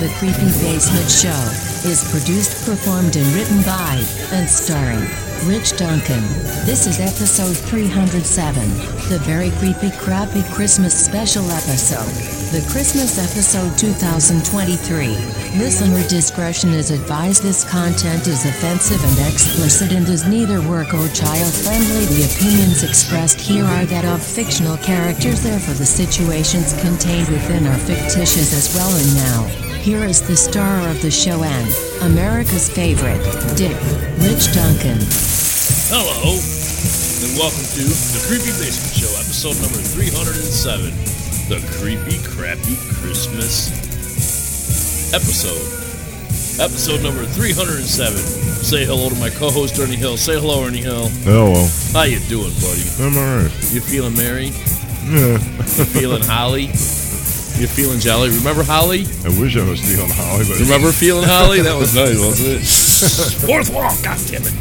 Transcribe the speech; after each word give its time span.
The 0.00 0.08
Creepy 0.16 0.48
Basement 0.64 1.10
Show 1.10 1.28
is 1.86 2.10
produced, 2.10 2.64
performed, 2.64 3.16
and 3.16 3.26
written 3.34 3.60
by 3.64 4.02
and 4.32 4.48
starring 4.48 5.29
Rich 5.44 5.78
Duncan. 5.78 6.20
This 6.66 6.86
is 6.86 7.00
episode 7.00 7.56
307, 7.56 8.68
the 9.08 9.18
very 9.24 9.50
creepy, 9.52 9.90
crappy 9.96 10.42
Christmas 10.52 10.92
special 10.92 11.50
episode. 11.50 12.12
The 12.52 12.60
Christmas 12.70 13.16
episode 13.16 13.76
2023. 13.78 15.08
Listener 15.58 16.06
discretion 16.08 16.74
is 16.74 16.90
advised. 16.90 17.42
This 17.42 17.64
content 17.64 18.28
is 18.28 18.44
offensive 18.44 19.02
and 19.02 19.32
explicit 19.32 19.92
and 19.92 20.06
is 20.08 20.26
neither 20.28 20.60
work 20.68 20.92
or 20.92 21.08
child 21.08 21.54
friendly. 21.54 22.04
The 22.04 22.28
opinions 22.28 22.82
expressed 22.82 23.40
here 23.40 23.64
are 23.64 23.86
that 23.86 24.04
of 24.04 24.22
fictional 24.22 24.76
characters, 24.76 25.42
therefore, 25.42 25.74
the 25.74 25.86
situations 25.86 26.78
contained 26.82 27.28
within 27.30 27.66
are 27.66 27.78
fictitious 27.78 28.52
as 28.52 28.74
well. 28.74 28.94
And 28.94 29.14
now, 29.16 29.44
here 29.80 30.04
is 30.04 30.20
the 30.20 30.36
star 30.36 30.86
of 30.90 31.00
the 31.00 31.10
show 31.10 31.42
and 31.42 31.89
America's 32.02 32.68
favorite, 32.68 33.20
Dick, 33.56 33.76
Rich 34.24 34.52
Duncan. 34.56 34.96
Hello, 35.92 36.32
and 36.40 37.32
welcome 37.36 37.66
to 37.76 37.84
the 37.84 38.20
Creepy 38.26 38.52
Basement 38.56 38.94
Show, 38.96 39.12
episode 39.20 39.60
number 39.60 39.78
307. 39.78 40.90
The 41.52 41.60
Creepy 41.76 42.16
Crappy 42.24 42.76
Christmas 43.00 43.68
episode. 45.12 45.60
Episode 46.62 47.02
number 47.02 47.24
307. 47.26 48.16
Say 48.64 48.84
hello 48.84 49.08
to 49.10 49.14
my 49.16 49.30
co-host 49.30 49.78
Ernie 49.78 49.96
Hill. 49.96 50.16
Say 50.16 50.38
hello, 50.40 50.64
Ernie 50.64 50.78
Hill. 50.82 51.08
Hello. 51.24 51.68
How 51.92 52.02
you 52.04 52.18
doing, 52.28 52.52
buddy? 52.60 52.84
I'm 53.00 53.16
alright. 53.16 53.52
You 53.72 53.80
feeling 53.80 54.14
merry? 54.16 54.46
Yeah. 55.04 55.36
You 55.36 55.84
feeling 55.84 56.22
holly? 56.24 56.70
You 57.60 57.66
feeling 57.66 58.00
jolly? 58.00 58.30
Remember 58.30 58.64
Holly? 58.64 59.04
I 59.20 59.28
wish 59.36 59.54
I 59.54 59.68
was 59.68 59.84
feeling 59.84 60.08
Holly, 60.08 60.48
but 60.48 60.64
Remember 60.64 60.88
feeling 60.96 61.28
Holly? 61.28 61.60
That 61.60 61.76
was 61.76 61.94
nice, 61.94 62.16
wasn't 62.16 62.56
it? 62.56 62.64
Fourth 63.44 63.68
wall, 63.68 63.92
goddammit. 64.00 64.56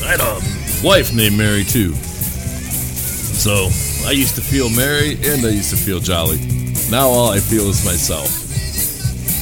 I 0.00 0.16
had 0.16 0.20
a 0.24 0.40
wife 0.80 1.12
named 1.12 1.36
Mary 1.36 1.62
too. 1.62 1.92
So 1.92 3.68
I 4.08 4.16
used 4.16 4.34
to 4.36 4.40
feel 4.40 4.72
merry 4.72 5.20
and 5.28 5.44
I 5.44 5.52
used 5.52 5.76
to 5.76 5.76
feel 5.76 6.00
jolly. 6.00 6.40
Now 6.88 7.12
all 7.12 7.28
I 7.28 7.38
feel 7.38 7.68
is 7.68 7.84
myself. 7.84 8.32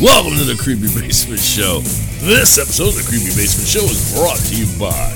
Welcome 0.02 0.34
to 0.42 0.44
the 0.50 0.58
Creepy 0.58 0.90
Basement 0.90 1.38
Show. 1.38 1.86
This 2.26 2.58
episode 2.58 2.90
of 2.90 2.98
the 2.98 3.06
Creepy 3.06 3.30
Basement 3.38 3.70
Show 3.70 3.86
is 3.86 4.18
brought 4.18 4.42
to 4.50 4.58
you 4.58 4.66
by 4.82 5.14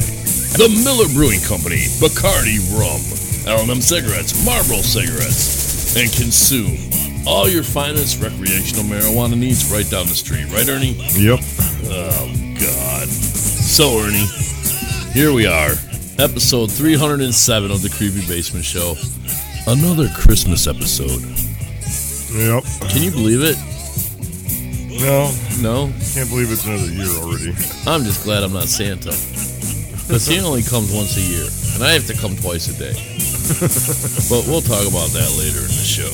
the 0.62 0.70
Miller 0.86 1.10
Brewing 1.10 1.42
Company, 1.42 1.90
Bacardi 1.98 2.62
Rum, 2.70 3.02
L&M 3.50 3.82
Cigarettes, 3.82 4.30
Marlboro 4.46 4.78
Cigarettes, 4.78 5.98
and 5.98 6.06
consume 6.14 6.93
all 7.26 7.48
your 7.48 7.62
finest 7.62 8.20
recreational 8.22 8.84
marijuana 8.84 9.36
needs 9.38 9.70
right 9.72 9.88
down 9.90 10.06
the 10.06 10.14
street. 10.14 10.46
Right, 10.52 10.68
Ernie? 10.68 10.92
Yep. 11.16 11.40
Oh, 11.90 12.32
God. 12.60 13.08
So, 13.08 13.98
Ernie, 14.00 14.26
here 15.12 15.32
we 15.32 15.46
are, 15.46 15.72
episode 16.18 16.70
307 16.70 17.70
of 17.70 17.82
the 17.82 17.88
Creepy 17.90 18.26
Basement 18.26 18.64
Show. 18.64 18.94
Another 19.66 20.08
Christmas 20.14 20.66
episode. 20.66 21.20
Yep. 22.36 22.64
Can 22.90 23.02
you 23.02 23.10
believe 23.10 23.40
it? 23.42 23.56
No, 25.00 25.30
No? 25.60 25.92
can't 26.14 26.28
believe 26.30 26.52
it's 26.52 26.64
another 26.66 26.86
year 26.86 27.08
already. 27.18 27.50
I'm 27.86 28.04
just 28.04 28.22
glad 28.24 28.42
I'm 28.42 28.52
not 28.52 28.68
Santa. 28.68 29.10
Because 29.10 30.26
he 30.26 30.38
only 30.40 30.62
comes 30.62 30.92
once 30.92 31.16
a 31.16 31.20
year, 31.20 31.48
and 31.74 31.82
I 31.82 31.92
have 31.92 32.06
to 32.06 32.14
come 32.14 32.36
twice 32.36 32.68
a 32.68 32.76
day. 32.78 32.92
but 34.30 34.46
we'll 34.46 34.60
talk 34.60 34.86
about 34.86 35.08
that 35.16 35.34
later 35.40 35.60
in 35.60 35.72
the 35.72 35.84
show. 35.88 36.12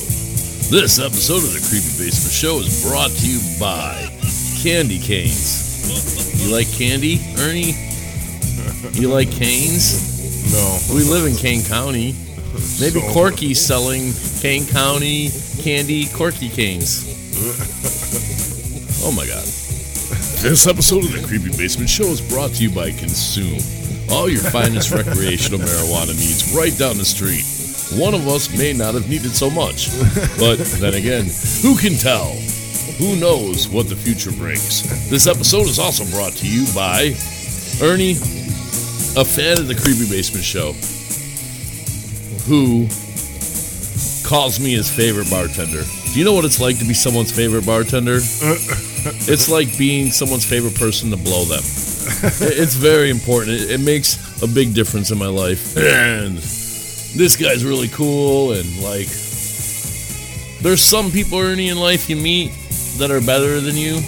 This 0.71 0.99
episode 0.99 1.43
of 1.43 1.51
the 1.51 1.59
Creepy 1.67 1.91
Basement 1.99 2.31
Show 2.31 2.59
is 2.59 2.81
brought 2.87 3.11
to 3.11 3.27
you 3.27 3.39
by 3.59 4.07
Candy 4.63 4.99
Canes. 4.99 6.41
You 6.45 6.53
like 6.55 6.71
candy, 6.71 7.19
Ernie? 7.37 7.75
You 8.93 9.09
like 9.09 9.29
canes? 9.29 9.99
No. 10.53 10.95
We 10.95 11.03
live 11.03 11.25
in 11.27 11.35
Kane 11.35 11.61
County. 11.63 12.15
Maybe 12.79 13.01
So- 13.01 13.11
Corky's 13.13 13.59
selling 13.59 14.13
Kane 14.39 14.65
County 14.65 15.29
candy 15.61 16.07
Corky 16.07 16.47
canes. 16.49 17.03
Oh 19.03 19.11
my 19.11 19.27
god. 19.27 19.43
This 20.41 20.67
episode 20.67 21.03
of 21.03 21.11
the 21.11 21.21
Creepy 21.27 21.49
Basement 21.57 21.89
Show 21.89 22.05
is 22.05 22.21
brought 22.21 22.51
to 22.55 22.63
you 22.63 22.71
by 22.73 22.91
Consume. 22.91 23.59
All 24.09 24.29
your 24.29 24.41
finest 24.41 24.91
recreational 24.91 25.59
marijuana 25.59 26.15
needs 26.15 26.53
right 26.55 26.75
down 26.77 26.97
the 26.97 27.05
street. 27.05 27.43
One 27.99 28.13
of 28.13 28.27
us 28.27 28.55
may 28.57 28.73
not 28.73 28.93
have 28.93 29.09
needed 29.09 29.35
so 29.35 29.49
much. 29.49 29.89
But 30.39 30.57
then 30.79 30.93
again, 30.93 31.25
who 31.61 31.77
can 31.77 31.97
tell? 31.97 32.31
Who 32.97 33.15
knows 33.15 33.67
what 33.67 33.89
the 33.89 33.95
future 33.95 34.31
brings? 34.31 35.09
This 35.09 35.27
episode 35.27 35.67
is 35.67 35.79
also 35.79 36.05
brought 36.05 36.33
to 36.33 36.47
you 36.47 36.65
by 36.73 37.15
Ernie, 37.81 38.11
a 39.17 39.25
fan 39.25 39.59
of 39.59 39.67
the 39.67 39.75
Creepy 39.75 40.07
Basement 40.09 40.45
Show, 40.45 40.73
who 42.47 42.87
calls 44.27 44.59
me 44.59 44.73
his 44.73 44.89
favorite 44.89 45.29
bartender. 45.29 45.83
Do 46.13 46.19
you 46.19 46.25
know 46.25 46.33
what 46.33 46.45
it's 46.45 46.61
like 46.61 46.77
to 46.79 46.85
be 46.85 46.93
someone's 46.93 47.31
favorite 47.31 47.65
bartender? 47.65 48.15
it's 49.27 49.49
like 49.49 49.77
being 49.77 50.11
someone's 50.11 50.45
favorite 50.45 50.75
person 50.75 51.09
to 51.11 51.17
blow 51.17 51.43
them. 51.45 51.63
It's 51.63 52.75
very 52.75 53.09
important. 53.09 53.59
It, 53.59 53.79
makes 53.79 54.41
a 54.43 54.47
big 54.47 54.73
difference 54.73 55.11
in 55.11 55.17
my 55.17 55.27
life. 55.27 55.77
And 55.77 56.37
this 57.15 57.35
guy's 57.35 57.63
really 57.65 57.87
cool. 57.89 58.53
And 58.53 58.65
like, 58.81 59.07
there's 60.61 60.81
some 60.81 61.11
people, 61.11 61.39
Ernie, 61.39 61.69
in 61.69 61.77
life 61.79 62.09
you 62.09 62.15
meet 62.15 62.51
that 62.97 63.11
are 63.11 63.21
better 63.21 63.59
than 63.59 63.75
you. 63.75 63.99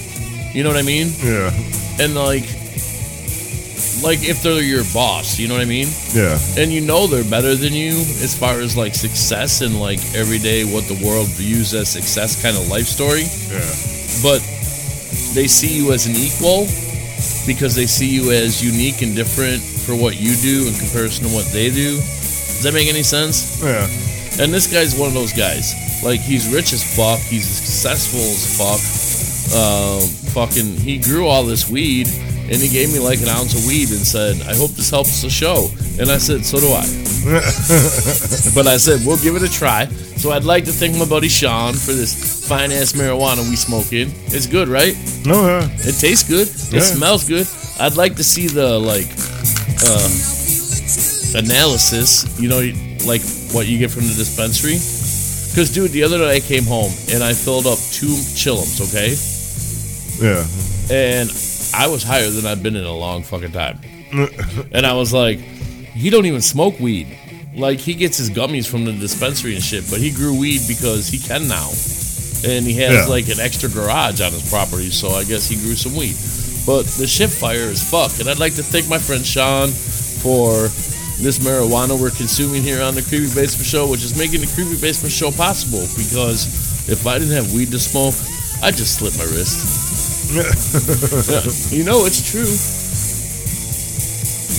You 0.54 0.64
know 0.64 0.70
what 0.70 0.78
I 0.78 0.84
mean? 0.84 1.08
Yeah. 1.24 1.52
And 2.00 2.16
like, 2.16 2.44
like 4.04 4.20
if 4.28 4.44
they're 4.44 4.62
your 4.62 4.84
boss, 4.94 5.40
you 5.40 5.48
know 5.48 5.54
what 5.56 5.62
I 5.64 5.66
mean? 5.66 5.88
Yeah. 6.14 6.38
and 6.58 6.72
you 6.72 6.82
know 6.82 7.08
they're 7.08 7.24
better 7.24 7.56
than 7.56 7.74
you 7.74 7.92
as 8.22 8.38
far 8.38 8.60
as 8.60 8.76
like 8.78 8.94
success 8.96 9.62
and 9.62 9.80
like 9.80 10.00
everyday 10.14 10.64
what 10.66 10.84
the 10.86 11.00
world 11.06 11.28
views 11.30 11.74
as 11.74 11.90
success 11.90 12.42
kind 12.42 12.56
of 12.58 12.68
life 12.70 12.86
story 12.86 13.24
Yeah. 13.50 13.64
but 14.22 14.42
they 15.34 15.48
see 15.48 15.74
you 15.74 15.94
as 15.94 16.06
an 16.06 16.14
equal 16.16 16.66
because 17.48 17.76
they 17.76 17.86
see 17.88 18.08
you 18.10 18.32
as 18.32 18.62
unique 18.64 19.02
and 19.02 19.16
different 19.16 19.62
for 19.64 19.96
what 19.96 20.20
you 20.20 20.36
do 20.36 20.68
in 20.68 20.74
comparison 20.76 21.26
to 21.28 21.32
what 21.34 21.46
they 21.54 21.70
do 21.72 21.98
does 22.64 22.72
that 22.72 22.80
make 22.80 22.88
any 22.88 23.04
sense 23.04 23.62
Yeah. 23.62 23.84
and 24.42 24.54
this 24.54 24.72
guy's 24.72 24.96
one 24.98 25.10
of 25.10 25.14
those 25.14 25.34
guys 25.34 25.76
like 26.02 26.22
he's 26.22 26.48
rich 26.48 26.72
as 26.72 26.80
fuck 26.96 27.20
he's 27.20 27.44
successful 27.46 28.24
as 28.24 28.44
fuck 28.56 28.80
um, 29.60 30.00
fucking 30.32 30.78
he 30.78 30.98
grew 30.98 31.28
all 31.28 31.44
this 31.44 31.70
weed 31.70 32.08
and 32.08 32.56
he 32.56 32.70
gave 32.70 32.94
me 32.94 33.00
like 33.00 33.20
an 33.22 33.28
ounce 33.28 33.54
of 33.54 33.66
weed 33.68 33.90
and 33.90 34.00
said 34.00 34.40
i 34.48 34.56
hope 34.56 34.72
this 34.72 34.90
helps 34.90 35.22
the 35.22 35.30
show 35.30 35.68
and 36.00 36.10
i 36.10 36.18
said 36.18 36.46
so 36.46 36.58
do 36.60 36.68
i 36.72 36.86
but 38.54 38.68
I 38.68 38.76
said 38.76 39.00
we'll 39.08 39.16
give 39.24 39.38
it 39.38 39.44
a 39.44 39.50
try. 39.50 39.86
So 40.20 40.32
I'd 40.32 40.44
like 40.44 40.66
to 40.66 40.74
thank 40.74 40.98
my 40.98 41.06
buddy 41.06 41.30
Sean 41.30 41.72
for 41.72 41.94
this 41.94 42.46
fine 42.50 42.70
ass 42.70 42.92
marijuana 42.92 43.50
we 43.50 43.56
smoking. 43.56 44.12
It's 44.28 44.46
good, 44.46 44.68
right? 44.68 44.94
No, 45.26 45.48
yeah. 45.48 45.70
It 45.72 45.96
tastes 46.02 46.28
good. 46.28 46.50
It 46.76 46.82
smells 46.82 47.24
good. 47.26 47.48
I'd 47.80 47.96
like 47.96 48.18
to 48.18 48.26
see 48.26 48.48
the 48.48 48.78
like 48.78 49.08
uh, 49.88 50.10
analysis. 51.36 52.26
You 52.40 52.50
know, 52.50 52.60
like 53.08 53.22
what 53.54 53.68
you 53.68 53.78
get 53.80 53.92
from 53.92 54.04
the 54.04 54.14
dispensary. 54.16 54.74
Because, 55.54 55.72
dude, 55.74 55.92
the 55.92 56.04
other 56.04 56.18
day 56.18 56.38
I 56.38 56.40
came 56.40 56.64
home 56.64 56.92
and 57.12 57.24
I 57.24 57.34
filled 57.34 57.68
up 57.68 57.78
two 57.78 58.16
chillums. 58.34 58.82
Okay, 58.82 59.14
Yeah. 60.24 60.46
and 60.90 61.30
I 61.76 61.88
was 61.88 62.02
higher 62.04 62.30
than 62.30 62.46
I've 62.46 62.64
been 62.64 62.76
in 62.76 62.86
a 62.86 62.96
long 62.96 63.24
fucking 63.24 63.52
time. 63.52 63.80
And 64.74 64.86
I 64.86 64.94
was 64.94 65.12
like, 65.14 65.40
he 65.40 66.10
don't 66.10 66.26
even 66.26 66.42
smoke 66.42 66.80
weed. 66.80 67.08
Like 67.56 67.80
he 67.80 67.94
gets 67.94 68.18
his 68.18 68.30
gummies 68.32 68.68
from 68.70 68.86
the 68.86 68.94
dispensary 68.94 69.54
and 69.56 69.64
shit, 69.64 69.86
but 69.90 70.00
he 70.00 70.10
grew 70.12 70.40
weed 70.40 70.62
because 70.68 71.08
he 71.08 71.18
can 71.20 71.48
now. 71.48 71.70
And 72.46 72.66
he 72.66 72.74
has 72.82 73.06
Yeah. 73.06 73.14
like 73.14 73.30
an 73.30 73.40
extra 73.40 73.70
garage 73.70 74.22
on 74.22 74.32
his 74.32 74.50
property, 74.50 74.90
so 74.90 75.10
I 75.12 75.24
guess 75.24 75.48
he 75.48 75.56
grew 75.56 75.76
some 75.76 75.96
weed. 75.96 76.16
But 76.66 76.86
the 76.98 77.06
shit 77.08 77.30
fire 77.30 77.70
is 77.70 77.82
fuck. 77.84 78.20
And 78.20 78.28
I'd 78.30 78.40
like 78.40 78.56
to 78.56 78.64
thank 78.64 78.88
my 78.90 78.98
friend 78.98 79.24
Sean 79.26 79.70
for 79.70 80.68
this 81.20 81.40
marijuana 81.40 82.00
we're 82.00 82.12
consuming 82.12 82.64
here 82.64 82.82
on 82.82 82.96
the 82.96 83.02
Creepy 83.02 83.34
Basement 83.34 83.66
Show, 83.66 83.88
which 83.88 84.04
is 84.04 84.18
making 84.18 84.42
the 84.42 84.52
Creepy 84.54 84.80
Basement 84.80 85.12
Show 85.12 85.32
possible. 85.32 85.86
Because 85.96 86.90
if 86.90 87.06
I 87.06 87.20
didn't 87.20 87.36
have 87.36 87.54
weed 87.54 87.72
to 87.72 87.80
smoke, 87.80 88.16
I'd 88.64 88.76
just 88.76 89.00
slit 89.00 89.18
my 89.18 89.26
wrist. 89.26 89.82
You 91.72 91.84
know 91.84 92.06
it's 92.06 92.32
true. 92.32 92.50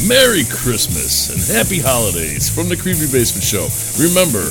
Merry 0.07 0.45
Christmas 0.45 1.31
and 1.31 1.41
Happy 1.57 1.81
Holidays 1.81 2.55
from 2.55 2.69
the 2.69 2.77
Creepy 2.77 3.11
Basement 3.11 3.43
Show. 3.43 3.67
Remember, 3.99 4.45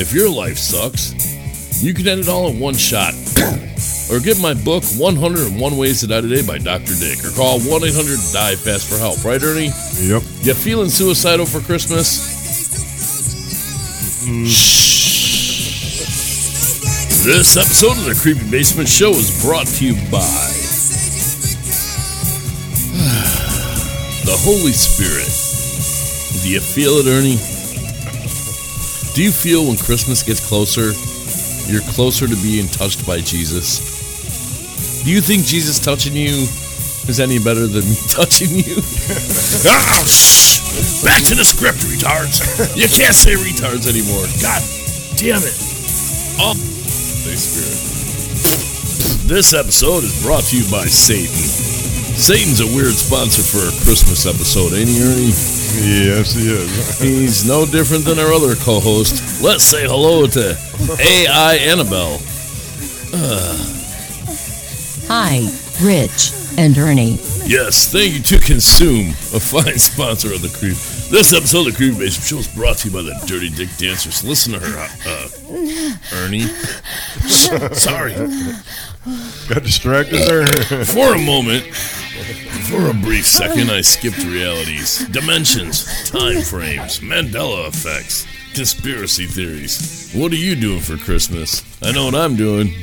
if 0.00 0.12
your 0.12 0.28
life 0.28 0.58
sucks, 0.58 1.14
you 1.82 1.94
can 1.94 2.08
end 2.08 2.20
it 2.22 2.28
all 2.28 2.48
in 2.48 2.58
one 2.58 2.74
shot. 2.74 3.14
or 4.10 4.20
get 4.20 4.38
my 4.40 4.52
book, 4.52 4.84
101 4.98 5.76
Ways 5.76 6.00
to 6.00 6.06
Die 6.06 6.20
Today 6.20 6.42
by 6.46 6.58
Dr. 6.58 6.94
Dick. 7.00 7.24
Or 7.24 7.30
call 7.30 7.60
1 7.60 7.84
800 7.84 8.18
Die 8.32 8.56
Fast 8.56 8.88
for 8.88 8.98
help. 8.98 9.24
Right, 9.24 9.42
Ernie? 9.42 9.70
Yep. 10.00 10.22
You 10.42 10.54
feeling 10.54 10.88
suicidal 10.88 11.46
for 11.46 11.60
Christmas? 11.60 12.32
Mm. 14.28 14.44
This 17.24 17.56
episode 17.56 17.96
of 17.96 18.04
the 18.04 18.14
Creepy 18.20 18.50
Basement 18.50 18.88
Show 18.88 19.10
is 19.10 19.42
brought 19.42 19.66
to 19.66 19.86
you 19.86 19.94
by 20.10 20.20
the 24.28 24.36
Holy 24.44 24.72
Spirit. 24.72 25.32
Do 26.42 26.50
you 26.50 26.60
feel 26.60 27.00
it, 27.00 27.06
Ernie? 27.06 27.40
Do 29.14 29.22
you 29.22 29.30
feel 29.30 29.64
when 29.64 29.78
Christmas 29.78 30.22
gets 30.22 30.46
closer, 30.46 30.92
you're 31.72 31.80
closer 31.92 32.26
to 32.26 32.36
being 32.42 32.66
touched 32.66 33.06
by 33.06 33.20
Jesus? 33.20 33.93
Do 35.04 35.10
you 35.12 35.20
think 35.20 35.44
Jesus 35.44 35.78
touching 35.78 36.16
you 36.16 36.48
is 37.12 37.20
any 37.20 37.36
better 37.38 37.66
than 37.68 37.84
me 37.84 37.96
touching 38.08 38.56
you? 38.56 38.80
oh, 38.80 40.04
shh! 40.08 41.04
Back 41.04 41.20
to 41.28 41.34
the 41.36 41.44
script, 41.44 41.84
retards. 41.84 42.40
You 42.80 42.88
can't 42.88 43.14
say 43.14 43.36
retards 43.36 43.84
anymore. 43.84 44.24
God 44.40 44.64
damn 45.20 45.44
it. 45.44 45.52
Oh, 46.40 46.56
Holy 46.56 47.36
Spirit. 47.36 49.28
This 49.28 49.52
episode 49.52 50.04
is 50.04 50.22
brought 50.24 50.44
to 50.44 50.56
you 50.56 50.64
by 50.72 50.86
Satan. 50.88 51.36
Satan's 52.16 52.60
a 52.60 52.66
weird 52.74 52.94
sponsor 52.94 53.42
for 53.44 53.60
a 53.60 53.72
Christmas 53.84 54.24
episode, 54.24 54.72
ain't 54.72 54.88
he, 54.88 55.02
Ernie? 55.04 55.36
Yes, 55.84 56.32
he 56.32 56.48
is. 56.48 56.98
He's 56.98 57.44
no 57.46 57.66
different 57.66 58.04
than 58.04 58.18
our 58.18 58.32
other 58.32 58.54
co 58.56 58.80
host. 58.80 59.42
Let's 59.42 59.64
say 59.64 59.84
hello 59.84 60.26
to 60.28 60.56
AI 60.96 61.56
Annabelle. 61.60 62.20
Uh, 63.12 63.83
Hi, 65.16 65.46
Rich 65.80 66.32
and 66.58 66.76
Ernie. 66.76 67.18
Yes, 67.46 67.92
thank 67.92 68.14
you 68.14 68.20
to 68.36 68.44
Consume, 68.44 69.10
a 69.10 69.38
fine 69.38 69.78
sponsor 69.78 70.34
of 70.34 70.42
the 70.42 70.48
Creep. 70.48 70.74
This 71.08 71.32
episode 71.32 71.68
of 71.68 71.72
the 71.72 71.76
Creep 71.76 71.96
Basement 71.96 72.26
Show 72.26 72.38
is 72.38 72.52
brought 72.52 72.78
to 72.78 72.88
you 72.88 72.96
by 72.96 73.02
the 73.02 73.14
Dirty 73.24 73.48
Dick 73.48 73.68
Dancers. 73.76 74.24
Listen 74.24 74.54
to 74.54 74.58
her, 74.58 74.76
uh, 75.06 75.28
Ernie. 76.18 76.48
Sorry. 77.28 78.12
Got 79.48 79.62
distracted 79.62 80.18
there. 80.18 80.48
For 80.84 81.14
a 81.14 81.18
moment, 81.24 81.62
for 82.66 82.90
a 82.90 82.94
brief 82.94 83.24
second, 83.24 83.70
I 83.70 83.82
skipped 83.82 84.24
realities, 84.24 85.06
dimensions, 85.10 86.10
time 86.10 86.42
frames, 86.42 86.98
Mandela 86.98 87.68
effects, 87.68 88.26
conspiracy 88.52 89.26
theories. 89.26 90.10
What 90.12 90.32
are 90.32 90.42
you 90.42 90.56
doing 90.56 90.80
for 90.80 90.96
Christmas? 90.96 91.62
I 91.84 91.92
know 91.92 92.06
what 92.06 92.16
I'm 92.16 92.34
doing. 92.34 92.74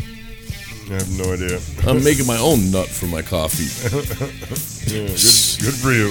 I 0.92 0.96
have 0.96 1.18
no 1.18 1.32
idea. 1.32 1.58
I'm 1.88 2.04
making 2.04 2.28
my 2.28 2.38
own 2.38 2.70
nut 2.70 2.88
for 2.88 3.06
my 3.08 3.22
coffee. 3.22 3.70
Yeah, 4.92 5.08
good, 5.08 5.62
good 5.62 5.76
for 5.80 5.92
you. 5.94 6.10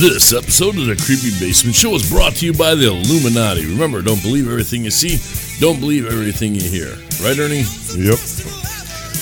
This 0.00 0.32
episode 0.32 0.76
of 0.76 0.86
the 0.86 0.96
Creepy 0.96 1.38
Basement 1.38 1.76
Show 1.76 1.94
is 1.94 2.10
brought 2.10 2.34
to 2.36 2.46
you 2.46 2.52
by 2.52 2.74
the 2.74 2.86
Illuminati. 2.88 3.66
Remember, 3.66 4.02
don't 4.02 4.20
believe 4.22 4.48
everything 4.48 4.82
you 4.82 4.90
see, 4.90 5.20
don't 5.60 5.78
believe 5.78 6.06
everything 6.06 6.54
you 6.54 6.62
hear. 6.62 6.96
Right, 7.22 7.38
Ernie? 7.38 7.64
yep. 7.94 8.18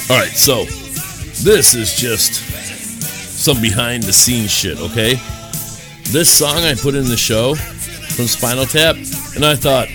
All 0.09 0.17
right, 0.17 0.33
so 0.33 0.65
this 1.43 1.75
is 1.75 1.95
just 1.97 2.35
some 3.37 3.61
behind 3.61 4.05
the 4.05 4.13
scenes 4.13 4.51
shit, 4.51 4.79
okay? 4.79 5.15
This 6.05 6.31
song 6.31 6.59
I 6.59 6.75
put 6.75 6.95
in 6.95 7.05
the 7.05 7.17
show 7.17 7.55
from 7.55 8.27
Spinal 8.27 8.65
Tap, 8.67 8.97
and 9.35 9.45
I 9.45 9.57
thought, 9.57 9.89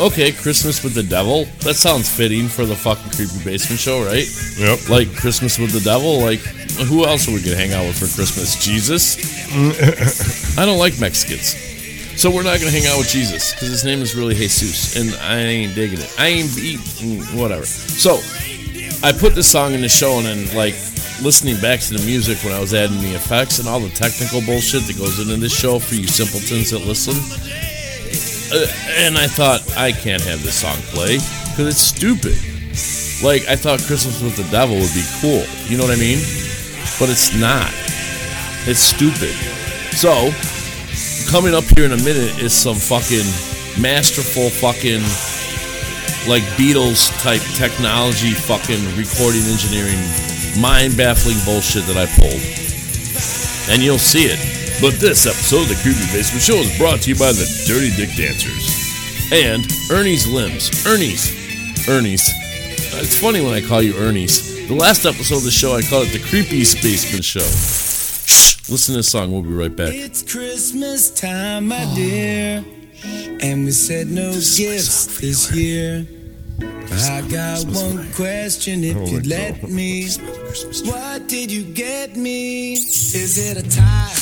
okay, 0.00 0.32
Christmas 0.32 0.82
with 0.82 0.94
the 0.94 1.02
Devil. 1.02 1.44
That 1.60 1.74
sounds 1.74 2.08
fitting 2.08 2.48
for 2.48 2.64
the 2.64 2.74
fucking 2.74 3.12
Creepy 3.12 3.44
Basement 3.44 3.80
Show, 3.80 4.04
right? 4.04 4.26
Yep. 4.58 4.88
Like 4.88 5.14
Christmas 5.14 5.58
with 5.58 5.72
the 5.72 5.80
Devil. 5.80 6.20
Like, 6.20 6.40
who 6.88 7.04
else 7.04 7.28
are 7.28 7.32
we 7.32 7.42
gonna 7.42 7.56
hang 7.56 7.72
out 7.72 7.86
with 7.86 7.98
for 7.98 8.08
Christmas? 8.14 8.62
Jesus? 8.64 9.18
I 10.58 10.64
don't 10.64 10.78
like 10.78 10.98
Mexicans. 10.98 11.54
So 12.20 12.30
we're 12.30 12.42
not 12.42 12.58
gonna 12.58 12.70
hang 12.70 12.86
out 12.86 12.98
with 12.98 13.08
Jesus 13.08 13.54
because 13.54 13.68
his 13.68 13.84
name 13.84 14.00
is 14.00 14.14
really 14.14 14.34
Jesus, 14.34 14.96
and 14.96 15.14
I 15.22 15.38
ain't 15.38 15.74
digging 15.74 16.00
it. 16.00 16.14
I 16.18 16.26
ain't 16.26 16.58
eating 16.58 17.20
whatever. 17.38 17.64
So 17.64 18.18
I 19.06 19.12
put 19.12 19.34
this 19.34 19.50
song 19.50 19.72
in 19.72 19.80
the 19.80 19.88
show, 19.88 20.18
and 20.18 20.26
then 20.26 20.56
like 20.56 20.74
listening 21.22 21.60
back 21.60 21.80
to 21.80 21.94
the 21.94 22.04
music 22.04 22.38
when 22.44 22.52
I 22.54 22.60
was 22.60 22.74
adding 22.74 23.00
the 23.00 23.14
effects 23.14 23.58
and 23.58 23.68
all 23.68 23.80
the 23.80 23.90
technical 23.90 24.40
bullshit 24.40 24.82
that 24.82 24.96
goes 24.96 25.18
into 25.20 25.36
this 25.36 25.56
show 25.58 25.78
for 25.78 25.94
you 25.94 26.06
simpletons 26.06 26.70
that 26.70 26.80
listen. 26.86 27.69
Uh, 28.52 28.66
and 28.98 29.16
I 29.16 29.28
thought 29.28 29.62
I 29.76 29.92
can't 29.92 30.22
have 30.22 30.42
this 30.42 30.60
song 30.60 30.76
play 30.90 31.18
because 31.50 31.68
it's 31.68 31.78
stupid. 31.78 32.34
Like 33.22 33.46
I 33.46 33.54
thought 33.54 33.78
Christmas 33.86 34.20
with 34.22 34.34
the 34.34 34.48
Devil 34.50 34.76
would 34.76 34.94
be 34.94 35.06
cool. 35.20 35.46
You 35.70 35.78
know 35.78 35.84
what 35.84 35.94
I 35.94 36.00
mean? 36.00 36.18
But 36.98 37.10
it's 37.10 37.30
not. 37.38 37.70
It's 38.66 38.80
stupid. 38.80 39.30
So 39.94 40.32
coming 41.30 41.54
up 41.54 41.64
here 41.76 41.84
in 41.84 41.92
a 41.92 42.02
minute 42.02 42.42
is 42.42 42.52
some 42.52 42.74
fucking 42.74 43.28
masterful 43.80 44.50
fucking 44.50 45.02
like 46.28 46.42
Beatles 46.58 47.08
type 47.22 47.42
technology 47.54 48.32
fucking 48.32 48.82
recording 48.98 49.46
engineering 49.46 50.00
mind 50.58 50.96
baffling 50.96 51.38
bullshit 51.44 51.86
that 51.86 51.96
I 51.96 52.06
pulled. 52.18 52.42
And 53.70 53.82
you'll 53.82 53.98
see 53.98 54.26
it. 54.26 54.59
But 54.80 54.94
this 54.94 55.26
episode 55.26 55.62
of 55.62 55.68
the 55.68 55.78
Creepy 55.82 56.00
Basement 56.10 56.40
Show 56.40 56.54
is 56.54 56.78
brought 56.78 57.02
to 57.02 57.10
you 57.10 57.18
by 57.18 57.32
the 57.32 57.44
Dirty 57.68 57.94
Dick 57.94 58.16
Dancers. 58.16 58.64
And 59.30 59.62
Ernie's 59.92 60.26
Limbs. 60.26 60.86
Ernie's. 60.86 61.28
Ernie's. 61.86 62.26
Uh, 62.30 63.04
it's 63.04 63.20
funny 63.20 63.42
when 63.42 63.52
I 63.52 63.60
call 63.60 63.82
you 63.82 63.94
Ernie's. 63.98 64.66
The 64.68 64.74
last 64.74 65.04
episode 65.04 65.36
of 65.36 65.44
the 65.44 65.50
show, 65.50 65.74
I 65.74 65.82
called 65.82 66.06
it 66.06 66.12
the 66.12 66.26
Creepy 66.30 66.60
Basement 66.80 67.22
Show. 67.26 67.40
Shh. 67.40 68.70
Listen 68.70 68.94
to 68.94 69.00
this 69.00 69.10
song. 69.10 69.30
We'll 69.30 69.42
be 69.42 69.52
right 69.52 69.74
back. 69.74 69.92
It's 69.92 70.22
Christmas 70.22 71.10
time, 71.10 71.68
my 71.68 71.84
dear, 71.94 72.64
and 73.42 73.66
we 73.66 73.72
said 73.72 74.06
no 74.06 74.32
gifts 74.32 75.20
this 75.20 75.54
year. 75.54 76.06
I 76.92 77.22
got 77.30 77.64
one 77.66 78.10
question 78.14 78.82
if 78.82 79.10
you'd 79.10 79.26
let 79.26 79.68
me. 79.68 80.08
What 80.84 81.28
did 81.28 81.52
you 81.52 81.64
get 81.64 82.16
me? 82.16 82.72
Is 82.72 83.36
it 83.38 83.58
a 83.58 83.68
tie, 83.68 84.14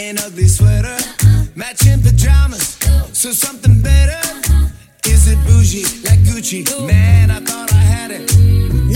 an 0.00 0.18
ugly 0.18 0.48
sweater, 0.48 0.96
matching 1.54 2.00
pajamas, 2.00 2.78
so 3.12 3.32
something 3.32 3.82
better? 3.82 4.18
Is 5.04 5.28
it 5.28 5.38
bougie 5.44 5.84
like 6.08 6.20
Gucci? 6.20 6.64
Man, 6.86 7.30
I 7.30 7.40
thought 7.40 7.70
I 7.72 7.76
had 7.76 8.10
it. 8.10 8.22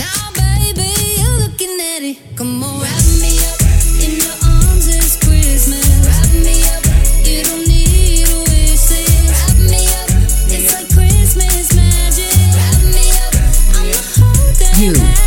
Now, 0.03 0.21
baby, 0.33 0.89
you're 1.19 1.37
looking 1.45 1.77
at 1.93 2.01
it. 2.01 2.17
Come 2.35 2.63
on, 2.63 2.81
wrap 2.81 3.05
me 3.21 3.37
up 3.49 3.61
in 4.01 4.11
your 4.17 4.37
arms. 4.49 4.87
It's 4.87 5.15
Christmas. 5.23 5.85
Wrap 6.07 6.31
me 6.45 6.57
up. 6.73 6.83
You 7.27 7.43
don't 7.43 7.67
need 7.67 8.25
a. 8.25 9.01
Wrap 9.29 9.57
me 9.71 9.81
up. 10.01 10.09
It's 10.49 10.73
like 10.73 10.89
Christmas 10.89 11.75
magic. 11.75 12.33
Wrap 12.57 12.81
me 12.97 13.05
up. 13.23 13.33
I'm 13.77 13.87
the 13.93 14.01
whole 14.17 14.51
day. 14.57 14.73
You 14.81 15.24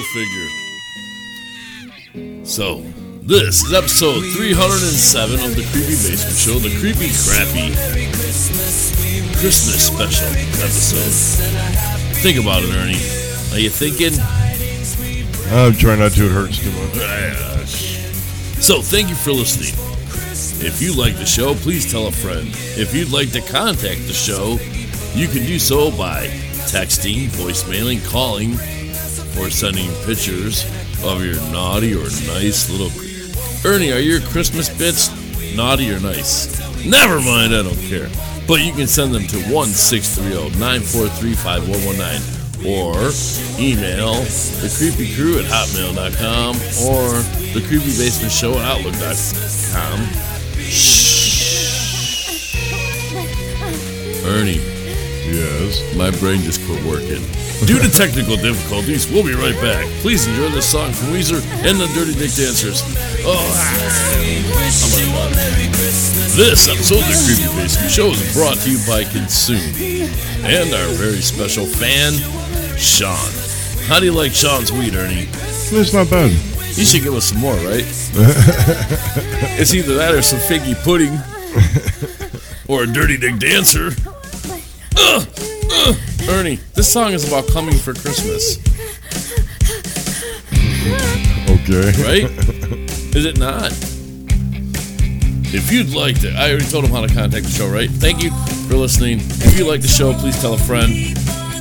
Go 0.00 0.06
figure. 0.06 0.48
So, 2.46 2.80
this 3.22 3.62
is 3.62 3.74
episode 3.74 4.22
307 4.32 5.40
of 5.40 5.56
the 5.56 5.62
Creepy 5.72 5.92
Basement 5.92 6.36
Show, 6.36 6.58
the 6.58 6.70
Creepy 6.80 7.12
Crappy 7.12 7.74
Christmas 9.36 9.86
special 9.86 10.28
episode. 10.28 11.12
Think 12.22 12.40
about 12.40 12.62
it, 12.62 12.72
Ernie. 12.74 12.96
Are 13.52 13.60
you 13.60 13.68
thinking? 13.68 14.18
I'm 15.52 15.74
trying 15.74 15.98
not 15.98 16.12
to. 16.12 16.24
It 16.24 16.32
hurts 16.32 16.58
too 16.58 16.72
much. 16.72 16.96
So, 18.62 18.80
thank 18.80 19.10
you 19.10 19.16
for 19.16 19.32
listening. 19.32 19.74
If 20.66 20.80
you 20.80 20.94
like 20.94 21.16
the 21.16 21.26
show, 21.26 21.54
please 21.54 21.90
tell 21.90 22.06
a 22.06 22.12
friend. 22.12 22.48
If 22.78 22.94
you'd 22.94 23.12
like 23.12 23.32
to 23.32 23.42
contact 23.42 24.06
the 24.06 24.14
show, 24.14 24.58
you 25.14 25.28
can 25.28 25.44
do 25.44 25.58
so 25.58 25.90
by 25.90 26.28
texting, 26.70 27.26
voicemailing, 27.28 28.02
calling, 28.08 28.56
or 29.38 29.50
sending 29.50 29.90
pictures 30.04 30.64
of 31.04 31.24
your 31.24 31.36
naughty 31.52 31.94
or 31.94 32.04
nice 32.34 32.68
little. 32.70 32.90
Ernie, 33.64 33.92
are 33.92 33.98
your 34.00 34.20
Christmas 34.20 34.68
bits 34.68 35.10
naughty 35.56 35.90
or 35.92 36.00
nice? 36.00 36.58
Never 36.84 37.20
mind, 37.20 37.54
I 37.54 37.62
don't 37.62 37.78
care. 37.88 38.08
But 38.48 38.60
you 38.64 38.72
can 38.72 38.86
send 38.86 39.12
them 39.14 39.26
to 39.28 39.36
1630 39.52 40.58
943 40.58 41.34
5119 41.34 42.40
or 42.60 42.92
email 43.60 44.14
the 44.60 44.68
creepy 44.76 45.14
crew 45.14 45.38
at 45.38 45.44
hotmail.com 45.46 46.56
or 46.84 47.08
the 47.54 47.60
creepy 47.68 47.92
basement 47.96 48.32
show 48.32 48.52
at 48.52 48.64
outlook.com. 48.64 50.00
Ernie, 54.26 54.60
Yes. 55.30 55.80
my 55.96 56.10
brain 56.18 56.40
just 56.42 56.60
quit 56.66 56.82
working. 56.84 57.22
Due 57.66 57.78
to 57.78 57.90
technical 57.90 58.36
difficulties, 58.36 59.10
we'll 59.10 59.22
be 59.22 59.34
right 59.34 59.54
back. 59.60 59.86
Please 60.00 60.26
enjoy 60.26 60.48
this 60.48 60.70
song 60.70 60.92
from 60.92 61.08
Weezer 61.08 61.42
and 61.62 61.78
the 61.78 61.86
Dirty 61.94 62.14
Dick 62.14 62.32
Dancers. 62.32 62.82
Oh, 63.20 63.36
I'm 63.36 63.76
gonna 63.78 65.36
This 66.36 66.68
episode 66.68 67.00
of 67.00 67.06
the 67.06 67.20
Creepy 67.26 67.54
Basement 67.60 67.90
Show 67.92 68.06
is 68.12 68.32
brought 68.34 68.56
to 68.58 68.70
you 68.70 68.78
by 68.88 69.04
Consume 69.04 69.60
and 70.42 70.72
our 70.72 70.88
very 70.94 71.20
special 71.20 71.66
fan, 71.66 72.14
Sean. 72.78 73.18
How 73.88 74.00
do 74.00 74.06
you 74.06 74.12
like 74.12 74.32
Sean's 74.32 74.72
weed, 74.72 74.94
Ernie? 74.94 75.28
It's 75.30 75.92
not 75.92 76.08
bad. 76.08 76.30
You 76.30 76.84
should 76.86 77.02
give 77.02 77.14
us 77.14 77.26
some 77.26 77.40
more, 77.40 77.54
right? 77.56 77.84
it's 79.60 79.74
either 79.74 79.96
that 79.96 80.14
or 80.14 80.22
some 80.22 80.38
figgy 80.40 80.74
pudding 80.82 81.12
or 82.68 82.84
a 82.84 82.86
dirty 82.86 83.18
dick 83.18 83.38
dancer. 83.38 83.90
Ugh, 84.96 85.28
ugh. 85.72 86.09
Ernie, 86.30 86.56
this 86.74 86.90
song 86.90 87.12
is 87.12 87.26
about 87.26 87.46
coming 87.48 87.74
for 87.76 87.92
Christmas, 87.92 88.58
Okay. 91.50 91.92
right? 92.02 92.30
is 93.16 93.24
it 93.24 93.38
not? 93.38 93.72
If 95.52 95.72
you'd 95.72 95.92
like 95.92 96.20
to, 96.20 96.30
I 96.32 96.50
already 96.50 96.66
told 96.66 96.84
him 96.84 96.92
how 96.92 97.04
to 97.04 97.12
contact 97.12 97.44
the 97.46 97.50
show, 97.50 97.68
right? 97.68 97.90
Thank 97.90 98.22
you 98.22 98.30
for 98.68 98.76
listening. 98.76 99.18
If 99.18 99.58
you 99.58 99.66
like 99.66 99.82
the 99.82 99.88
show, 99.88 100.12
please 100.14 100.40
tell 100.40 100.54
a 100.54 100.58
friend. 100.58 100.90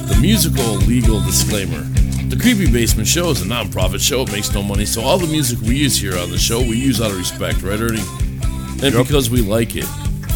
The 0.08 0.18
musical 0.22 0.76
legal 0.86 1.20
disclaimer. 1.22 1.82
The 2.30 2.38
Creepy 2.40 2.72
Basement 2.72 3.08
Show 3.08 3.32
is 3.32 3.42
a 3.42 3.48
non-profit 3.48 4.00
show. 4.02 4.22
It 4.22 4.32
makes 4.32 4.54
no 4.54 4.62
money, 4.62 4.86
so 4.86 5.02
all 5.02 5.18
the 5.18 5.28
music 5.28 5.60
we 5.62 5.76
use 5.78 5.98
here 6.00 6.18
on 6.18 6.30
the 6.30 6.38
show, 6.38 6.60
we 6.60 6.78
use 6.78 7.02
out 7.02 7.10
of 7.12 7.18
respect, 7.18 7.64
right, 7.64 7.80
Ernie? 7.80 8.04
And 8.84 8.94
Yep. 8.94 9.08
because 9.08 9.30
we 9.32 9.42
like 9.42 9.76
it. 9.76 9.86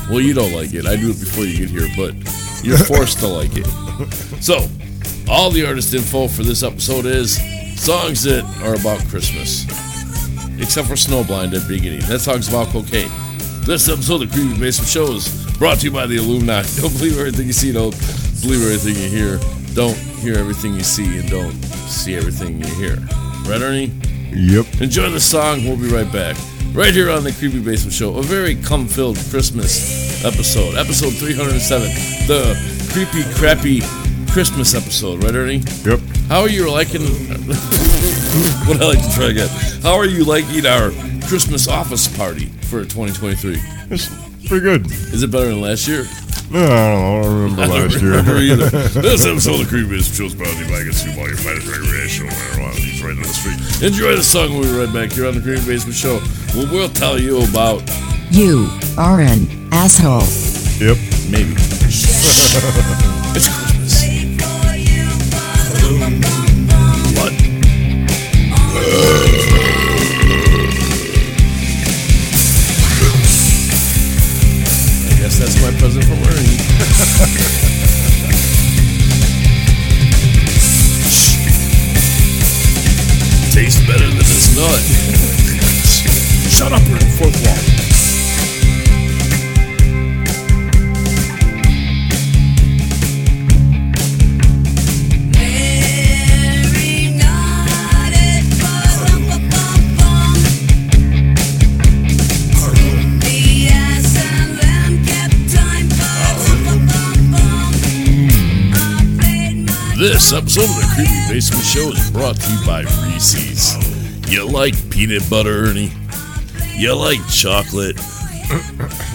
Well, 0.09 0.19
you 0.19 0.33
don't 0.33 0.53
like 0.53 0.73
it. 0.73 0.87
I 0.87 0.95
knew 0.95 1.11
it 1.11 1.19
before 1.19 1.45
you 1.45 1.55
get 1.55 1.69
here, 1.69 1.87
but 1.95 2.15
you're 2.63 2.77
forced 2.91 3.19
to 3.19 3.27
like 3.27 3.55
it. 3.55 3.67
So, 4.43 4.67
all 5.29 5.49
the 5.51 5.65
artist 5.65 5.93
info 5.93 6.27
for 6.27 6.43
this 6.43 6.63
episode 6.63 7.05
is 7.05 7.37
songs 7.81 8.23
that 8.23 8.43
are 8.61 8.75
about 8.75 8.99
Christmas. 9.07 9.63
Except 10.59 10.87
for 10.87 10.95
Snowblind 10.95 11.55
at 11.55 11.61
the 11.61 11.65
beginning. 11.67 12.01
That 12.01 12.19
song's 12.19 12.49
about 12.49 12.67
cocaine. 12.67 13.09
This 13.65 13.87
episode 13.87 14.21
of 14.23 14.31
the 14.31 14.35
Creepy 14.35 14.59
Basement 14.59 14.89
Show 14.89 15.13
is 15.13 15.57
brought 15.57 15.79
to 15.79 15.85
you 15.85 15.91
by 15.91 16.07
the 16.07 16.17
Illuminati. 16.17 16.67
Don't 16.81 16.91
believe 16.93 17.17
everything 17.17 17.47
you 17.47 17.53
see, 17.53 17.71
don't 17.71 17.91
believe 18.41 18.61
everything 18.61 18.95
you 19.01 19.09
hear. 19.09 19.39
Don't 19.73 19.97
hear 20.19 20.37
everything 20.37 20.73
you 20.73 20.83
see, 20.83 21.19
and 21.19 21.29
don't 21.29 21.53
see 21.87 22.15
everything 22.15 22.59
you 22.59 22.67
hear. 22.75 22.95
Right, 23.47 23.61
Ernie? 23.61 23.91
Yep. 24.35 24.81
Enjoy 24.81 25.09
the 25.09 25.19
song. 25.19 25.63
We'll 25.63 25.77
be 25.77 25.87
right 25.87 26.11
back. 26.11 26.35
Right 26.73 26.93
here 26.93 27.09
on 27.09 27.23
the 27.23 27.31
Creepy 27.31 27.59
Basement 27.59 27.93
Show, 27.93 28.17
a 28.17 28.21
very 28.21 28.55
cum 28.55 28.87
filled 28.87 29.17
Christmas 29.29 30.23
episode. 30.25 30.75
Episode 30.75 31.13
307. 31.13 31.87
The 32.27 32.72
creepy, 32.93 33.23
crappy 33.35 33.81
Christmas 34.31 34.73
episode. 34.75 35.23
Right, 35.23 35.33
Ernie? 35.35 35.63
Yep. 35.85 35.99
How 36.29 36.41
are 36.41 36.49
you 36.49 36.69
liking. 36.71 37.01
what 38.67 38.81
I 38.81 38.85
like 38.85 39.01
to 39.03 39.11
try 39.13 39.29
again. 39.31 39.49
How 39.81 39.95
are 39.95 40.05
you 40.05 40.23
liking 40.23 40.65
our 40.65 40.91
Christmas 41.27 41.67
office 41.67 42.07
party 42.17 42.45
for 42.69 42.83
2023? 42.83 43.57
It's 43.91 44.07
pretty 44.47 44.63
good. 44.63 44.85
Is 45.13 45.23
it 45.23 45.31
better 45.31 45.47
than 45.47 45.61
last 45.61 45.87
year? 45.87 46.05
No, 46.51 46.59
I 46.59 46.67
don't 46.67 46.75
know. 46.75 46.83
I 46.83 47.21
don't 47.25 47.33
remember 47.33 47.61
I 47.61 47.67
don't 47.67 47.81
last 47.91 48.01
remember 48.01 48.41
year. 48.41 48.53
either. 48.53 48.69
This 49.01 49.25
episode 49.25 49.53
of 49.53 49.59
the 49.61 49.65
Creepy 49.69 49.89
Basement 49.89 50.15
Show 50.15 50.25
is 50.25 50.35
brought 50.35 50.53
to 50.53 50.63
you 50.63 50.69
by 50.69 50.83
Consume 50.83 51.17
All 51.19 51.27
Your 51.27 51.37
Finest 51.37 51.67
Recreational 51.67 52.31
Marijuana. 52.31 52.75
He's 52.75 53.01
right 53.03 53.11
on 53.17 53.21
the 53.21 53.27
street. 53.27 53.83
Enjoy 53.87 54.15
the 54.15 54.23
song. 54.23 54.53
We'll 54.53 54.63
be 54.71 54.77
right 54.85 54.93
back 54.93 55.11
here 55.13 55.25
on 55.27 55.33
the 55.35 55.41
Creepy 55.41 55.65
Basement 55.65 55.95
Show. 55.95 56.19
Where 56.53 56.67
we'll 56.71 56.89
tell 56.89 57.19
you 57.19 57.41
about 57.49 57.81
You 58.29 58.69
are 58.97 59.19
an 59.21 59.47
asshole. 59.73 60.21
yep. 60.79 60.97
maybe. 61.29 61.55
It's 62.25 63.47
Christmas. 63.47 64.03
What? 67.17 67.33
I 75.05 75.13
guess 75.19 75.35
that's 75.37 75.57
my 75.61 75.71
present 75.79 76.05
from 76.05 76.19
Ernie. 76.23 76.57
Tastes 83.51 83.81
better 83.85 84.07
than 84.07 84.17
this 84.17 84.55
nut. 84.55 84.81
Shut 86.49 86.71
up, 86.71 86.81
Ernie. 86.89 87.11
Fourth 87.17 87.37
wall. 87.45 87.82
This 110.03 110.33
episode 110.33 110.63
of 110.63 110.67
the 110.67 110.91
Creepy 110.95 111.33
Basement 111.33 111.63
Show 111.63 111.87
is 111.91 112.11
brought 112.11 112.35
to 112.35 112.51
you 112.51 112.65
by 112.65 112.81
Reese's. 113.07 114.29
You 114.29 114.45
like 114.45 114.75
peanut 114.89 115.23
butter, 115.29 115.63
Ernie? 115.63 115.93
You 116.75 116.93
like 116.93 117.25
chocolate? 117.29 117.95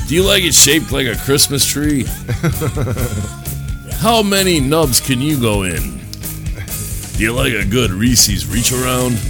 Do 0.08 0.14
you 0.14 0.22
like 0.22 0.44
it 0.44 0.54
shaped 0.54 0.90
like 0.90 1.06
a 1.06 1.14
Christmas 1.14 1.66
tree? 1.66 2.06
How 4.00 4.22
many 4.22 4.60
nubs 4.60 4.98
can 4.98 5.20
you 5.20 5.38
go 5.38 5.64
in? 5.64 5.98
Do 7.18 7.22
you 7.22 7.34
like 7.34 7.52
a 7.52 7.66
good 7.66 7.90
Reese's 7.90 8.46
reach 8.46 8.72
around? 8.72 9.20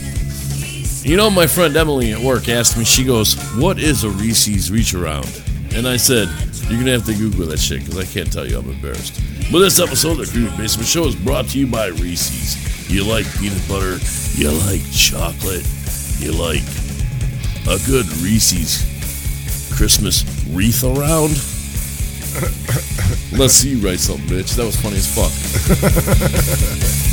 You 1.05 1.17
know, 1.17 1.29
my 1.29 1.49
friend 1.49 1.77
Emily 1.77 2.13
at 2.13 2.21
work 2.21 2.49
asked 2.49 2.79
me, 2.79 2.85
she 2.85 3.03
goes, 3.03 3.35
What 3.57 3.81
is 3.81 4.05
a 4.05 4.11
Reese's 4.11 4.71
reach 4.71 4.95
around? 4.95 5.27
And 5.75 5.89
I 5.89 5.97
said, 5.97 6.29
You're 6.69 6.79
going 6.81 6.85
to 6.85 6.93
have 6.93 7.07
to 7.07 7.15
Google 7.15 7.47
that 7.47 7.59
shit 7.59 7.81
because 7.81 7.99
I 7.99 8.05
can't 8.05 8.33
tell 8.33 8.47
you. 8.47 8.61
I'm 8.61 8.71
embarrassed. 8.71 9.21
But 9.51 9.61
this 9.61 9.81
episode 9.81 10.21
of 10.21 10.27
the 10.27 10.27
Creepy 10.27 10.55
Basement 10.59 10.87
Show 10.87 11.07
is 11.07 11.17
brought 11.17 11.47
to 11.49 11.59
you 11.59 11.67
by 11.67 11.87
Reese's. 11.87 12.91
You 12.91 13.03
like 13.03 13.25
peanut 13.39 13.67
butter, 13.67 13.97
you 14.35 14.51
like 14.51 14.83
chocolate, 14.93 15.67
you 16.21 16.33
like 16.33 16.61
a 17.65 17.81
good 17.87 18.07
Reese's 18.19 18.85
Christmas 19.75 20.23
wreath 20.51 20.85
around. 20.85 21.31
Let's 23.41 23.55
see 23.55 23.71
you 23.71 23.79
write 23.79 24.01
something, 24.01 24.27
bitch. 24.27 24.55
That 24.57 24.67
was 24.67 24.77
funny 24.77 24.97
as 24.97 25.09
fuck. 25.09 25.33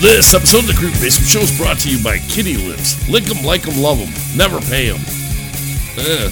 This 0.00 0.32
episode 0.32 0.60
of 0.60 0.66
the 0.68 0.74
Creep 0.74 0.92
Basement 0.94 1.28
Show 1.28 1.40
is 1.40 1.56
brought 1.58 1.78
to 1.80 1.90
you 1.90 2.02
by 2.02 2.18
Kitty 2.18 2.56
Lips. 2.56 2.94
Lick 3.08 3.28
'em, 3.28 3.44
like 3.44 3.66
'em, 3.66 3.80
love 3.82 3.98
'em. 4.00 4.12
Never 4.36 4.60
pay 4.60 4.90
'em. 4.90 5.00
Eh. 5.98 6.30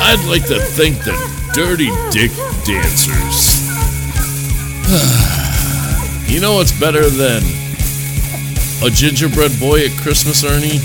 I'd 0.00 0.24
like 0.28 0.46
to 0.46 0.58
thank 0.60 0.96
the 1.04 1.12
Dirty 1.54 1.90
Dick 2.10 2.30
Dancers. 2.64 3.66
You 6.26 6.40
know 6.40 6.54
what's 6.56 6.72
better 6.72 7.08
than 7.08 7.40
a 8.82 8.90
gingerbread 8.90 9.58
boy 9.60 9.86
at 9.86 9.92
Christmas, 10.02 10.42
Ernie? 10.42 10.80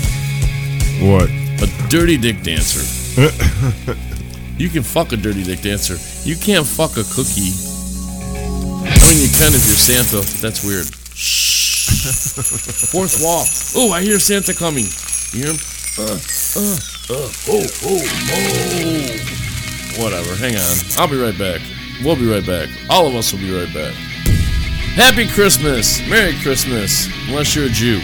What? 1.04 1.28
A 1.60 1.66
dirty 1.88 2.16
dick 2.16 2.40
dancer. 2.42 2.86
you 4.58 4.68
can 4.68 4.82
fuck 4.82 5.12
a 5.12 5.16
dirty 5.16 5.42
dick 5.42 5.60
dancer. 5.60 5.96
You 6.28 6.36
can't 6.36 6.66
fuck 6.66 6.92
a 6.92 7.04
cookie. 7.04 7.52
I 8.84 8.98
mean, 9.08 9.20
you 9.22 9.30
can 9.32 9.52
if 9.54 9.64
you're 9.66 9.78
Santa. 9.78 10.18
But 10.18 10.40
that's 10.40 10.64
weird. 10.64 10.86
Shh. 11.14 12.88
Fourth 12.92 13.22
wall. 13.22 13.44
Oh, 13.76 13.92
I 13.92 14.02
hear 14.02 14.18
Santa 14.18 14.54
coming. 14.54 14.84
You 15.32 15.44
hear 15.44 15.52
him? 15.52 15.60
Uh, 15.98 16.02
uh, 16.02 16.76
uh, 17.10 17.28
oh, 17.48 17.66
oh, 17.84 18.02
oh. 18.78 20.02
Whatever. 20.02 20.34
Hang 20.36 20.56
on. 20.56 20.76
I'll 20.96 21.08
be 21.08 21.20
right 21.20 21.38
back. 21.38 21.60
We'll 22.04 22.16
be 22.16 22.26
right 22.26 22.46
back. 22.46 22.68
All 22.88 23.06
of 23.06 23.14
us 23.14 23.32
will 23.32 23.40
be 23.40 23.52
right 23.54 23.72
back. 23.72 23.94
Happy 24.94 25.26
Christmas. 25.28 26.00
Merry 26.08 26.34
Christmas. 26.40 27.08
Unless 27.28 27.54
you're 27.54 27.66
a 27.66 27.68
Jew. 27.68 28.00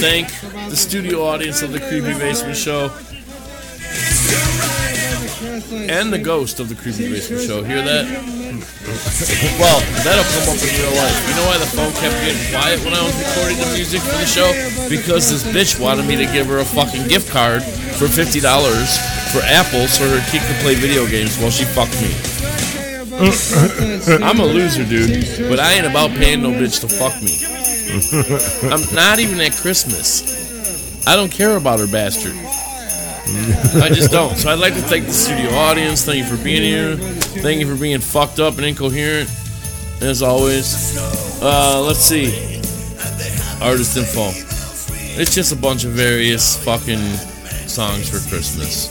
Thank 0.00 0.28
the 0.70 0.76
studio 0.76 1.22
audience 1.22 1.60
of 1.60 1.72
the 1.72 1.78
Creepy 1.78 2.16
Basement 2.18 2.56
Show 2.56 2.88
and 5.92 6.10
the 6.10 6.18
ghost 6.18 6.58
of 6.58 6.70
the 6.70 6.74
Creepy 6.74 7.10
Basement 7.10 7.42
Show. 7.42 7.62
Hear 7.62 7.82
that? 7.82 8.06
Well, 9.60 9.80
that'll 10.02 10.24
come 10.24 10.56
up 10.56 10.60
in 10.60 10.72
real 10.72 10.96
life. 10.96 11.16
You 11.28 11.36
know 11.36 11.46
why 11.46 11.58
the 11.58 11.68
phone 11.68 11.92
kept 12.00 12.16
getting 12.24 12.40
quiet 12.50 12.80
when 12.84 12.94
I 12.94 13.04
was 13.04 13.14
recording 13.16 13.58
the 13.58 13.72
music 13.76 14.00
for 14.00 14.16
the 14.16 14.26
show? 14.26 14.50
Because 14.88 15.30
this 15.30 15.44
bitch 15.44 15.80
wanted 15.80 16.06
me 16.06 16.16
to 16.16 16.24
give 16.32 16.46
her 16.46 16.58
a 16.58 16.64
fucking 16.64 17.06
gift 17.06 17.30
card 17.30 17.62
for 17.62 18.06
$50 18.06 18.40
for 19.32 19.40
Apple 19.44 19.86
so 19.86 20.08
her 20.08 20.20
kid 20.32 20.42
could 20.42 20.56
play 20.64 20.74
video 20.74 21.06
games 21.06 21.38
while 21.38 21.50
she 21.50 21.64
fucked 21.64 22.00
me. 22.00 22.10
I'm 24.24 24.40
a 24.40 24.44
loser, 24.46 24.84
dude, 24.84 25.48
but 25.48 25.60
I 25.60 25.74
ain't 25.74 25.86
about 25.86 26.10
paying 26.10 26.42
no 26.42 26.50
bitch 26.50 26.80
to 26.80 26.88
fuck 26.88 27.20
me. 27.22 27.59
I'm 28.62 28.94
not 28.94 29.18
even 29.18 29.40
at 29.40 29.52
Christmas. 29.52 31.06
I 31.06 31.16
don't 31.16 31.32
care 31.32 31.56
about 31.56 31.80
her 31.80 31.86
bastard. 31.86 32.34
I 33.82 33.88
just 33.88 34.10
don't. 34.10 34.36
So 34.36 34.50
I'd 34.50 34.58
like 34.58 34.74
to 34.74 34.80
thank 34.80 35.06
the 35.06 35.12
studio 35.12 35.50
audience. 35.50 36.04
Thank 36.04 36.18
you 36.18 36.36
for 36.36 36.42
being 36.42 36.62
here. 36.62 36.96
Thank 36.96 37.60
you 37.60 37.66
for 37.72 37.80
being 37.80 38.00
fucked 38.00 38.40
up 38.40 38.56
and 38.56 38.66
incoherent. 38.66 39.30
As 40.00 40.22
always. 40.22 40.98
Uh, 41.42 41.80
let's 41.80 42.00
see. 42.00 42.26
Artist 43.62 43.96
info. 43.96 44.30
It's 45.20 45.34
just 45.34 45.52
a 45.52 45.56
bunch 45.56 45.84
of 45.84 45.92
various 45.92 46.62
fucking 46.64 47.02
songs 47.68 48.08
for 48.08 48.18
Christmas. 48.28 48.88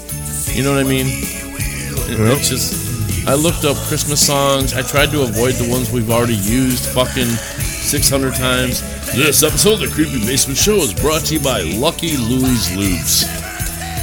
You 0.56 0.64
know 0.64 0.74
what 0.74 0.86
I 0.86 0.88
mean? 0.90 1.08
Yep. 1.08 2.38
It's 2.38 2.50
just. 2.50 3.28
I 3.28 3.34
looked 3.34 3.66
up 3.66 3.76
Christmas 3.88 4.26
songs. 4.26 4.74
I 4.74 4.82
tried 4.82 5.12
to 5.12 5.22
avoid 5.22 5.56
the 5.56 5.70
ones 5.70 5.92
we've 5.92 6.10
already 6.10 6.36
used 6.36 6.86
fucking 6.90 7.28
600 7.28 8.34
times. 8.36 8.82
This 9.16 9.44
episode 9.44 9.74
of 9.74 9.80
the 9.82 9.88
Creepy 9.88 10.20
Basement 10.26 10.58
Show 10.58 10.78
is 10.78 10.94
brought 10.94 11.26
to 11.26 11.34
you 11.34 11.40
by 11.40 11.62
Lucky 11.62 12.16
Louie's 12.16 12.70
Lubes. 12.70 13.26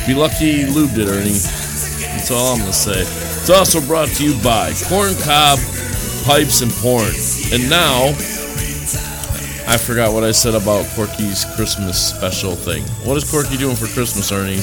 Be 0.07 0.14
lucky 0.14 0.47
you 0.47 0.66
lubed 0.66 0.99
it, 0.99 1.09
Ernie. 1.09 1.31
That's 2.12 2.31
all 2.31 2.53
I'm 2.53 2.59
gonna 2.59 2.73
say. 2.73 3.01
It's 3.01 3.49
also 3.49 3.81
brought 3.81 4.09
to 4.09 4.25
you 4.25 4.42
by 4.42 4.73
Corn 4.88 5.14
Cob, 5.23 5.59
Pipes, 6.25 6.61
and 6.61 6.73
Porn. 6.73 7.11
And 7.53 7.71
now, 7.71 8.09
I 9.71 9.79
forgot 9.79 10.12
what 10.12 10.25
I 10.25 10.33
said 10.33 10.55
about 10.55 10.85
Corky's 10.95 11.45
Christmas 11.55 12.14
special 12.14 12.55
thing. 12.55 12.83
What 13.07 13.16
is 13.16 13.31
Corky 13.31 13.57
doing 13.57 13.77
for 13.77 13.87
Christmas, 13.87 14.31
Ernie? 14.33 14.61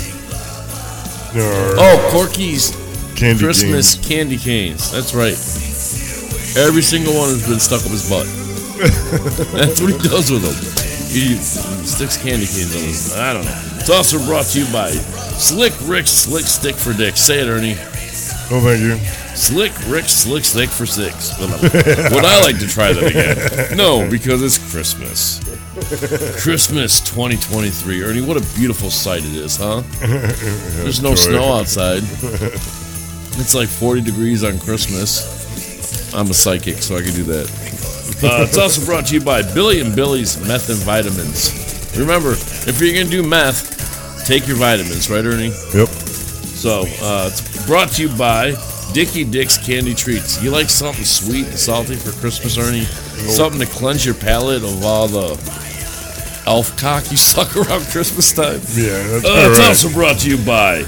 Oh, 1.36 2.10
Corky's 2.12 2.72
candy 3.16 3.44
Christmas 3.44 3.96
candy 4.06 4.38
canes. 4.38 4.92
That's 4.92 5.14
right. 5.16 5.40
Every 6.58 6.82
single 6.84 7.14
one 7.14 7.30
has 7.30 7.48
been 7.48 7.60
stuck 7.60 7.84
up 7.86 7.92
his 7.92 8.10
butt. 8.10 8.43
That's 8.78 9.82
what 9.82 9.92
he 9.92 9.98
does 10.10 10.32
with 10.32 10.42
them. 10.44 10.56
He 11.14 11.36
sticks 11.36 12.18
candy 12.18 12.48
canes 12.48 12.76
on 12.76 12.82
his. 12.82 13.16
I 13.16 13.34
don't 13.34 13.46
know. 13.46 13.62
It's 13.78 13.90
also 13.90 14.18
brought 14.26 14.46
to 14.48 14.60
you 14.60 14.66
by 14.74 14.90
Slick 14.92 15.74
Rick 15.84 16.08
Slick 16.08 16.46
Stick 16.46 16.76
for 16.76 16.94
Dick. 16.94 17.18
Say 17.18 17.40
it, 17.42 17.48
Ernie. 17.48 17.76
Oh, 18.50 18.62
thank 18.64 18.82
you. 18.82 18.98
Slick 19.36 19.72
Rick 19.88 20.06
Slick 20.06 20.44
Stick 20.44 20.70
for 20.70 20.86
six. 20.86 21.38
Would 21.40 22.26
I 22.26 22.42
like 22.42 22.58
to 22.60 22.68
try 22.68 22.94
that 22.94 23.04
again? 23.04 23.78
No, 23.78 24.10
because 24.10 24.42
it's 24.42 24.58
Christmas. 24.72 25.40
Christmas 26.42 27.00
2023. 27.02 28.04
Ernie, 28.04 28.22
what 28.22 28.38
a 28.38 28.56
beautiful 28.56 28.90
sight 28.90 29.24
it 29.24 29.36
is, 29.36 29.58
huh? 29.58 29.82
There's 30.00 31.02
no 31.02 31.16
snow 31.16 31.54
outside. 31.54 32.04
It's 33.36 33.54
like 33.56 33.68
40 33.68 34.02
degrees 34.02 34.44
on 34.44 34.60
Christmas. 34.60 36.14
I'm 36.14 36.30
a 36.30 36.34
psychic, 36.34 36.78
so 36.78 36.96
I 36.96 37.02
can 37.02 37.14
do 37.14 37.24
that. 37.24 37.50
Uh, 38.24 38.46
it's 38.48 38.58
also 38.58 38.86
brought 38.86 39.08
to 39.08 39.14
you 39.16 39.22
by 39.22 39.42
Billy 39.54 39.80
and 39.82 39.96
Billy's 39.96 40.38
Meth 40.48 40.70
and 40.70 40.80
Vitamins. 40.80 41.52
Remember, 41.98 42.32
if 42.32 42.80
you're 42.82 42.94
going 42.94 43.06
to 43.06 43.12
do 43.12 43.22
meth, 43.28 44.26
take 44.26 44.48
your 44.48 44.58
vitamins, 44.58 45.10
right, 45.10 45.24
Ernie? 45.26 45.54
Yep. 45.76 45.88
So, 45.90 46.86
uh, 47.02 47.30
it's 47.32 47.66
brought 47.68 47.90
to 47.94 48.02
you 48.04 48.18
by 48.18 48.56
Dickie 48.94 49.26
Dick's 49.26 49.58
Candy 49.58 49.94
Treats. 49.94 50.42
You 50.42 50.50
like 50.52 50.70
something 50.70 51.04
sweet 51.04 51.46
and 51.48 51.58
salty 51.60 51.96
for 51.96 52.12
Christmas, 52.20 52.58
Ernie? 52.58 52.86
Something 52.86 53.60
to 53.60 53.68
cleanse 53.68 54.06
your 54.06 54.16
palate 54.16 54.64
of 54.64 54.84
all 54.86 55.08
the 55.08 55.32
elf 56.48 56.76
cock 56.78 57.10
you 57.12 57.18
suck 57.32 57.56
around 57.56 57.84
Christmas 57.88 58.32
time. 58.34 58.62
Yeah, 58.74 59.02
that's 59.08 59.26
Uh, 59.26 59.48
it's 59.50 59.60
right. 59.60 59.68
also 59.68 59.90
brought 59.92 60.20
to 60.20 60.30
you 60.30 60.38
by 60.46 60.84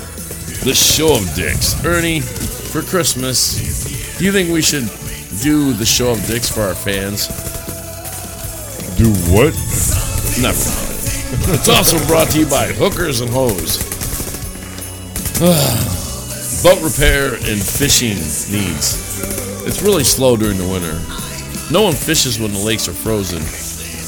the 0.64 0.74
Show 0.74 1.16
of 1.18 1.36
Dicks. 1.36 1.84
Ernie, 1.86 2.22
for 2.22 2.82
Christmas, 2.82 4.18
do 4.18 4.26
you 4.26 4.32
think 4.32 4.50
we 4.52 4.62
should 4.62 4.90
do 5.42 5.74
the 5.74 5.86
Show 5.86 6.12
of 6.12 6.26
Dicks 6.28 6.50
for 6.50 6.62
our 6.62 6.76
fans? 6.76 7.28
Do 8.98 9.10
what? 9.32 9.54
Never 10.42 10.58
mind. 10.58 10.86
It's 11.54 11.70
also 11.70 11.98
brought 12.08 12.30
to 12.32 12.40
you 12.40 12.46
by 12.46 12.68
Hookers 12.68 13.22
and 13.22 13.30
Hose. 13.30 13.84
Boat 16.64 16.82
repair 16.82 17.34
and 17.36 17.62
fishing 17.62 18.16
needs. 18.52 19.66
It's 19.66 19.82
really 19.82 20.04
slow 20.04 20.38
during 20.38 20.58
the 20.58 20.68
winter. 20.68 20.94
No 21.74 21.82
one 21.82 21.94
fishes 21.94 22.40
when 22.40 22.54
the 22.54 22.60
lakes 22.60 22.88
are 22.88 22.94
frozen. 22.94 23.42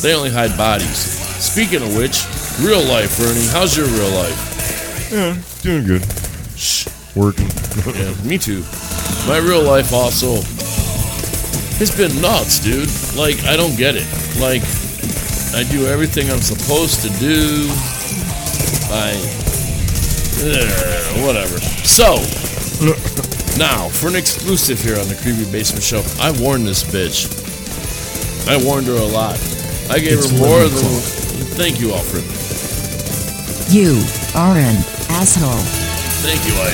They 0.02 0.16
only 0.16 0.30
hide 0.30 0.56
bodies. 0.58 0.98
Speaking 0.98 1.82
of 1.82 1.96
which, 1.96 2.24
real 2.62 2.84
life, 2.88 3.20
Ernie, 3.20 3.48
how's 3.52 3.76
your 3.76 3.88
real 3.88 4.12
life? 4.16 5.12
Yeah, 5.12 5.38
doing 5.62 5.86
good. 5.86 6.06
Shh. 6.56 6.88
Working. 7.16 7.50
Yeah, 7.96 8.14
me 8.24 8.38
too. 8.38 8.64
My 9.28 9.38
real 9.38 9.64
life 9.64 9.92
also 9.92 10.42
has 11.80 11.96
been 11.96 12.22
nuts, 12.22 12.60
dude. 12.60 12.90
Like, 13.18 13.44
I 13.46 13.56
don't 13.56 13.76
get 13.78 13.96
it. 13.96 14.08
Like, 14.40 14.62
I 15.56 15.64
do 15.72 15.88
everything 15.88 16.30
I'm 16.30 16.42
supposed 16.42 17.02
to 17.04 17.10
do. 17.20 17.68
I. 18.94 19.14
eh, 20.44 21.26
whatever. 21.26 21.58
So, 21.86 22.16
now, 23.58 23.90
for 23.90 24.08
an 24.08 24.16
exclusive 24.16 24.82
here 24.82 25.00
on 25.00 25.08
the 25.08 25.16
Creepy 25.22 25.50
Basement 25.52 25.84
Show, 25.84 26.04
I 26.20 26.32
warned 26.42 26.66
this 26.68 26.84
bitch. 26.84 27.28
I 28.48 28.58
warned 28.64 28.88
her 28.88 28.94
a 28.96 29.06
lot. 29.06 29.36
I 29.90 30.00
gave 30.00 30.20
It's 30.20 30.32
her 30.32 30.38
more 30.38 30.60
than. 30.60 30.70
club. 30.72 31.02
Thank 31.58 31.80
you, 31.80 31.94
Alfred. 31.94 32.24
You 33.74 34.00
are 34.36 34.56
an 34.58 34.78
asshole. 35.12 35.60
Thank 36.24 36.40
you, 36.48 36.54
I 36.56 36.72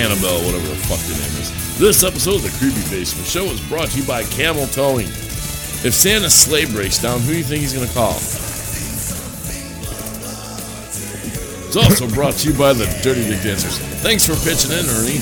Annabelle, 0.00 0.40
whatever 0.44 0.66
the 0.68 0.76
fuck 0.88 1.00
your 1.08 1.16
name 1.18 1.30
is. 1.30 1.35
This 1.78 2.02
episode 2.04 2.36
of 2.36 2.42
the 2.42 2.56
Creepy 2.56 2.80
Basement 2.88 3.26
Show 3.28 3.44
is 3.52 3.60
brought 3.68 3.90
to 3.90 4.00
you 4.00 4.06
by 4.06 4.24
Camel 4.24 4.66
Towing. 4.68 5.08
If 5.84 5.92
Santa's 5.92 6.32
sleigh 6.32 6.64
breaks 6.64 7.02
down, 7.02 7.20
who 7.20 7.32
do 7.32 7.36
you 7.36 7.44
think 7.44 7.60
he's 7.60 7.74
going 7.74 7.86
to 7.86 7.92
call? 7.92 8.16
It's 11.68 11.76
also 11.76 12.08
brought 12.08 12.32
to 12.40 12.48
you 12.50 12.56
by 12.56 12.72
the 12.72 12.86
Dirty 13.02 13.28
Dick 13.28 13.42
Dancers. 13.42 13.76
Thanks 14.00 14.24
for 14.24 14.32
pitching 14.40 14.72
in, 14.72 14.88
Ernie. 14.88 15.20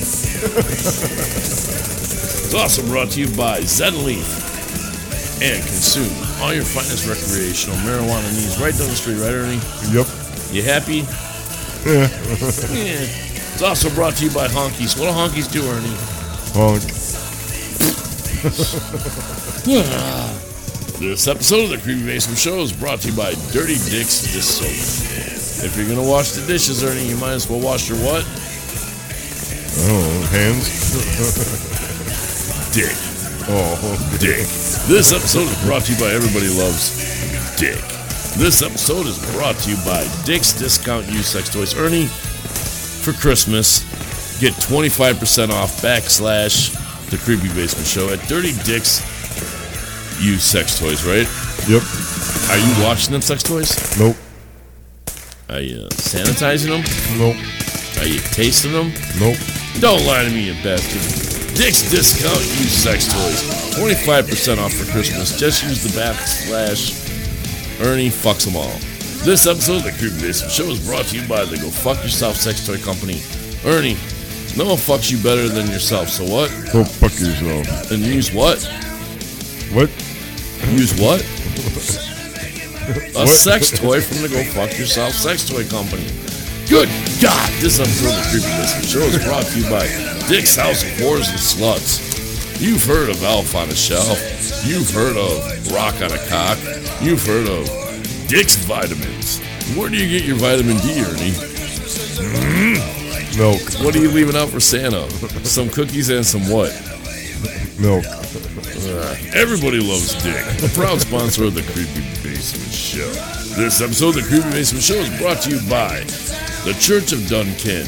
It's 2.46 2.54
also 2.54 2.86
brought 2.86 3.10
to 3.18 3.20
you 3.20 3.36
by 3.36 3.60
Zen 3.62 4.04
Leaf 4.04 4.22
and 5.42 5.58
Consume. 5.58 6.14
All 6.40 6.54
your 6.54 6.62
finest 6.62 7.08
recreational 7.10 7.76
marijuana 7.82 8.30
needs 8.30 8.60
right 8.62 8.70
down 8.78 8.86
the 8.86 8.94
street, 8.94 9.18
right, 9.18 9.34
Ernie? 9.34 9.58
Yep. 9.90 10.06
You 10.54 10.62
happy? 10.62 11.02
Yeah. 11.82 12.06
Yeah. 12.70 13.10
It's 13.54 13.62
also 13.62 13.90
brought 13.90 14.14
to 14.16 14.24
you 14.24 14.30
by 14.30 14.46
Honkies. 14.48 14.98
What 14.98 15.06
do 15.06 15.12
Honkies 15.12 15.50
do, 15.50 15.62
Ernie? 15.66 16.13
Honk. 16.54 16.82
This 20.94 21.26
episode 21.26 21.64
of 21.64 21.70
the 21.70 21.78
Creepy 21.78 22.06
Basement 22.06 22.38
Show 22.38 22.60
is 22.60 22.72
brought 22.72 23.00
to 23.00 23.10
you 23.10 23.16
by 23.16 23.34
Dirty 23.50 23.74
Dick's 23.90 24.22
Dish 24.32 24.44
Soap. 24.46 25.64
If 25.66 25.76
you're 25.76 25.88
gonna 25.88 26.08
wash 26.08 26.30
the 26.32 26.46
dishes, 26.46 26.84
Ernie, 26.84 27.08
you 27.08 27.16
might 27.16 27.32
as 27.32 27.50
well 27.50 27.58
wash 27.58 27.88
your 27.88 27.98
what? 27.98 28.24
Oh. 29.84 30.28
Hands. 30.30 30.64
Dick. 32.72 32.94
Oh. 33.50 34.16
Dick. 34.20 34.46
This 34.86 35.12
episode 35.12 35.48
is 35.50 35.64
brought 35.64 35.82
to 35.82 35.92
you 35.92 35.98
by 35.98 36.12
Everybody 36.14 36.46
Loves 36.56 36.94
Dick. 37.58 37.82
This 38.38 38.62
episode 38.62 39.06
is 39.06 39.18
brought 39.34 39.56
to 39.56 39.70
you 39.70 39.76
by 39.84 40.06
Dick's 40.24 40.52
Discount 40.52 41.06
Used 41.06 41.26
Sex 41.26 41.48
Toys. 41.52 41.74
Ernie, 41.74 42.06
for 42.06 43.12
Christmas, 43.12 43.82
get 44.40 44.53
25% 44.55 45.51
off 45.51 45.81
backslash 45.83 46.73
the 47.11 47.18
Creepy 47.18 47.49
Basement 47.55 47.87
Show 47.87 48.09
at 48.11 48.20
Dirty 48.29 48.53
Dick's 48.64 49.01
Use 50.23 50.44
Sex 50.44 50.79
Toys, 50.79 51.05
right? 51.05 51.27
Yep. 51.68 51.83
Are 52.51 52.59
you 52.59 52.85
watching 52.85 53.12
them 53.12 53.23
sex 53.23 53.42
toys? 53.42 53.99
Nope. 53.99 54.16
Are 55.49 55.61
you 55.61 55.88
sanitizing 55.88 56.68
them? 56.68 56.85
Nope. 57.18 57.37
Are 58.03 58.07
you 58.07 58.20
tasting 58.20 58.73
them? 58.73 58.92
Nope. 59.18 59.37
Don't 59.81 60.05
lie 60.07 60.25
to 60.25 60.31
me, 60.31 60.47
you 60.47 60.62
bastard. 60.62 61.01
Dick's 61.57 61.88
Discount 61.90 62.37
Used 62.61 62.85
Sex 62.85 63.07
Toys. 63.07 63.79
25% 63.79 64.59
off 64.59 64.73
for 64.75 64.90
Christmas. 64.92 65.38
Just 65.38 65.62
use 65.62 65.83
the 65.83 65.99
backslash 65.99 67.01
Ernie 67.81 68.11
fucks 68.11 68.44
them 68.44 68.57
all. 68.57 68.77
This 69.25 69.47
episode 69.47 69.77
of 69.77 69.85
the 69.85 69.92
Creepy 69.92 70.20
Basement 70.20 70.53
Show 70.53 70.64
is 70.64 70.85
brought 70.87 71.07
to 71.07 71.18
you 71.18 71.27
by 71.27 71.44
the 71.44 71.57
Go 71.57 71.70
Fuck 71.70 72.03
Yourself 72.03 72.37
Sex 72.37 72.66
Toy 72.66 72.77
Company. 72.79 73.23
Ernie, 73.64 73.97
no 74.56 74.66
one 74.66 74.76
fucks 74.76 75.10
you 75.10 75.18
better 75.22 75.48
than 75.48 75.66
yourself, 75.68 76.08
so 76.08 76.24
what? 76.24 76.50
Go 76.72 76.84
fuck 76.84 77.12
yourself. 77.18 77.90
And 77.90 78.00
use 78.02 78.32
what? 78.32 78.62
What? 79.72 79.90
Use 80.72 80.94
what? 81.00 81.20
A 83.14 83.24
What? 83.24 83.28
sex 83.28 83.70
toy 83.70 84.00
from 84.00 84.22
the 84.22 84.28
Go 84.28 84.44
Fuck 84.52 84.78
Yourself 84.78 85.12
Sex 85.14 85.48
Toy 85.48 85.64
Company. 85.68 86.04
Good 86.68 86.88
God! 87.20 87.50
This 87.60 87.80
episode 87.80 88.12
of 88.12 88.24
Creepy 88.30 88.46
Basement 88.60 88.84
Show 88.86 89.00
is 89.00 89.24
brought 89.24 89.44
to 89.44 89.58
you 89.58 89.68
by 89.70 89.86
Dick's 90.28 90.56
House 90.56 90.82
of 90.82 90.88
Whores 91.00 91.28
and 91.30 91.38
Sluts. 91.40 92.60
You've 92.60 92.84
heard 92.84 93.08
of 93.10 93.22
Elf 93.22 93.54
on 93.54 93.68
a 93.68 93.74
Shelf. 93.74 94.18
You've 94.66 94.90
heard 94.90 95.16
of 95.16 95.72
Rock 95.72 95.94
on 95.96 96.12
a 96.12 96.18
Cock. 96.28 96.58
You've 97.02 97.24
heard 97.26 97.48
of 97.48 97.66
Dick's 98.28 98.56
Vitamins. 98.56 99.40
Where 99.76 99.88
do 99.90 99.96
you 99.96 100.08
get 100.18 100.26
your 100.26 100.36
vitamin 100.36 100.76
D, 100.78 101.00
Ernie? 101.00 102.53
Milk. 103.37 103.61
What 103.85 103.97
are 103.97 103.99
you 103.99 104.11
leaving 104.11 104.37
out 104.37 104.49
for 104.49 104.61
Santa? 104.61 105.11
Some 105.44 105.68
cookies 105.68 106.09
and 106.09 106.25
some 106.25 106.42
what? 106.49 106.70
Milk. 107.81 108.05
Uh, 108.07 109.16
everybody 109.35 109.81
loves 109.81 110.14
Dick, 110.23 110.44
the 110.59 110.70
proud 110.75 111.01
sponsor 111.01 111.44
of 111.44 111.55
the 111.55 111.62
Creepy 111.62 112.03
Basement 112.23 112.73
Show. 112.73 113.11
This 113.59 113.81
episode 113.81 114.16
of 114.16 114.23
the 114.23 114.29
Creepy 114.29 114.51
Basement 114.51 114.85
Show 114.85 114.94
is 114.94 115.11
brought 115.18 115.40
to 115.42 115.51
you 115.51 115.59
by 115.68 116.01
the 116.64 116.77
Church 116.79 117.12
of 117.12 117.27
Duncan. 117.27 117.87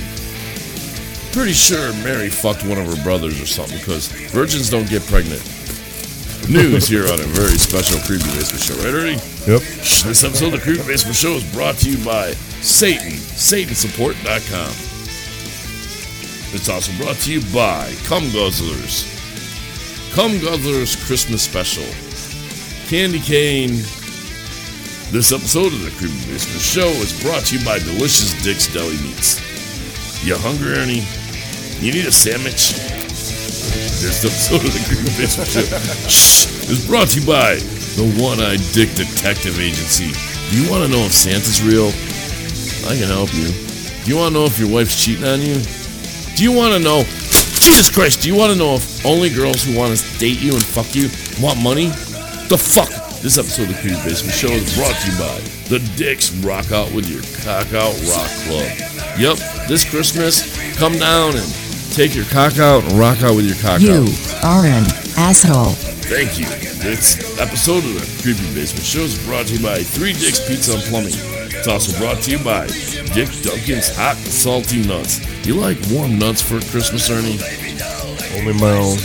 Pretty 1.33 1.53
sure 1.53 1.93
Mary 2.03 2.29
fucked 2.29 2.65
one 2.65 2.79
of 2.79 2.87
her 2.87 3.03
brothers 3.05 3.41
or 3.41 3.47
something 3.47 3.79
because 3.79 4.09
virgins 4.33 4.71
don't 4.71 4.89
get 4.89 5.03
pregnant. 5.07 5.43
News 6.49 6.89
here 6.89 7.07
on 7.07 7.21
a 7.21 7.29
very 7.35 7.59
special 7.59 8.01
Creepy 8.01 8.31
Basement 8.35 8.63
Show, 8.63 8.75
right, 8.83 8.95
Ernie? 8.95 9.21
Yep. 9.47 9.63
This 9.63 10.25
episode 10.25 10.55
of 10.55 10.59
the 10.59 10.65
Creepy 10.65 10.87
Basement 10.87 11.17
Show 11.17 11.33
is 11.33 11.45
brought 11.53 11.77
to 11.79 11.91
you 11.91 12.03
by 12.05 12.33
Satan, 12.63 13.13
SatanSupport.com. 13.13 14.96
It's 16.57 16.71
also 16.71 16.91
brought 16.97 17.17
to 17.29 17.33
you 17.33 17.43
by 17.53 17.93
Cum 18.09 18.25
Guzzlers, 18.33 19.05
Cum 20.15 20.33
Guzzlers 20.41 20.97
Christmas 21.07 21.43
Special, 21.43 21.85
Candy 22.89 23.21
Cane. 23.21 23.77
This 25.13 25.37
episode 25.37 25.77
of 25.77 25.85
the 25.85 25.93
Creepy 26.01 26.17
Basement 26.25 26.65
Show 26.65 26.89
is 27.05 27.13
brought 27.21 27.45
to 27.45 27.59
you 27.59 27.65
by 27.65 27.79
Delicious 27.81 28.33
Dick's 28.43 28.73
Deli 28.73 28.97
Meats. 29.05 29.37
You 30.25 30.35
hungry, 30.41 30.81
Ernie? 30.81 31.05
You 31.85 31.93
need 31.93 32.09
a 32.09 32.11
sandwich? 32.11 32.73
This 34.01 34.25
episode 34.25 34.65
of 34.65 34.73
the 34.73 34.81
Creepy 34.89 35.13
Basement 35.13 35.53
Show 35.53 35.61
is 36.73 36.87
brought 36.89 37.13
to 37.13 37.21
you 37.21 37.27
by 37.27 37.61
the 38.01 38.17
One-Eyed 38.17 38.65
Dick 38.73 38.97
Detective 38.97 39.61
Agency. 39.61 40.09
Do 40.49 40.57
you 40.57 40.71
want 40.73 40.85
to 40.85 40.89
know 40.89 41.05
if 41.05 41.13
Santa's 41.13 41.61
real? 41.61 41.93
I 42.89 42.97
can 42.97 43.13
help 43.13 43.29
you. 43.37 43.53
Do 43.53 44.11
you 44.11 44.17
want 44.17 44.33
to 44.33 44.41
know 44.41 44.47
if 44.49 44.59
your 44.59 44.73
wife's 44.73 44.97
cheating 44.97 45.29
on 45.29 45.43
you? 45.43 45.61
Do 46.37 46.45
you 46.45 46.53
want 46.53 46.75
to 46.75 46.79
know? 46.79 47.03
Jesus 47.65 47.89
Christ! 47.89 48.21
Do 48.21 48.29
you 48.29 48.37
want 48.37 48.53
to 48.53 48.59
know 48.59 48.75
if 48.75 49.07
only 49.07 49.31
girls 49.31 49.65
who 49.65 49.75
want 49.75 49.97
to 49.97 50.19
date 50.19 50.39
you 50.39 50.53
and 50.53 50.63
fuck 50.63 50.95
you 50.95 51.09
want 51.43 51.57
money? 51.63 51.87
The 52.53 52.61
fuck! 52.61 52.91
This 53.23 53.39
episode 53.39 53.71
of 53.71 53.77
the 53.77 53.81
Creepy 53.81 53.97
Basement 54.05 54.37
Show 54.37 54.53
is 54.53 54.77
brought 54.77 54.95
to 55.01 55.11
you 55.11 55.17
by 55.17 55.41
the 55.73 55.81
Dicks 55.97 56.31
Rock 56.45 56.73
Out 56.73 56.93
with 56.93 57.09
Your 57.09 57.25
Cock 57.41 57.73
Out 57.73 57.97
Rock 58.13 58.29
Club. 58.45 58.69
Yep, 59.17 59.67
this 59.67 59.89
Christmas, 59.89 60.45
come 60.77 60.93
down 60.99 61.35
and 61.37 61.49
take 61.97 62.15
your 62.15 62.27
cock 62.27 62.59
out 62.59 62.85
and 62.85 62.93
rock 63.01 63.23
out 63.23 63.35
with 63.35 63.49
your 63.49 63.57
cock 63.65 63.81
You 63.81 64.05
out. 64.05 64.05
You 64.05 64.13
are 64.45 64.67
an 64.69 64.85
asshole. 65.17 65.73
Thank 66.05 66.39
you. 66.39 66.45
This 66.85 67.41
episode 67.41 67.81
of 67.81 67.95
the 67.97 68.05
Creepy 68.23 68.45
Basement 68.53 68.85
Show 68.85 69.09
is 69.09 69.17
brought 69.25 69.47
to 69.47 69.57
you 69.57 69.63
by 69.65 69.81
Three 69.81 70.13
Dicks 70.13 70.47
Pizza 70.47 70.75
and 70.75 70.83
Plumbing. 70.85 71.17
It's 71.57 71.67
also 71.67 71.97
brought 71.99 72.21
to 72.25 72.31
you 72.31 72.45
by 72.45 72.67
Dick 73.17 73.33
Duncan's 73.41 73.97
Hot 73.97 74.17
and 74.17 74.29
Salty 74.29 74.85
Nuts. 74.87 75.36
You 75.47 75.55
like 75.55 75.79
warm 75.93 76.19
nuts 76.19 76.43
for 76.43 76.59
Christmas, 76.71 77.09
Ernie? 77.09 77.39
Only 78.37 78.53
my 78.59 78.73
own. 78.77 78.99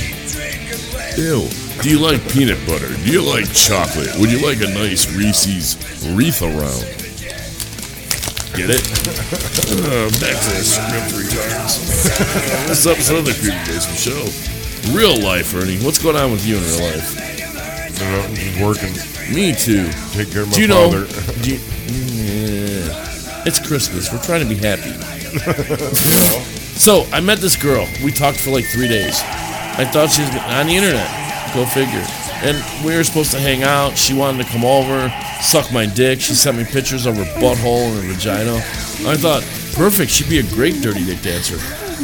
Ew. 1.15 1.47
Do 1.83 1.89
you 1.89 1.99
like 1.99 2.17
peanut 2.31 2.57
butter? 2.65 2.87
Do 2.87 3.11
you 3.11 3.21
like 3.21 3.45
chocolate? 3.53 4.09
Would 4.17 4.31
you 4.31 4.39
like 4.45 4.57
a 4.61 4.73
nice 4.73 5.05
Reese's 5.15 5.77
wreath 6.15 6.41
around? 6.41 6.81
Get 8.57 8.69
it? 8.73 8.81
Uh, 9.69 10.09
back 10.17 10.33
to 10.33 10.49
the 10.57 10.65
script 10.65 11.13
retards. 11.13 11.77
this 12.67 12.87
episode 12.87 13.19
of 13.19 13.25
the 13.25 13.33
Creepy 13.33 13.57
Basement 13.71 13.99
Show. 13.99 14.97
Real 14.97 15.21
life, 15.21 15.53
Ernie. 15.53 15.77
What's 15.85 16.01
going 16.01 16.15
on 16.15 16.31
with 16.31 16.45
you 16.47 16.57
in 16.57 16.63
real 16.63 16.91
life? 16.91 17.13
You 18.01 18.07
know, 18.09 18.27
just 18.33 18.59
working, 18.59 19.35
Me 19.35 19.53
too. 19.53 19.89
take 20.13 20.31
care 20.31 20.41
of 20.41 20.49
my 20.49 20.53
Do 20.55 20.61
you 20.61 20.67
know? 20.67 20.89
do 21.43 21.51
you- 21.53 21.59
yeah. 22.17 23.43
It's 23.45 23.59
Christmas. 23.65 24.11
We're 24.11 24.21
trying 24.23 24.41
to 24.41 24.49
be 24.49 24.55
happy. 24.55 25.20
so 26.75 27.05
I 27.11 27.21
met 27.21 27.39
this 27.39 27.55
girl. 27.55 27.87
We 28.03 28.11
talked 28.11 28.39
for 28.39 28.51
like 28.51 28.65
three 28.65 28.87
days. 28.87 29.21
I 29.23 29.85
thought 29.85 30.09
she 30.09 30.21
was 30.23 30.35
on 30.35 30.67
the 30.67 30.75
internet. 30.75 31.07
Go 31.53 31.65
figure. 31.65 32.03
And 32.43 32.57
we 32.83 32.95
were 32.95 33.03
supposed 33.03 33.31
to 33.31 33.39
hang 33.39 33.63
out. 33.63 33.97
She 33.97 34.13
wanted 34.13 34.45
to 34.45 34.51
come 34.51 34.65
over, 34.65 35.09
suck 35.41 35.71
my 35.71 35.85
dick. 35.85 36.19
She 36.19 36.33
sent 36.33 36.57
me 36.57 36.65
pictures 36.65 37.05
of 37.05 37.15
her 37.15 37.23
butthole 37.39 37.87
and 37.87 38.03
her 38.03 38.13
vagina. 38.13 38.55
I 39.07 39.15
thought, 39.15 39.41
perfect. 39.75 40.11
She'd 40.11 40.29
be 40.29 40.39
a 40.39 40.43
great 40.43 40.81
dirty 40.81 41.05
dick 41.05 41.21
dancer. 41.21 41.57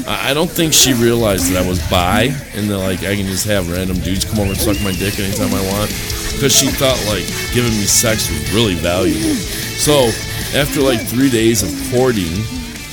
I 0.07 0.33
don't 0.33 0.49
think 0.49 0.73
she 0.73 0.93
realized 0.93 1.51
that 1.51 1.65
I 1.65 1.67
was 1.67 1.79
bi 1.89 2.29
and 2.53 2.69
that 2.69 2.77
like 2.77 2.99
I 2.99 3.15
can 3.15 3.25
just 3.25 3.45
have 3.47 3.69
random 3.69 3.97
dudes 3.99 4.23
come 4.23 4.39
over 4.39 4.49
and 4.49 4.57
suck 4.57 4.79
my 4.83 4.91
dick 4.91 5.19
anytime 5.19 5.53
I 5.53 5.61
want. 5.73 5.89
Because 6.31 6.55
she 6.55 6.67
thought 6.67 6.95
like 7.09 7.25
giving 7.51 7.71
me 7.71 7.83
sex 7.83 8.29
was 8.29 8.53
really 8.53 8.75
valuable. 8.75 9.35
So 9.81 10.07
after 10.55 10.81
like 10.81 11.01
three 11.01 11.29
days 11.29 11.63
of 11.63 11.69
courting 11.91 12.31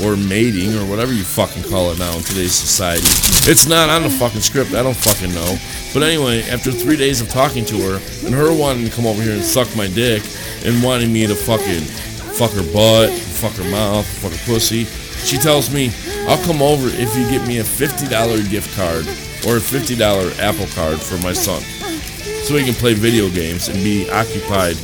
or 0.03 0.17
mating 0.17 0.75
or 0.77 0.85
whatever 0.87 1.13
you 1.13 1.23
fucking 1.23 1.63
call 1.65 1.91
it 1.93 1.99
now 1.99 2.17
in 2.17 2.23
today's 2.23 2.55
society, 2.55 3.07
it's 3.51 3.67
not 3.67 3.89
on 3.89 4.03
the 4.03 4.11
fucking 4.11 4.41
script. 4.41 4.75
I 4.75 4.83
don't 4.83 4.97
fucking 4.97 5.33
know. 5.35 5.57
But 5.93 6.03
anyway, 6.03 6.43
after 6.51 6.73
three 6.73 6.97
days 6.97 7.21
of 7.21 7.29
talking 7.29 7.65
to 7.67 7.77
her 7.81 8.27
and 8.27 8.35
her 8.35 8.53
wanting 8.57 8.85
to 8.85 8.91
come 8.91 9.07
over 9.07 9.23
here 9.23 9.35
and 9.35 9.45
suck 9.45 9.69
my 9.77 9.87
dick 9.87 10.23
and 10.65 10.83
wanting 10.83 11.13
me 11.13 11.27
to 11.27 11.35
fucking 11.35 11.83
fuck 12.35 12.51
her 12.53 12.73
butt, 12.73 13.11
fuck 13.11 13.53
her 13.53 13.71
mouth, 13.71 14.07
fuck 14.07 14.33
her 14.33 14.53
pussy, 14.53 14.85
she 15.25 15.39
tells 15.39 15.73
me, 15.73 15.91
I'll 16.29 16.43
come 16.45 16.61
over 16.61 16.89
if 16.89 17.17
you 17.17 17.29
get 17.31 17.47
me 17.47 17.59
a 17.59 17.65
$50 17.65 18.51
gift 18.51 18.77
card 18.77 19.07
or 19.47 19.59
a 19.59 19.61
$50 19.61 20.39
Apple 20.39 20.67
card 20.75 21.01
for 21.01 21.17
my 21.23 21.33
son 21.33 21.63
so 22.45 22.57
he 22.57 22.65
can 22.65 22.75
play 22.75 22.93
video 22.93 23.31
games 23.31 23.69
and 23.69 23.77
be 23.83 24.09
occupied 24.11 24.77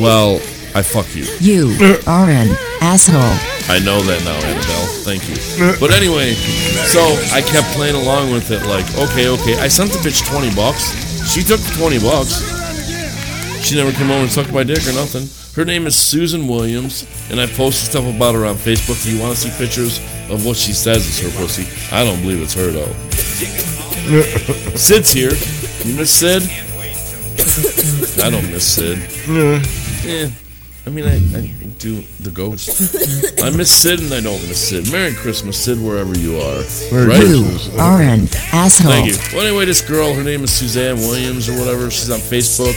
while 0.00 0.36
I 0.74 0.82
fuck 0.82 1.14
you. 1.14 1.24
You 1.40 1.98
are 2.06 2.28
an 2.28 2.54
asshole. 2.82 3.55
I 3.68 3.80
know 3.80 4.00
that 4.02 4.22
now, 4.24 4.38
Annabelle. 4.46 4.86
Thank 5.02 5.26
you. 5.28 5.34
But 5.80 5.90
anyway, 5.90 6.34
so 6.86 7.00
I 7.34 7.42
kept 7.42 7.66
playing 7.74 7.96
along 7.96 8.30
with 8.30 8.50
it, 8.50 8.62
like, 8.66 8.86
okay, 9.10 9.28
okay. 9.28 9.58
I 9.58 9.68
sent 9.68 9.90
the 9.90 9.98
bitch 9.98 10.22
20 10.30 10.54
bucks. 10.54 10.94
She 11.32 11.42
took 11.42 11.58
the 11.60 11.74
20 11.76 11.98
bucks. 11.98 12.46
She 13.66 13.74
never 13.74 13.90
came 13.90 14.10
over 14.10 14.22
and 14.22 14.30
sucked 14.30 14.52
my 14.52 14.62
dick 14.62 14.86
or 14.86 14.92
nothing. 14.92 15.26
Her 15.56 15.64
name 15.64 15.86
is 15.86 15.96
Susan 15.96 16.46
Williams, 16.46 17.04
and 17.30 17.40
I 17.40 17.46
posted 17.46 17.90
stuff 17.90 18.04
about 18.06 18.34
her 18.36 18.46
on 18.46 18.54
Facebook. 18.54 19.02
Do 19.02 19.10
you 19.12 19.20
want 19.20 19.34
to 19.34 19.40
see 19.40 19.50
pictures 19.58 19.98
of 20.30 20.46
what 20.46 20.56
she 20.56 20.72
says 20.72 21.04
is 21.06 21.18
her 21.22 21.30
pussy? 21.40 21.66
I 21.94 22.04
don't 22.04 22.20
believe 22.22 22.42
it's 22.42 22.54
her, 22.54 22.70
though. 22.70 22.92
Sid's 24.76 25.10
here. 25.10 25.32
You 25.84 25.96
miss 25.96 26.10
Sid? 26.12 26.42
I 28.24 28.30
don't 28.30 28.48
miss 28.52 28.64
Sid. 28.64 28.98
Yeah. 30.04 30.30
I 30.86 30.90
mean, 30.90 31.04
I, 31.04 31.16
I 31.36 31.52
do 31.78 32.00
the 32.20 32.30
ghost. 32.30 32.94
I 33.42 33.50
miss 33.50 33.72
Sid 33.72 33.98
and 33.98 34.14
I 34.14 34.20
don't 34.20 34.40
miss 34.46 34.68
Sid. 34.68 34.92
Merry 34.92 35.12
Christmas, 35.14 35.62
Sid, 35.64 35.82
wherever 35.82 36.16
you 36.16 36.36
are. 36.36 36.62
Merry 36.92 37.06
right? 37.08 37.26
You 37.26 37.42
Christmas. 37.42 37.78
are 37.80 38.00
an 38.02 38.28
asshole. 38.52 38.92
Thank 38.92 39.06
you. 39.08 39.16
Well, 39.36 39.44
anyway, 39.44 39.64
this 39.64 39.80
girl, 39.86 40.14
her 40.14 40.22
name 40.22 40.44
is 40.44 40.52
Suzanne 40.52 40.98
Williams 40.98 41.48
or 41.48 41.58
whatever. 41.58 41.90
She's 41.90 42.08
on 42.08 42.20
Facebook. 42.20 42.76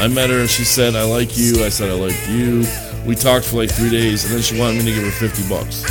I 0.00 0.06
met 0.06 0.30
her 0.30 0.38
and 0.38 0.48
she 0.48 0.62
said, 0.62 0.94
I 0.94 1.02
like 1.02 1.36
you. 1.36 1.64
I 1.64 1.68
said, 1.68 1.90
I 1.90 1.94
like 1.94 2.28
you. 2.28 2.64
We 3.04 3.16
talked 3.16 3.46
for 3.46 3.56
like 3.56 3.70
three 3.72 3.90
days 3.90 4.24
and 4.24 4.34
then 4.34 4.42
she 4.42 4.56
wanted 4.58 4.84
me 4.84 4.94
to 4.94 5.00
give 5.00 5.04
her 5.04 5.10
50 5.28 5.48
bucks. 5.48 5.82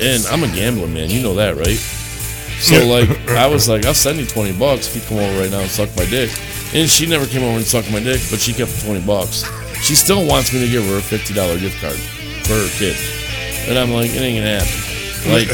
And 0.00 0.24
I'm 0.26 0.44
a 0.48 0.54
gambler, 0.54 0.86
man. 0.86 1.10
You 1.10 1.20
know 1.20 1.34
that, 1.34 1.56
right? 1.56 1.78
So, 2.62 2.86
like, 2.86 3.08
I 3.30 3.48
was 3.48 3.68
like, 3.68 3.86
I'll 3.86 3.94
send 3.94 4.18
you 4.18 4.26
20 4.26 4.56
bucks 4.56 4.86
if 4.86 5.02
you 5.02 5.08
come 5.08 5.18
over 5.18 5.40
right 5.40 5.50
now 5.50 5.60
and 5.60 5.70
suck 5.70 5.88
my 5.96 6.06
dick. 6.06 6.30
And 6.74 6.88
she 6.88 7.06
never 7.06 7.26
came 7.26 7.42
over 7.42 7.56
and 7.56 7.64
sucked 7.64 7.90
my 7.90 7.98
dick, 7.98 8.20
but 8.30 8.38
she 8.38 8.52
kept 8.52 8.70
the 8.70 8.84
20 8.86 9.04
bucks. 9.06 9.42
She 9.82 9.94
still 9.94 10.26
wants 10.26 10.52
me 10.52 10.60
to 10.60 10.68
give 10.68 10.84
her 10.84 10.98
a 10.98 11.00
$50 11.00 11.60
gift 11.60 11.80
card 11.80 11.96
for 12.46 12.54
her 12.54 12.68
kid. 12.78 12.96
And 13.68 13.78
I'm 13.78 13.90
like, 13.90 14.10
it 14.10 14.20
ain't 14.20 14.38
gonna 14.38 14.60
happen. 14.60 15.30
Like, 15.30 15.48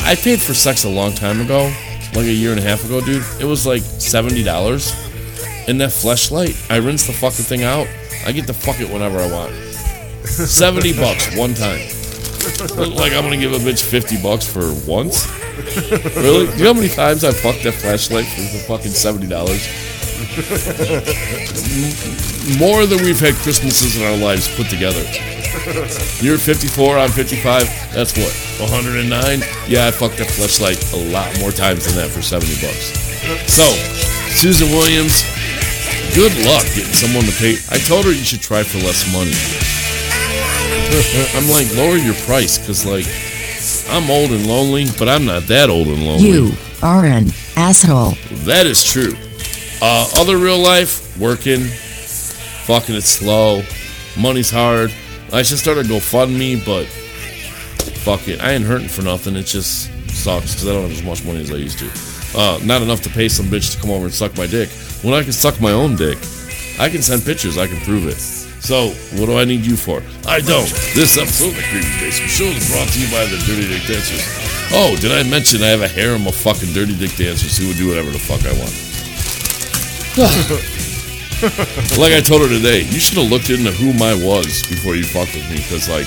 I 0.04 0.14
paid 0.14 0.40
for 0.40 0.54
sex 0.54 0.84
a 0.84 0.88
long 0.88 1.12
time 1.12 1.40
ago, 1.40 1.72
like 2.14 2.26
a 2.26 2.32
year 2.32 2.52
and 2.52 2.60
a 2.60 2.62
half 2.62 2.84
ago, 2.84 3.00
dude. 3.00 3.24
It 3.40 3.44
was 3.44 3.66
like 3.66 3.82
seventy 3.82 4.42
dollars. 4.42 4.92
And 5.66 5.80
that 5.80 5.90
fleshlight, 5.90 6.70
I 6.70 6.76
rinse 6.76 7.06
the 7.06 7.12
fucking 7.12 7.44
thing 7.44 7.62
out. 7.62 7.86
I 8.26 8.32
get 8.32 8.46
to 8.46 8.54
fuck 8.54 8.80
it 8.80 8.90
whenever 8.90 9.18
I 9.18 9.30
want. 9.30 9.52
Seventy 10.24 10.92
bucks 10.98 11.36
one 11.36 11.54
time. 11.54 11.80
Like 12.76 13.12
I'm 13.12 13.24
gonna 13.24 13.36
give 13.38 13.52
a 13.52 13.58
bitch 13.58 13.82
fifty 13.82 14.20
bucks 14.20 14.46
for 14.46 14.72
once. 14.88 15.26
Really? 16.16 16.46
Do 16.46 16.56
you 16.58 16.64
know 16.64 16.74
how 16.74 16.80
many 16.80 16.88
times 16.88 17.24
I 17.24 17.32
fucked 17.32 17.64
that 17.64 17.74
flashlight 17.74 18.26
for 18.26 18.76
fucking 18.76 18.92
seventy 18.92 19.26
dollars? 19.26 19.66
More 22.58 22.84
than 22.84 23.02
we've 23.02 23.20
had 23.20 23.34
Christmases 23.40 23.96
in 23.96 24.04
our 24.04 24.16
lives 24.16 24.54
put 24.54 24.68
together. 24.68 25.00
You're 26.20 26.36
54, 26.36 26.98
I'm 26.98 27.10
55. 27.10 27.64
That's 27.94 28.12
what, 28.20 28.28
109? 28.60 29.08
Yeah, 29.66 29.86
I 29.86 29.90
fucked 29.90 30.18
that 30.18 30.28
flashlight 30.28 30.76
a 30.92 31.00
lot 31.10 31.32
more 31.40 31.52
times 31.52 31.86
than 31.86 31.96
that 31.96 32.10
for 32.12 32.20
70 32.20 32.52
bucks. 32.60 32.92
So, 33.48 33.64
Susan 34.28 34.68
Williams, 34.68 35.24
good 36.12 36.36
luck 36.44 36.68
getting 36.76 36.92
someone 36.92 37.24
to 37.24 37.32
pay. 37.40 37.56
I 37.72 37.78
told 37.78 38.04
her 38.04 38.12
you 38.12 38.24
should 38.28 38.42
try 38.42 38.62
for 38.62 38.76
less 38.84 39.08
money. 39.08 39.32
I'm 41.34 41.48
like, 41.48 41.72
lower 41.74 41.96
your 41.96 42.14
price, 42.28 42.58
because, 42.58 42.84
like, 42.84 43.08
I'm 43.88 44.10
old 44.10 44.32
and 44.32 44.46
lonely, 44.46 44.84
but 44.98 45.08
I'm 45.08 45.24
not 45.24 45.44
that 45.48 45.70
old 45.70 45.88
and 45.88 46.04
lonely. 46.04 46.28
You 46.28 46.52
are 46.82 47.06
an 47.06 47.28
asshole. 47.56 48.18
That 48.44 48.66
is 48.66 48.84
true. 48.84 49.14
Uh, 49.80 50.06
other 50.16 50.36
real 50.36 50.58
life, 50.58 51.18
working, 51.18 51.68
fucking 52.64 52.94
it's 52.94 53.08
slow, 53.08 53.62
money's 54.18 54.50
hard. 54.50 54.92
I 55.32 55.42
should 55.42 55.58
start 55.58 55.78
a 55.78 55.82
GoFundMe, 55.82 56.64
but 56.64 56.86
fuck 58.04 58.26
it, 58.28 58.40
I 58.42 58.52
ain't 58.52 58.64
hurting 58.64 58.88
for 58.88 59.02
nothing. 59.02 59.36
It 59.36 59.44
just 59.46 59.90
sucks 60.10 60.54
because 60.54 60.68
I 60.68 60.72
don't 60.72 60.82
have 60.82 60.92
as 60.92 61.02
much 61.02 61.24
money 61.24 61.40
as 61.40 61.50
I 61.50 61.56
used 61.56 61.78
to. 61.80 61.90
Uh, 62.38 62.58
not 62.64 62.82
enough 62.82 63.02
to 63.02 63.10
pay 63.10 63.28
some 63.28 63.46
bitch 63.46 63.74
to 63.74 63.80
come 63.80 63.90
over 63.90 64.06
and 64.06 64.14
suck 64.14 64.36
my 64.36 64.46
dick. 64.46 64.70
When 65.02 65.14
I 65.14 65.22
can 65.22 65.32
suck 65.32 65.60
my 65.60 65.72
own 65.72 65.96
dick, 65.96 66.18
I 66.80 66.88
can 66.88 67.02
send 67.02 67.22
pictures. 67.24 67.58
I 67.58 67.66
can 67.66 67.80
prove 67.84 68.08
it. 68.08 68.16
So, 68.16 68.88
what 69.20 69.26
do 69.26 69.36
I 69.36 69.44
need 69.44 69.64
you 69.66 69.76
for? 69.76 70.02
I 70.26 70.40
don't. 70.40 70.66
This 70.96 71.18
episode 71.18 71.50
of 71.50 71.56
the 71.56 71.62
Creepy 71.68 72.00
Basement 72.00 72.30
Show 72.32 72.48
is 72.48 72.70
brought 72.72 72.88
to 72.88 72.98
you 72.98 73.06
by 73.12 73.24
the 73.26 73.36
Dirty 73.44 73.68
Dick 73.68 73.84
Dancers. 73.86 74.24
Oh, 74.72 74.96
did 74.98 75.12
I 75.12 75.22
mention 75.28 75.62
I 75.62 75.68
have 75.68 75.82
a 75.82 75.88
harem 75.88 76.26
of 76.26 76.34
fucking 76.34 76.72
Dirty 76.72 76.96
Dick 76.96 77.14
Dancers 77.14 77.58
who 77.58 77.68
would 77.68 77.76
do 77.76 77.88
whatever 77.88 78.10
the 78.10 78.18
fuck 78.18 78.40
I 78.42 78.56
want? 78.56 78.72
like 81.98 82.12
I 82.12 82.20
told 82.20 82.42
her 82.42 82.48
today, 82.48 82.80
you 82.82 83.00
should 83.00 83.18
have 83.18 83.30
looked 83.30 83.50
into 83.50 83.70
who 83.72 83.92
my 83.94 84.14
was 84.14 84.62
before 84.68 84.94
you 84.96 85.04
fucked 85.04 85.34
with 85.34 85.48
me, 85.50 85.56
because 85.56 85.88
like, 85.88 86.06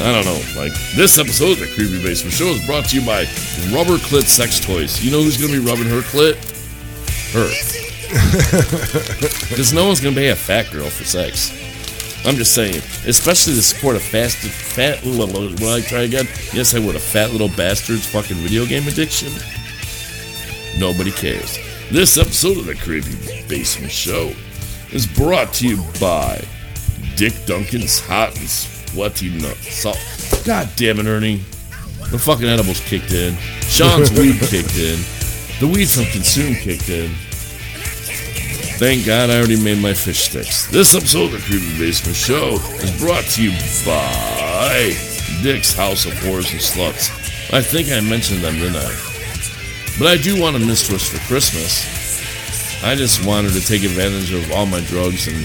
I 0.00 0.12
don't 0.12 0.24
know, 0.24 0.40
like 0.60 0.72
this 0.94 1.18
episode 1.18 1.52
of 1.52 1.60
the 1.60 1.70
Creepy 1.74 2.02
Basement 2.02 2.34
Show 2.34 2.46
is 2.46 2.64
brought 2.66 2.86
to 2.90 3.00
you 3.00 3.06
by 3.06 3.22
Rubber 3.72 3.96
Clit 4.02 4.24
Sex 4.24 4.58
Toys. 4.60 5.02
You 5.02 5.10
know 5.10 5.22
who's 5.22 5.40
gonna 5.40 5.52
be 5.52 5.58
rubbing 5.64 5.86
her 5.86 6.02
clit? 6.02 6.36
Her. 7.32 7.48
Because 9.48 9.72
no 9.72 9.86
one's 9.86 10.00
gonna 10.00 10.14
pay 10.14 10.28
a 10.28 10.36
fat 10.36 10.70
girl 10.70 10.90
for 10.90 11.04
sex. 11.04 11.50
I'm 12.26 12.36
just 12.36 12.54
saying, 12.54 12.76
especially 13.06 13.54
to 13.54 13.62
support 13.62 13.96
a 13.96 14.00
fast, 14.00 14.36
fat 14.36 15.02
little. 15.04 15.48
Will 15.64 15.74
I 15.74 15.80
try 15.80 16.00
again? 16.00 16.26
Yes, 16.52 16.74
I 16.74 16.78
would. 16.78 16.94
A 16.94 17.00
fat 17.00 17.32
little 17.32 17.48
bastard's 17.48 18.06
fucking 18.06 18.36
video 18.36 18.64
game 18.66 18.86
addiction. 18.86 19.32
Nobody 20.78 21.10
cares. 21.10 21.58
This 21.92 22.16
episode 22.16 22.56
of 22.56 22.64
the 22.64 22.74
Creepy 22.74 23.46
Basement 23.46 23.92
Show 23.92 24.32
is 24.92 25.06
brought 25.06 25.52
to 25.52 25.68
you 25.68 25.76
by 26.00 26.42
Dick 27.16 27.34
Duncan's 27.44 28.00
Hot 28.00 28.34
and 28.38 28.48
Sweaty 28.48 29.28
Nut 29.28 29.58
Salt. 29.58 29.98
God 30.46 30.70
damn 30.74 31.00
it, 31.00 31.04
Ernie. 31.06 31.42
The 32.10 32.18
fucking 32.18 32.46
edibles 32.46 32.80
kicked 32.80 33.12
in. 33.12 33.36
Sean's 33.60 34.10
weed 34.18 34.40
kicked 34.40 34.78
in. 34.78 35.00
The 35.60 35.70
weed 35.70 35.86
from 35.86 36.06
Consume 36.06 36.54
kicked 36.54 36.88
in. 36.88 37.10
Thank 38.78 39.04
God 39.04 39.28
I 39.28 39.36
already 39.36 39.62
made 39.62 39.76
my 39.76 39.92
fish 39.92 40.30
sticks. 40.30 40.70
This 40.70 40.94
episode 40.94 41.26
of 41.26 41.32
the 41.32 41.38
Creepy 41.40 41.78
Basement 41.78 42.16
Show 42.16 42.54
is 42.80 42.98
brought 42.98 43.24
to 43.24 43.44
you 43.44 43.50
by 43.84 44.96
Dick's 45.42 45.74
House 45.74 46.06
of 46.06 46.12
Whores 46.14 46.52
and 46.52 46.62
Sluts. 46.62 47.10
I 47.52 47.60
think 47.60 47.90
I 47.90 48.00
mentioned 48.00 48.40
them, 48.40 48.54
didn't 48.54 48.76
I? 48.76 49.11
But 49.98 50.06
I 50.08 50.16
do 50.16 50.40
want 50.40 50.56
a 50.56 50.58
mistress 50.58 51.06
for 51.08 51.18
Christmas. 51.28 51.86
I 52.82 52.94
just 52.94 53.24
wanted 53.24 53.52
to 53.52 53.60
take 53.60 53.84
advantage 53.84 54.32
of 54.32 54.50
all 54.52 54.66
my 54.66 54.80
drugs 54.80 55.28
and 55.28 55.36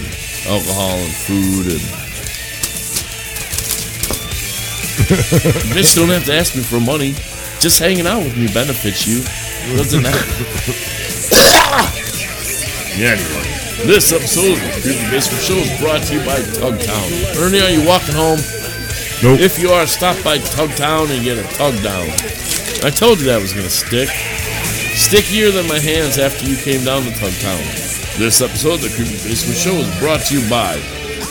alcohol 0.50 0.98
and 0.98 1.12
food 1.14 1.66
and. 1.72 1.80
Bitch 5.72 5.94
don't 5.94 6.08
have 6.08 6.24
to 6.24 6.34
ask 6.34 6.56
me 6.56 6.62
for 6.62 6.80
money. 6.80 7.12
Just 7.60 7.78
hanging 7.78 8.06
out 8.06 8.24
with 8.24 8.36
me 8.36 8.48
benefits 8.52 9.06
you. 9.06 9.22
Doesn't 9.76 10.02
that? 10.02 10.14
yeah, 12.98 13.12
anyway. 13.14 13.44
This 13.86 14.12
episode 14.12 14.58
of 14.58 14.64
the 14.64 14.70
Creepy 14.82 15.08
Basement 15.10 15.44
Show 15.44 15.54
is 15.54 15.80
brought 15.80 16.02
to 16.04 16.14
you 16.14 16.20
by 16.26 16.40
Tugtown. 16.40 17.36
Ernie, 17.38 17.60
are 17.60 17.70
you 17.70 17.86
walking 17.86 18.14
home? 18.14 18.40
Nope. 19.22 19.40
If 19.40 19.58
you 19.60 19.70
are, 19.70 19.86
stop 19.86 20.16
by 20.24 20.38
Tugtown 20.38 21.10
and 21.10 21.22
get 21.22 21.38
a 21.38 21.44
tug 21.54 21.80
down. 21.82 22.08
I 22.84 22.90
told 22.90 23.18
you 23.18 23.26
that 23.26 23.42
was 23.42 23.52
gonna 23.52 23.68
stick. 23.68 24.08
Stickier 24.94 25.50
than 25.50 25.66
my 25.66 25.78
hands 25.78 26.18
after 26.18 26.46
you 26.46 26.56
came 26.56 26.84
down 26.84 27.02
to 27.02 27.10
Tugtown. 27.10 27.58
This 28.18 28.40
episode 28.40 28.74
of 28.74 28.82
the 28.82 28.92
Creepy 28.94 29.18
Basement 29.18 29.58
Show 29.58 29.74
is 29.74 29.98
brought 29.98 30.20
to 30.26 30.38
you 30.38 30.48
by 30.48 30.76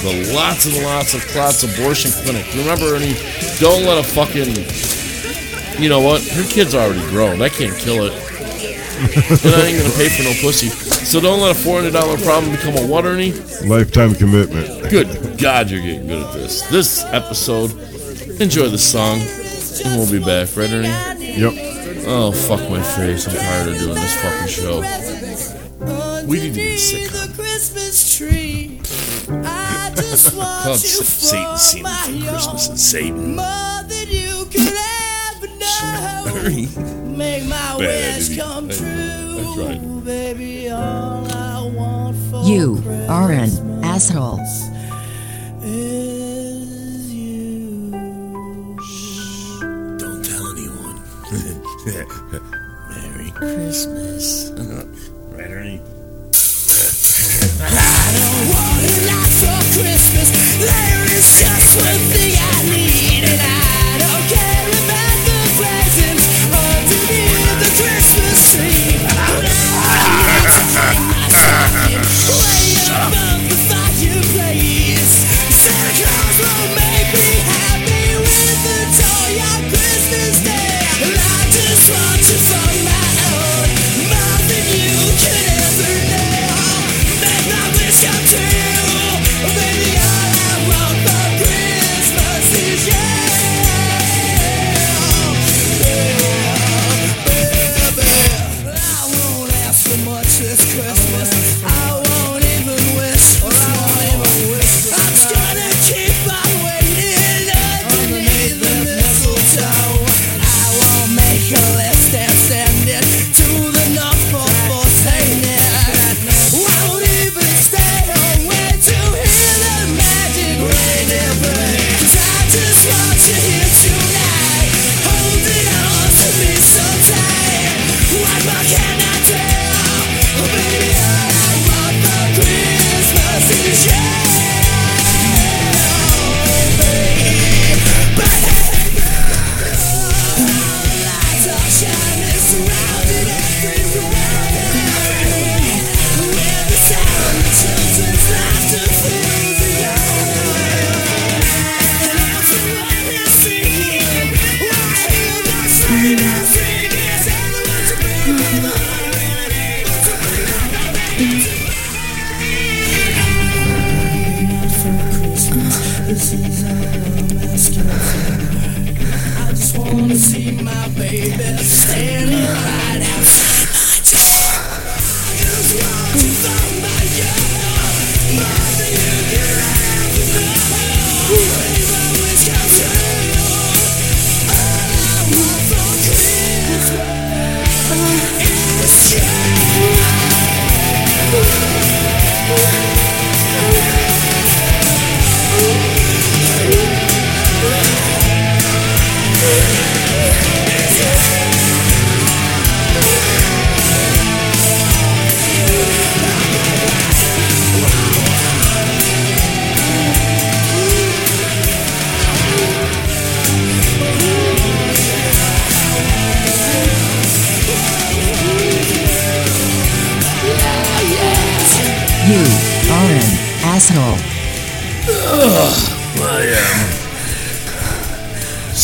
the 0.03 0.31
Lots 0.35 0.65
and 0.65 0.83
Lots 0.83 1.13
of 1.13 1.25
Clots 1.27 1.63
Abortion 1.63 2.11
Clinic. 2.23 2.45
Remember, 2.53 2.95
Ernie, 2.95 3.15
don't 3.59 3.83
let 3.87 3.97
a 3.97 4.03
fucking. 4.03 4.55
You 5.81 5.89
know 5.89 6.01
what? 6.01 6.21
Her 6.23 6.43
kid's 6.43 6.75
already 6.75 7.01
grown. 7.11 7.41
I 7.41 7.49
can't 7.49 7.75
kill 7.77 8.05
it. 8.05 8.13
and 8.99 9.55
I 9.55 9.67
ain't 9.67 9.77
gonna 9.79 9.95
pay 9.95 10.09
for 10.09 10.23
no 10.23 10.33
pussy. 10.41 10.67
So 10.67 11.21
don't 11.21 11.39
let 11.39 11.55
a 11.55 11.59
$400 11.59 12.23
problem 12.23 12.51
become 12.51 12.75
a 12.75 12.85
what, 12.85 13.05
Ernie? 13.05 13.31
Lifetime 13.63 14.15
commitment. 14.15 14.89
Good 14.89 15.39
God, 15.39 15.69
you're 15.69 15.81
getting 15.81 16.07
good 16.07 16.23
at 16.25 16.33
this. 16.33 16.63
This 16.67 17.05
episode, 17.05 17.71
enjoy 18.41 18.67
the 18.69 18.77
song, 18.77 19.19
we'll 19.85 20.11
be 20.11 20.19
back, 20.19 20.55
right, 20.55 20.71
Ernie? 20.71 20.87
Yep. 21.39 21.53
Oh, 22.07 22.31
fuck 22.31 22.61
my 22.69 22.81
face. 22.81 23.27
I'm 23.27 23.35
tired 23.35 23.69
of 23.69 23.77
doing 23.79 23.95
this 23.95 24.15
fucking 24.21 24.47
show. 24.47 24.81
We 26.27 26.39
need 26.41 26.53
to 26.53 26.59
get 26.59 26.71
a 26.71 26.77
sitcom. 26.77 27.11
the 27.11 27.33
Christmas 27.41 28.17
tree. 28.17 28.81
I 29.45 29.91
just 29.95 30.35
want 30.37 30.63
Called 30.63 30.81
you 30.81 30.87
Sa- 30.89 31.03
for 31.03 31.57
Satan 31.57 31.57
scene 31.57 31.83
my 31.83 31.89
for 32.23 32.29
Christmas 32.31 32.69
and 32.69 32.79
Satan. 32.79 33.35
More 33.35 33.83
than 33.87 34.07
you 34.09 34.45
could 34.45 34.73
ever 34.73 35.47
know. 35.57 36.33
Ernie. 36.45 36.67
Make 37.17 37.43
my 37.45 37.75
Bad 37.77 38.17
wish 38.17 38.29
idiot. 38.29 38.39
come 38.45 38.69
true. 38.69 38.85
know. 38.87 39.51
I 39.51 39.55
tried. 39.77 40.05
Baby, 40.05 40.69
all 40.69 41.27
I 41.31 41.71
want 41.73 42.17
for 42.29 42.43
You 42.43 42.81
are 43.09 43.31
an 43.31 43.83
asshole. 43.83 44.39
Merry 51.87 53.31
Christmas. 53.31 54.51
right, 54.51 55.49
Ernie? 55.49 55.77
What 58.51 58.83
a 58.83 59.07
lot 59.07 59.31
for 59.39 59.61
Christmas. 59.71 60.27
There 60.59 61.03
is 61.15 61.27
just 61.39 61.77
one 61.79 62.03
thing 62.11 62.35
I 62.35 62.41
need, 62.75 62.86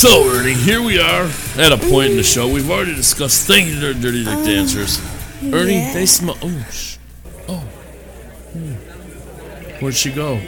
So, 0.04 0.28
Ernie, 0.28 0.54
here 0.54 0.82
we 0.82 1.00
are 1.00 1.30
at 1.56 1.72
a 1.72 1.78
point 1.78 2.12
in 2.12 2.18
the 2.18 2.24
show. 2.24 2.46
We've 2.52 2.70
already 2.70 2.94
discussed. 2.94 3.48
Thank 3.48 3.70
you, 3.70 3.80
Dirty 3.80 4.02
Dirty 4.02 4.26
Dick 4.26 4.44
Dancers. 4.44 5.00
Ernie, 5.42 5.80
they 5.94 6.06
smell. 6.06 6.38
Oh, 6.42 6.68
sh- 6.70 6.98
oh. 7.48 7.60
Hmm. 8.52 8.74
Where'd 9.80 9.96
she 9.96 10.12
go? 10.12 10.42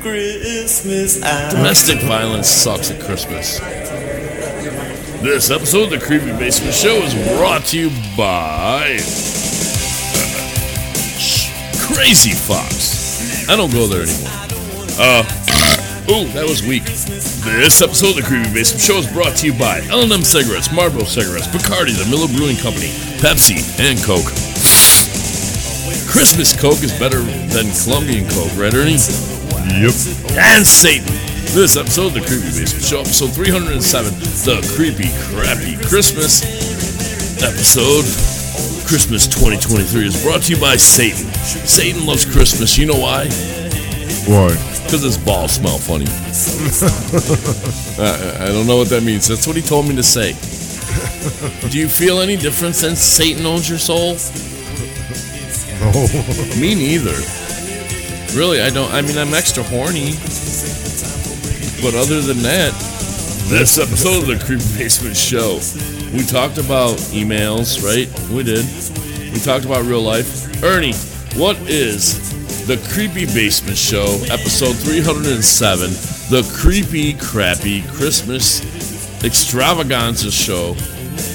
Christmas. 0.00 1.16
Domestic 1.50 2.02
violence 2.02 2.46
sucks 2.46 2.92
at 2.92 3.02
Christmas. 3.02 3.58
This 5.22 5.50
episode 5.50 5.92
of 5.92 5.98
the 5.98 6.06
Creepy 6.06 6.26
Basement 6.26 6.72
Show 6.72 6.94
is 7.02 7.14
brought 7.36 7.64
to 7.64 7.76
you 7.76 7.90
by 8.16 8.90
Crazy 11.92 12.30
Fox. 12.30 13.48
I 13.48 13.56
don't 13.56 13.72
go 13.72 13.88
there 13.88 14.02
anymore. 14.02 14.30
Uh, 15.00 15.41
oh, 16.12 16.24
that 16.36 16.44
was 16.44 16.60
weak. 16.60 16.84
This 16.84 17.80
episode 17.80 18.12
of 18.12 18.16
the 18.20 18.28
Creepy 18.28 18.52
Basement 18.52 18.84
Show 18.84 19.00
is 19.00 19.08
brought 19.08 19.32
to 19.40 19.48
you 19.48 19.56
by 19.56 19.80
L&M 19.88 20.20
Cigarettes, 20.20 20.68
Marlboro 20.68 21.08
Cigarettes, 21.08 21.48
Bacardi, 21.48 21.96
the 21.96 22.04
Miller 22.12 22.28
Brewing 22.36 22.60
Company, 22.60 22.92
Pepsi, 23.16 23.64
and 23.80 23.96
Coke. 24.04 24.28
Christmas 26.12 26.52
Coke 26.52 26.84
is 26.84 26.92
better 27.00 27.24
than 27.56 27.72
Colombian 27.80 28.28
Coke, 28.28 28.52
right, 28.60 28.74
Ernie? 28.76 29.00
Yep. 29.80 29.96
and 30.36 30.66
Satan. 30.68 31.08
This 31.56 31.80
episode 31.80 32.12
of 32.12 32.14
the 32.20 32.24
Creepy 32.28 32.60
Basement 32.60 32.84
Show, 32.84 33.00
episode 33.00 33.32
307, 33.32 33.80
the 34.44 34.60
Creepy 34.76 35.08
Crappy 35.32 35.80
Christmas 35.80 36.44
episode. 37.40 38.04
Christmas 38.84 39.24
2023 39.32 40.12
is 40.12 40.20
brought 40.20 40.44
to 40.44 40.52
you 40.52 40.60
by 40.60 40.76
Satan. 40.76 41.32
Satan 41.64 42.04
loves 42.04 42.28
Christmas. 42.28 42.76
You 42.76 42.84
know 42.84 43.00
why? 43.00 43.32
Why? 44.26 44.48
Because 44.84 45.02
his 45.02 45.18
balls 45.18 45.52
smell 45.52 45.78
funny. 45.78 46.06
I, 47.98 48.44
I 48.44 48.48
don't 48.48 48.66
know 48.66 48.76
what 48.76 48.88
that 48.90 49.02
means. 49.02 49.26
That's 49.28 49.46
what 49.46 49.56
he 49.56 49.62
told 49.62 49.86
me 49.88 49.96
to 49.96 50.02
say. 50.02 50.32
Do 51.70 51.78
you 51.78 51.88
feel 51.88 52.20
any 52.20 52.36
difference 52.36 52.78
since 52.78 53.00
Satan 53.00 53.46
owns 53.46 53.68
your 53.68 53.78
soul? 53.78 54.16
Oh, 55.84 56.56
Me 56.60 56.74
neither. 56.74 57.16
Really, 58.36 58.60
I 58.60 58.70
don't. 58.70 58.90
I 58.92 59.02
mean, 59.02 59.18
I'm 59.18 59.34
extra 59.34 59.62
horny. 59.62 60.12
But 61.82 61.94
other 61.94 62.20
than 62.20 62.38
that, 62.42 62.72
this 63.48 63.78
episode 63.78 64.22
of 64.22 64.26
the 64.28 64.44
Creepy 64.44 64.64
Basement 64.78 65.16
Show, 65.16 65.58
we 66.16 66.24
talked 66.24 66.58
about 66.58 66.96
emails, 67.12 67.82
right? 67.82 68.08
We 68.30 68.42
did. 68.44 68.64
We 69.32 69.38
talked 69.40 69.64
about 69.64 69.84
real 69.84 70.02
life. 70.02 70.62
Ernie, 70.62 70.94
what 71.34 71.56
is 71.68 72.32
the 72.66 72.76
Creepy 72.92 73.26
Basement 73.26 73.76
Show, 73.76 74.06
episode 74.30 74.74
307, 74.74 75.90
the 76.30 76.48
creepy, 76.54 77.12
crappy 77.14 77.82
Christmas 77.88 78.62
extravaganza 79.24 80.30
show? 80.30 80.74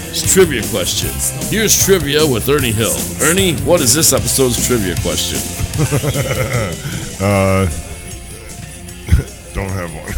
It's 0.09 0.33
trivia 0.33 0.61
question. 0.69 1.09
Here's 1.49 1.83
trivia 1.85 2.25
with 2.25 2.47
Ernie 2.47 2.71
Hill. 2.71 2.95
Ernie, 3.21 3.55
what 3.61 3.81
is 3.81 3.93
this 3.93 4.13
episode's 4.13 4.65
trivia 4.65 4.95
question? 5.01 5.37
uh, 7.19 7.67
don't 9.53 9.69
have 9.69 9.93
one. 9.93 10.13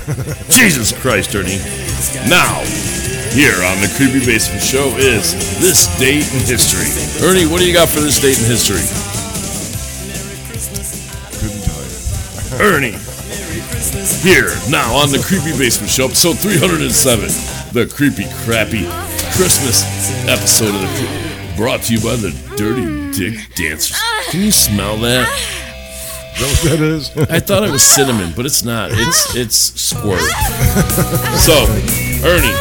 Jesus 0.49 0.91
Christ, 1.01 1.34
Ernie. 1.34 1.57
Now, 2.30 2.62
here 3.34 3.57
on 3.66 3.82
the 3.82 3.91
Creepy 3.97 4.24
Basement 4.26 4.62
Show 4.62 4.95
is 4.97 5.34
this 5.60 5.88
date 5.97 6.32
in 6.34 6.45
history. 6.45 6.88
Ernie, 7.28 7.47
what 7.47 7.60
do 7.60 7.68
you 7.68 7.74
got 7.74 7.89
for 7.89 7.99
this 7.99 8.22
date 8.22 8.38
in 8.38 8.45
history? 8.45 9.09
Ernie. 12.70 12.92
Here, 14.22 14.54
now 14.70 14.94
on 14.94 15.10
the 15.10 15.18
Creepy 15.26 15.58
Basement 15.58 15.90
Show, 15.90 16.06
episode 16.06 16.38
307, 16.38 17.74
the 17.74 17.92
creepy, 17.92 18.26
crappy 18.46 18.86
Christmas 19.34 19.82
episode 20.30 20.76
of 20.76 20.82
the 20.82 21.54
brought 21.58 21.82
to 21.84 21.96
you 21.96 22.00
by 22.00 22.16
the 22.16 22.30
Dirty 22.58 22.86
Dick 23.18 23.56
Dancers. 23.56 23.98
Can 24.30 24.42
you 24.42 24.52
smell 24.52 24.98
that? 24.98 25.28
Is 26.38 26.40
that 26.40 26.48
what 26.48 26.62
that 26.70 26.80
is? 26.80 27.18
I 27.32 27.40
thought 27.40 27.64
it 27.64 27.72
was 27.72 27.82
cinnamon, 27.82 28.34
but 28.36 28.46
it's 28.46 28.64
not. 28.64 28.92
It's 28.94 29.36
it's 29.36 29.58
squirt. 29.58 30.22
So, 31.42 31.66
Ernie, 32.22 32.54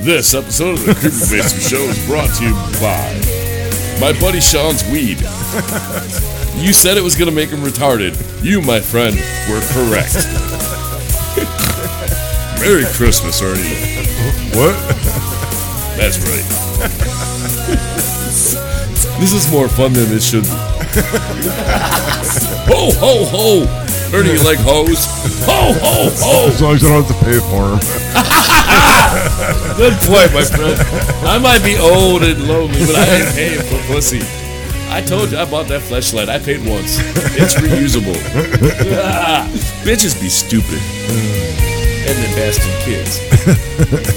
This 0.05 0.33
episode 0.33 0.79
of 0.79 0.85
the 0.85 0.93
Creepy 0.93 1.19
Basement 1.29 1.63
Show 1.63 1.83
is 1.91 2.07
brought 2.07 2.33
to 2.37 2.45
you 2.45 2.53
by 2.79 3.19
my 3.99 4.17
buddy 4.21 4.39
Sean's 4.39 4.81
weed. 4.89 5.19
You 6.55 6.71
said 6.71 6.95
it 6.95 7.03
was 7.03 7.15
going 7.17 7.29
to 7.29 7.35
make 7.35 7.49
him 7.49 7.59
retarded. 7.59 8.15
You, 8.41 8.61
my 8.61 8.79
friend, 8.79 9.13
were 9.49 9.59
correct. 9.75 10.15
Merry 12.61 12.85
Christmas, 12.95 13.41
Ernie. 13.41 13.75
What? 14.55 14.75
That's 15.97 16.17
right. 16.23 16.47
this 19.19 19.33
is 19.33 19.51
more 19.51 19.67
fun 19.67 19.91
than 19.91 20.13
it 20.13 20.23
should 20.23 20.43
be. 20.43 20.49
ho, 22.71 22.91
ho, 22.93 23.25
ho! 23.25 23.82
Ernie, 24.13 24.33
you 24.33 24.43
like 24.43 24.59
hoes? 24.59 25.09
Ho, 25.49 25.73
ho, 25.73 26.09
ho! 26.13 26.47
As 26.47 26.61
long 26.61 26.75
as 26.75 26.83
I 26.85 26.87
don't 26.87 27.03
have 27.03 27.09
to 27.09 27.25
pay 27.25 27.39
for 27.49 27.73
them. 27.73 27.81
Good 29.77 29.97
point, 30.05 30.29
my 30.33 30.45
friend. 30.45 30.77
I 31.25 31.39
might 31.41 31.63
be 31.63 31.77
old 31.77 32.21
and 32.21 32.47
lonely, 32.47 32.85
but 32.85 32.95
I 32.95 33.05
ain't 33.09 33.33
paying 33.33 33.61
for 33.61 33.81
pussy. 33.91 34.21
I 34.93 35.01
told 35.01 35.31
you 35.31 35.39
I 35.39 35.49
bought 35.49 35.67
that 35.69 35.81
flashlight. 35.81 36.29
I 36.29 36.37
paid 36.37 36.61
once. 36.63 36.99
It's 37.33 37.55
reusable. 37.55 38.13
Ah, 39.01 39.49
bitches 39.81 40.13
be 40.21 40.29
stupid. 40.29 40.77
And 42.05 42.13
then 42.13 42.35
bastard 42.37 42.77
kids. 42.85 43.17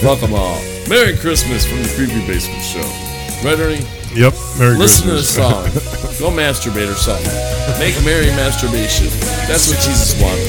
Fuck 0.03 0.21
them 0.21 0.35
all. 0.35 0.61
Merry 0.89 1.17
Christmas 1.17 1.65
from 1.65 1.83
the 1.83 1.89
Creepy 1.97 2.21
Basement 2.27 2.63
Show. 2.63 2.85
Right, 3.43 3.59
Ernie? 3.59 3.81
Yep. 4.17 4.33
Merry 4.59 4.77
Listen 4.77 5.11
Christmas. 5.11 5.35
to 5.37 5.41
the 5.41 5.77
song. 6.11 6.19
Go 6.19 6.31
masturbate 6.35 6.91
or 6.91 6.95
something. 6.97 7.29
Make 7.79 7.95
merry 8.05 8.27
masturbation. 8.33 9.07
That's 9.47 9.69
what 9.69 9.77
Jesus 9.85 10.17
wanted. 10.21 10.49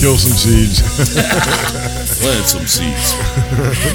Kill 0.00 0.16
some 0.18 0.36
seeds. 0.36 0.82
Plant 2.20 2.44
some 2.44 2.66
seeds. 2.66 3.16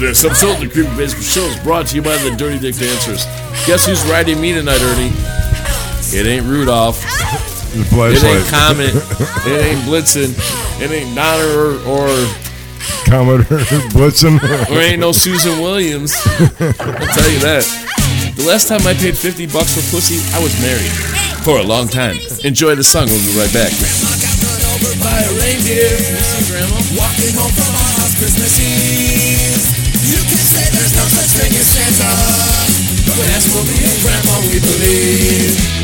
this 0.00 0.24
episode 0.24 0.54
of 0.56 0.60
the 0.60 0.68
Creepy 0.68 0.88
Basement 0.96 1.24
Show 1.24 1.42
is 1.46 1.56
brought 1.60 1.86
to 1.88 1.96
you 1.96 2.02
by 2.02 2.16
the 2.18 2.34
Dirty 2.36 2.58
Dick 2.58 2.74
Dancers. 2.74 3.24
Guess 3.66 3.86
who's 3.86 4.04
riding 4.10 4.40
me 4.40 4.52
tonight, 4.52 4.80
Ernie? 4.82 5.12
It 6.14 6.26
ain't 6.26 6.46
Rudolph. 6.46 7.00
the 7.72 7.86
It 8.10 8.24
ain't 8.24 8.46
Comet. 8.48 8.94
It 9.46 9.64
ain't 9.64 9.80
Blitzen. 9.86 10.34
It 10.82 10.90
ain't 10.90 11.14
Donna 11.14 11.44
or, 11.54 11.78
or, 11.86 12.08
Commodore 13.06 13.44
Blitzen. 13.94 14.40
there 14.68 14.82
ain't 14.82 15.00
no 15.00 15.12
Susan 15.12 15.60
Williams. 15.60 16.14
I'll 16.16 16.48
tell 17.14 17.30
you 17.30 17.38
that. 17.46 17.62
The 18.32 18.48
last 18.48 18.68
time 18.68 18.80
I 18.88 18.94
paid 18.94 19.16
50 19.16 19.46
bucks 19.52 19.76
for 19.76 19.84
pussy, 19.92 20.16
I 20.32 20.40
was 20.40 20.56
married. 20.64 20.88
For 21.44 21.60
a 21.60 21.62
long 21.62 21.88
time. 21.88 22.16
Enjoy 22.44 22.74
the 22.74 22.82
song. 22.82 23.04
We'll 23.12 23.20
be 23.20 23.36
right 23.36 23.52
back. 23.52 23.68
by 25.04 25.20
a 25.20 25.32
reindeer. 25.36 25.92
Walking 26.96 27.34
home 27.36 27.52
from 27.52 27.72
our 27.76 27.92
house 28.00 28.16
Christmas 28.16 28.56
Eve. 28.56 29.60
You 30.08 30.20
can 30.24 30.40
say 30.40 30.64
there's 30.72 30.94
no 30.96 31.04
such 31.12 31.32
thing 31.44 31.52
as 31.52 31.68
Santa. 31.76 32.12
But 33.04 33.28
as 33.36 33.44
for 33.52 33.62
me 33.68 33.76
and 33.84 33.98
Grandma, 34.00 34.34
we 34.48 34.56
believe. 34.64 35.82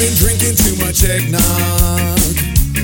Been 0.00 0.16
drinking 0.16 0.56
too 0.56 0.76
much 0.80 1.04
eggnog. 1.04 2.20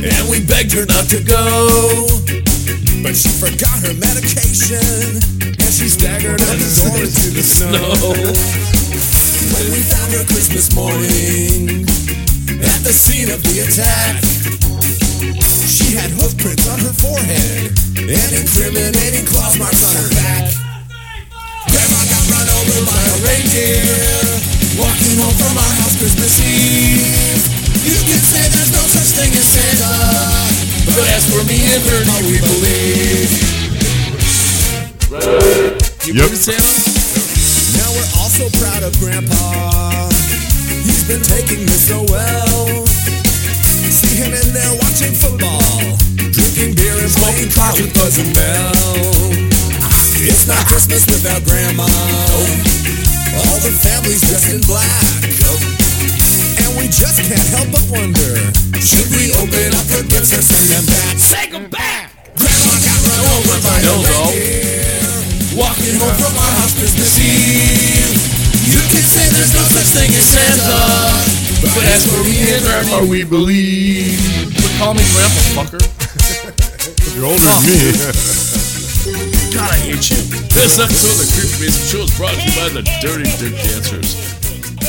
And 0.04 0.28
we 0.28 0.44
begged 0.44 0.72
her 0.72 0.84
not 0.84 1.08
to 1.08 1.22
go. 1.24 2.55
But 3.02 3.16
she 3.16 3.28
forgot 3.28 3.78
her 3.84 3.94
medication. 3.94 5.20
And 5.42 5.72
she 5.72 5.88
staggered 5.88 6.40
out 6.40 6.56
the 6.58 6.70
door 6.80 7.02
into 7.02 7.28
the 7.34 7.42
snow. 7.42 8.12
When 9.52 9.66
we 9.72 9.80
found 9.84 10.12
her 10.12 10.24
Christmas 10.26 10.74
morning 10.74 11.86
at 12.62 12.80
the 12.82 12.92
scene 12.92 13.30
of 13.30 13.42
the 13.42 13.64
attack, 13.66 14.22
she 15.66 15.94
had 15.94 16.10
hoof 16.10 16.36
prints 16.38 16.68
on 16.68 16.80
her 16.80 16.92
forehead 16.92 17.72
and 17.96 18.30
incriminating 18.34 19.26
claw 19.26 19.50
marks 19.58 19.82
on 19.86 19.94
her 20.02 20.10
back. 20.16 20.52
Grandma 21.70 22.00
got 22.10 22.24
run 22.32 22.48
over 22.58 22.78
by 22.86 23.00
a 23.00 23.16
reindeer 23.24 24.46
walking 24.78 25.16
home 25.18 25.36
from 25.36 25.54
our 25.56 25.72
house 25.80 25.96
Christmas 25.98 26.40
Eve. 26.40 27.55
You 27.86 27.94
can 28.02 28.18
say 28.18 28.42
there's 28.50 28.72
no 28.74 28.82
such 28.90 29.14
thing 29.14 29.30
as 29.30 29.46
Santa, 29.46 29.94
but 30.90 31.06
as 31.14 31.22
for 31.30 31.42
me 31.46 31.62
and 31.70 31.82
her, 31.86 32.00
no, 32.02 32.16
we 32.26 32.36
believe. 32.42 33.30
You 36.06 36.14
Yep. 36.18 36.30
Santa? 36.34 36.66
Now 37.78 37.88
we're 37.94 38.10
also 38.22 38.50
proud 38.58 38.82
of 38.82 38.90
Grandpa. 38.98 40.08
He's 40.82 41.06
been 41.06 41.22
taking 41.22 41.66
this 41.66 41.86
so 41.88 42.02
well. 42.10 42.86
See 43.90 44.16
him 44.18 44.34
in 44.34 44.48
there 44.52 44.74
watching 44.82 45.14
football, 45.14 45.78
drinking 46.18 46.74
beer 46.74 46.94
and 46.98 47.10
smoking 47.10 47.50
cards 47.54 47.80
with 47.80 47.94
Buzz 47.94 48.18
and 48.18 48.34
Bell. 48.34 48.74
It's 50.26 50.46
not 50.46 50.58
Christmas 50.66 51.06
without 51.06 51.44
Grandma. 51.44 51.86
All 51.86 53.58
the 53.62 53.70
family's 53.82 54.22
dressed 54.26 54.50
in 54.54 54.60
black. 54.62 55.25
And 56.86 56.94
we 56.94 57.02
just 57.02 57.18
can't 57.18 57.50
help 57.50 57.66
but 57.74 57.82
wonder 57.90 58.38
Should 58.78 59.10
we 59.10 59.34
open 59.42 59.74
up 59.74 59.90
her 59.90 60.06
gifts 60.06 60.30
or 60.30 60.38
send 60.38 60.70
them 60.70 60.86
back? 60.86 61.18
Take 61.18 61.50
them 61.50 61.66
back! 61.66 62.14
Grandma 62.38 62.74
got 62.78 62.98
run 63.02 63.22
over 63.26 63.58
by 63.58 63.74
a 63.74 63.90
No, 63.90 63.94
no. 64.06 64.22
reindeer 64.30 64.94
Walking 65.58 65.98
home 65.98 66.14
from 66.14 66.30
our 66.38 66.52
house 66.62 66.78
Christmas 66.78 67.18
Eve 67.18 68.14
You 68.70 68.78
can 68.86 69.02
say 69.02 69.26
there's 69.34 69.50
no 69.50 69.66
such 69.66 69.98
thing 69.98 70.14
as 70.14 70.30
Santa 70.30 70.78
But 71.74 71.90
as 71.90 72.06
for 72.06 72.22
me 72.22 72.54
and 72.54 72.62
Grandma, 72.62 73.02
we 73.02 73.26
believe 73.26 74.54
But 74.54 74.70
call 74.78 74.94
me 74.94 75.02
Grandpa, 75.10 75.42
fucker. 75.58 75.82
You're 77.18 77.26
older 77.26 77.42
than 77.42 77.66
me. 77.66 77.98
God, 79.50 79.74
I 79.74 79.78
hate 79.90 80.06
you. 80.06 80.22
This 80.54 80.78
episode 80.78 81.18
of 81.18 81.18
the 81.18 81.28
Creepy 81.34 81.66
Basement 81.66 81.90
Show 81.90 82.06
is 82.06 82.14
brought 82.14 82.34
to 82.38 82.46
you 82.46 82.54
by 82.54 82.68
the 82.70 82.86
Dirty 83.02 83.26
Dick 83.42 83.58
Dancers. 83.58 84.35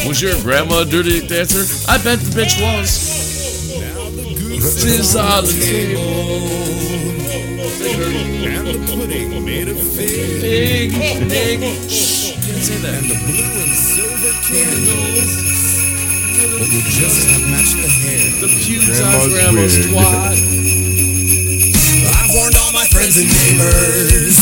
Was 0.06 0.22
your 0.22 0.36
grandma 0.42 0.82
a 0.82 0.86
dirty 0.86 1.26
dancer? 1.28 1.66
I 1.90 1.98
bet 1.98 2.20
the 2.20 2.30
bitch 2.32 2.62
was. 2.62 2.90
She's 4.78 5.16
on 5.16 5.44
the 5.44 5.54
table. 5.58 6.48
And 8.48 8.68
the 8.68 8.80
pudding 8.86 9.46
made 9.46 9.68
of 9.68 9.80
fig. 9.80 10.42
Big, 10.42 10.92
big. 11.30 11.60
Shh, 11.90 12.36
didn't 12.46 12.62
say 12.62 12.78
that. 12.84 13.00
And 13.00 13.10
the 13.10 13.18
blue 13.26 13.48
and 13.64 13.74
silver 13.76 14.34
candles 14.48 15.34
that 16.38 16.68
would 16.72 16.88
just 16.88 17.28
have 17.32 17.46
matched 17.50 17.78
the 17.80 17.88
hair. 17.88 18.28
The 18.44 18.50
pubes 18.64 18.88
Grandma's 18.88 19.24
on 19.24 19.30
grandma's 19.32 19.76
twat. 19.88 20.38
I've 22.16 22.32
warned 22.36 22.56
all 22.60 22.72
my 22.72 22.88
friends 22.92 23.18
and 23.18 23.28
neighbors. 23.28 24.36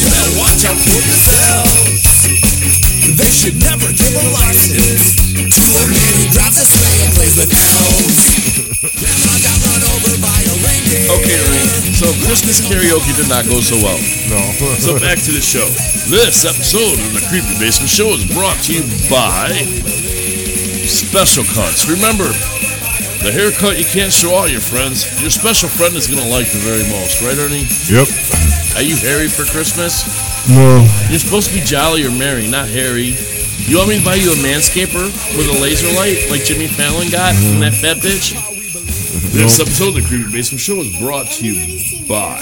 You 0.00 0.06
better 0.12 0.34
watch 0.38 0.64
out 0.64 0.76
for 0.76 0.96
yourselves. 0.96 2.87
They 3.08 3.32
should 3.32 3.56
never 3.64 3.88
give 3.88 4.12
a 4.12 4.26
license 4.36 5.16
to 5.32 5.62
a 5.64 5.84
man 5.88 6.12
who 6.20 6.26
drives 6.28 6.60
a 6.60 6.66
sleigh 6.68 7.00
and 7.08 7.12
plays 7.16 7.34
with 7.40 7.48
elves. 7.48 8.20
Grandma 9.00 9.34
got 9.40 9.58
run 9.64 9.82
over 9.96 10.12
by 10.20 10.38
a 10.44 10.54
reindeer. 10.60 11.08
Okay, 11.16 11.38
Ernie. 11.40 11.96
So 11.96 12.12
Christmas 12.28 12.60
karaoke 12.60 13.16
did 13.16 13.28
not 13.32 13.48
go 13.48 13.58
so 13.64 13.80
well. 13.80 13.98
No. 14.28 14.40
So 14.78 14.94
back 15.00 15.18
to 15.24 15.32
the 15.32 15.40
show. 15.42 15.64
This 16.12 16.44
episode 16.44 17.00
of 17.00 17.10
the 17.16 17.24
Creepy 17.32 17.56
Basement 17.58 17.90
Show 17.90 18.12
is 18.14 18.24
brought 18.28 18.60
to 18.68 18.76
you 18.76 18.84
by 19.10 19.50
Special 20.86 21.44
Cuts. 21.56 21.88
Remember, 21.88 22.28
the 23.24 23.32
haircut 23.32 23.78
you 23.80 23.84
can't 23.88 24.12
show 24.12 24.32
all 24.36 24.46
your 24.46 24.60
friends. 24.62 25.08
Your 25.20 25.30
special 25.30 25.68
friend 25.68 25.96
is 25.96 26.06
gonna 26.06 26.28
like 26.28 26.46
the 26.52 26.60
very 26.62 26.84
most, 26.92 27.24
right, 27.24 27.36
Ernie? 27.40 27.66
yep. 27.88 28.06
Are 28.76 28.84
you 28.84 28.94
hairy 29.00 29.28
for 29.28 29.44
Christmas? 29.48 30.04
No. 30.46 30.86
You're 31.10 31.18
supposed 31.18 31.48
to 31.50 31.54
be 31.54 31.60
jolly 31.60 32.06
or 32.06 32.10
merry, 32.10 32.50
not 32.50 32.68
hairy. 32.68 33.14
You 33.68 33.78
want 33.78 33.90
me 33.90 33.98
to 33.98 34.04
buy 34.04 34.14
you 34.14 34.32
a 34.32 34.36
manscaper 34.36 35.04
with 35.36 35.48
a 35.48 35.60
laser 35.60 35.88
light 35.96 36.26
like 36.30 36.44
Jimmy 36.44 36.68
Fallon 36.68 37.10
got 37.10 37.34
from 37.34 37.60
that 37.60 37.74
fat 37.74 37.98
bitch? 37.98 38.32
This 39.32 39.60
episode 39.60 39.88
of 39.88 39.94
the 39.94 40.04
Creepy 40.08 40.32
Basement 40.32 40.60
Show 40.60 40.76
is 40.76 40.96
brought 41.00 41.26
to 41.26 41.46
you 41.46 42.08
by 42.08 42.38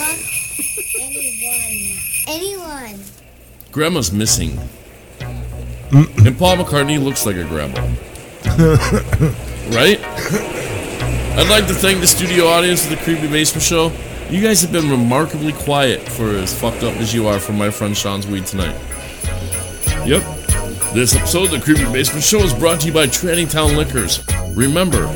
Anyone. 0.97 2.07
Anyone. 2.29 3.01
Grandma's 3.73 4.13
missing. 4.13 4.51
Mm. 5.91 6.27
And 6.27 6.39
Paul 6.39 6.57
McCartney 6.59 7.03
looks 7.03 7.27
like 7.27 7.37
a 7.37 7.45
grandma. 7.45 7.81
right? 9.75 10.01
I'd 11.37 11.49
like 11.51 11.67
to 11.67 11.75
thank 11.75 12.01
the 12.01 12.07
studio 12.07 12.47
audience 12.47 12.85
of 12.85 12.91
the 12.91 12.97
Creepy 12.97 13.29
Basement 13.29 13.63
Show. 13.63 13.91
You 14.31 14.43
guys 14.43 14.61
have 14.63 14.73
been 14.73 14.91
remarkably 14.91 15.53
quiet 15.53 16.01
for 16.01 16.31
as 16.31 16.59
fucked 16.59 16.83
up 16.83 16.95
as 16.97 17.15
you 17.15 17.29
are 17.29 17.39
for 17.39 17.53
my 17.53 17.71
friend 17.71 17.97
Sean's 17.97 18.27
weed 18.27 18.45
tonight. 18.45 18.75
Yep. 20.05 20.23
This 20.93 21.15
episode 21.15 21.45
of 21.45 21.51
the 21.53 21.61
Creepy 21.63 21.85
Basement 21.93 22.25
Show 22.25 22.39
is 22.39 22.53
brought 22.53 22.81
to 22.81 22.89
you 22.89 22.93
by 22.93 23.07
Tranny 23.07 23.49
Town 23.49 23.77
Liquors. 23.77 24.25
Remember, 24.57 25.07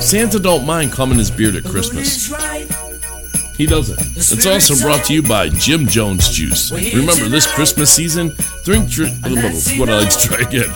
Santa 0.00 0.40
don't 0.40 0.66
mind 0.66 0.90
coming 0.90 1.18
his 1.18 1.30
beard 1.30 1.54
at 1.54 1.64
Christmas. 1.64 2.34
He 3.56 3.66
doesn't. 3.66 4.00
It's 4.16 4.44
also 4.44 4.74
brought 4.84 5.04
to 5.06 5.14
you 5.14 5.22
by 5.22 5.48
Jim 5.50 5.86
Jones 5.86 6.30
Juice. 6.30 6.72
Remember, 6.72 7.28
this 7.28 7.46
Christmas 7.54 7.94
season, 7.94 8.32
drink. 8.64 8.90
Dr- 8.90 9.12
what 9.78 9.88
I 9.88 10.00
like 10.00 10.10
to 10.10 10.18
try 10.18 10.40
again. 10.40 10.70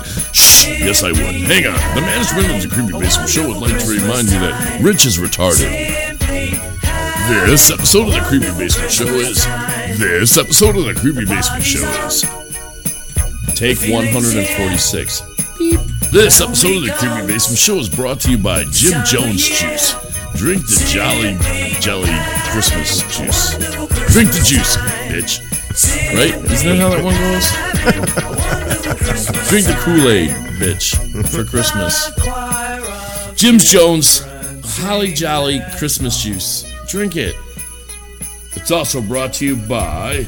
Yes, 0.66 1.02
I 1.02 1.08
would. 1.08 1.18
Hang 1.18 1.66
on. 1.66 1.94
The 1.94 2.00
management 2.02 2.54
of 2.54 2.62
the 2.62 2.68
Creepy 2.74 2.98
Basement 2.98 3.30
Show 3.30 3.48
would 3.48 3.58
like 3.58 3.78
to 3.78 3.86
remind 3.88 4.28
you 4.28 4.38
that 4.40 4.80
Rich 4.82 5.06
is 5.06 5.18
retarded. 5.18 5.68
This 7.46 7.70
episode 7.70 8.08
of 8.08 8.14
the 8.14 8.20
Creepy 8.20 8.50
Basement 8.58 8.90
Show 8.90 9.06
is. 9.06 9.44
This 9.98 10.36
episode 10.36 10.76
of 10.76 10.84
the 10.84 10.94
Creepy 10.94 11.24
Basement 11.24 11.64
Show 11.64 11.86
is. 12.06 12.22
Take 13.54 13.78
146. 13.90 15.22
This 16.12 16.40
episode 16.40 16.76
of 16.76 16.82
the 16.84 16.94
Creepy 16.98 17.26
Basement 17.26 17.58
Show 17.58 17.76
is 17.76 17.88
brought 17.88 18.20
to 18.20 18.30
you 18.30 18.38
by 18.38 18.64
Jim 18.64 19.02
Jones 19.04 19.46
Juice. 19.46 19.94
Drink 20.36 20.66
the 20.66 20.84
Jolly 20.88 21.36
Jelly 21.80 22.10
Christmas 22.52 23.02
juice. 23.16 23.56
Drink 24.12 24.30
the 24.30 24.42
juice, 24.44 24.76
bitch. 25.08 25.49
Right? 25.70 26.34
Isn't 26.50 26.68
that 26.68 26.78
how 26.78 26.88
that 26.90 27.04
one 27.04 27.14
goes? 27.14 27.48
Drink 29.48 29.66
the 29.66 29.74
Kool 29.80 30.08
Aid, 30.08 30.30
bitch, 30.58 30.96
for 31.28 31.44
Christmas. 31.44 32.10
Jim 33.36 33.58
Jones 33.58 34.20
Holly 34.78 35.12
Jolly 35.12 35.60
Christmas 35.78 36.22
juice. 36.22 36.64
Drink 36.88 37.16
it. 37.16 37.34
It's 38.56 38.70
also 38.70 39.00
brought 39.00 39.32
to 39.34 39.46
you 39.46 39.56
by 39.56 40.26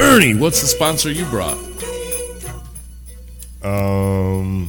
Ernie. 0.00 0.34
What's 0.34 0.60
the 0.60 0.66
sponsor 0.68 1.10
you 1.10 1.24
brought? 1.26 1.58
Um, 3.62 4.68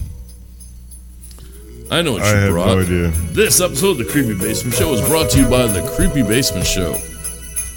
I 1.91 2.01
know 2.01 2.13
what 2.13 2.21
you 2.21 2.27
I 2.27 2.35
have 2.37 2.49
brought. 2.51 2.67
no 2.67 2.79
idea. 2.81 3.07
This 3.33 3.59
episode 3.61 3.91
of 3.91 3.97
the 3.99 4.05
Creepy 4.05 4.33
Basement 4.37 4.75
Show 4.75 4.93
is 4.93 5.01
brought 5.07 5.29
to 5.31 5.39
you 5.39 5.47
by 5.49 5.67
the 5.67 5.81
Creepy 5.95 6.23
Basement 6.23 6.65
Show. 6.65 6.97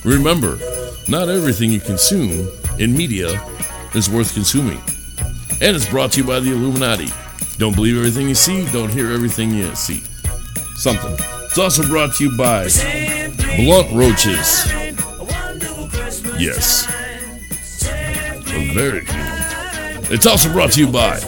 Remember, 0.05 0.57
not 1.09 1.29
everything 1.29 1.73
you 1.73 1.81
consume 1.81 2.49
in 2.79 2.95
media 2.95 3.29
is 3.95 4.11
worth 4.11 4.35
consuming. 4.35 4.81
And 5.61 5.75
it's 5.75 5.89
brought 5.89 6.13
to 6.13 6.21
you 6.21 6.27
by 6.27 6.41
the 6.41 6.53
Illuminati. 6.53 7.09
Don't 7.57 7.75
believe 7.75 7.97
everything 7.97 8.29
you 8.29 8.35
see, 8.35 8.71
don't 8.73 8.91
hear 8.91 9.11
everything 9.11 9.53
you 9.53 9.75
see. 9.75 10.03
Something. 10.77 11.17
It's 11.47 11.59
also 11.59 11.83
brought 11.89 12.15
to 12.17 12.25
you 12.25 12.37
by 12.37 12.69
Blunt 13.57 13.91
Roaches. 13.93 14.67
Yes. 16.39 16.87
Very. 18.75 19.05
It's 20.11 20.27
also 20.27 20.53
brought 20.53 20.73
to 20.73 20.81
you 20.81 20.87
by 20.89 21.19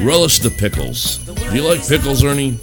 Relish 0.00 0.38
the 0.38 0.50
Pickles. 0.50 1.18
Do 1.18 1.54
you 1.54 1.62
like 1.62 1.86
pickles, 1.86 2.22
Ernie? 2.22 2.58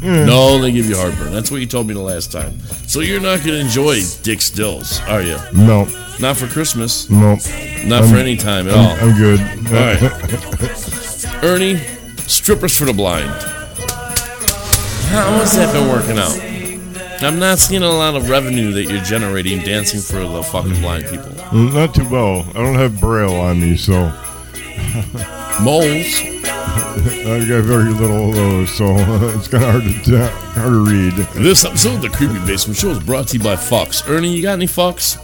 Mm. 0.00 0.26
No, 0.26 0.58
they 0.60 0.72
give 0.72 0.86
you 0.86 0.96
heartburn. 0.96 1.32
That's 1.32 1.50
what 1.50 1.60
you 1.60 1.66
told 1.66 1.86
me 1.86 1.94
the 1.94 2.00
last 2.00 2.32
time. 2.32 2.58
So 2.86 3.00
you're 3.00 3.20
not 3.20 3.38
going 3.40 3.50
to 3.50 3.60
enjoy 3.60 4.00
Dick 4.22 4.40
Stills, 4.40 5.00
are 5.02 5.22
you? 5.22 5.36
No. 5.54 5.84
Not 6.18 6.36
for 6.36 6.46
Christmas. 6.46 7.08
No. 7.10 7.36
Not 7.84 8.04
for 8.08 8.16
any 8.16 8.36
time 8.36 8.68
at 8.68 8.74
all. 8.74 8.96
I'm 8.98 9.16
good. 9.16 9.40
All 9.40 9.74
right. 9.74 11.44
Ernie, 11.44 11.76
strippers 12.26 12.76
for 12.76 12.86
the 12.86 12.92
blind. 12.92 13.30
How 15.10 15.32
has 15.38 15.56
that 15.56 15.72
been 15.74 15.88
working 15.88 16.18
out? 16.18 16.38
I'm 17.22 17.38
not 17.38 17.58
seeing 17.58 17.82
a 17.82 17.90
lot 17.90 18.14
of 18.14 18.30
revenue 18.30 18.72
that 18.72 18.84
you're 18.84 19.02
generating 19.02 19.60
dancing 19.60 20.00
for 20.00 20.26
the 20.26 20.42
fucking 20.42 20.80
blind 20.80 21.04
people. 21.04 21.30
Not 21.52 21.94
too 21.94 22.08
well. 22.08 22.46
I 22.50 22.52
don't 22.54 22.76
have 22.76 22.98
braille 23.00 23.34
on 23.34 23.60
me, 23.60 23.76
so 23.76 24.10
Moles. 25.60 26.39
I've 27.30 27.48
got 27.48 27.62
very 27.64 27.90
little 27.92 28.30
of 28.30 28.34
those, 28.34 28.70
so 28.70 28.84
it's 29.36 29.48
kind 29.48 29.64
of 29.64 29.70
hard 29.70 29.82
to 29.84 30.18
ta- 30.18 30.28
hard 30.54 30.70
to 30.72 30.84
read. 30.90 31.12
This 31.44 31.64
episode 31.64 31.96
of 31.96 32.02
the 32.02 32.08
Creepy 32.08 32.38
Basement 32.46 32.76
Show 32.78 32.90
is 32.90 32.98
brought 33.00 33.28
to 33.28 33.38
you 33.38 33.42
by 33.44 33.56
Fox. 33.56 34.02
Ernie, 34.08 34.34
you 34.34 34.42
got 34.42 34.54
any 34.54 34.66
fucks? 34.66 35.16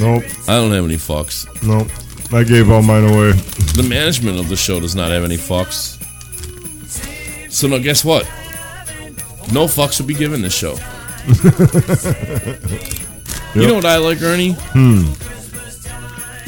Nope. 0.00 0.24
I 0.48 0.56
don't 0.56 0.70
have 0.72 0.84
any 0.84 0.96
fucks. 0.96 1.46
Nope. 1.66 1.88
I 2.32 2.44
gave 2.44 2.70
all 2.70 2.82
mine 2.82 3.04
away. 3.04 3.32
The 3.32 3.86
management 3.88 4.38
of 4.38 4.48
the 4.48 4.56
show 4.56 4.80
does 4.80 4.94
not 4.94 5.10
have 5.10 5.24
any 5.24 5.36
fucks. 5.36 6.00
So 7.50 7.68
now 7.68 7.78
guess 7.78 8.04
what? 8.04 8.24
No 9.52 9.66
fucks 9.66 10.00
will 10.00 10.06
be 10.06 10.14
given 10.14 10.42
this 10.42 10.54
show. 10.56 10.76
You 13.54 13.68
know 13.68 13.74
what 13.74 13.84
I 13.84 13.98
like, 13.98 14.20
Ernie? 14.20 14.56
Hmm. 14.58 15.12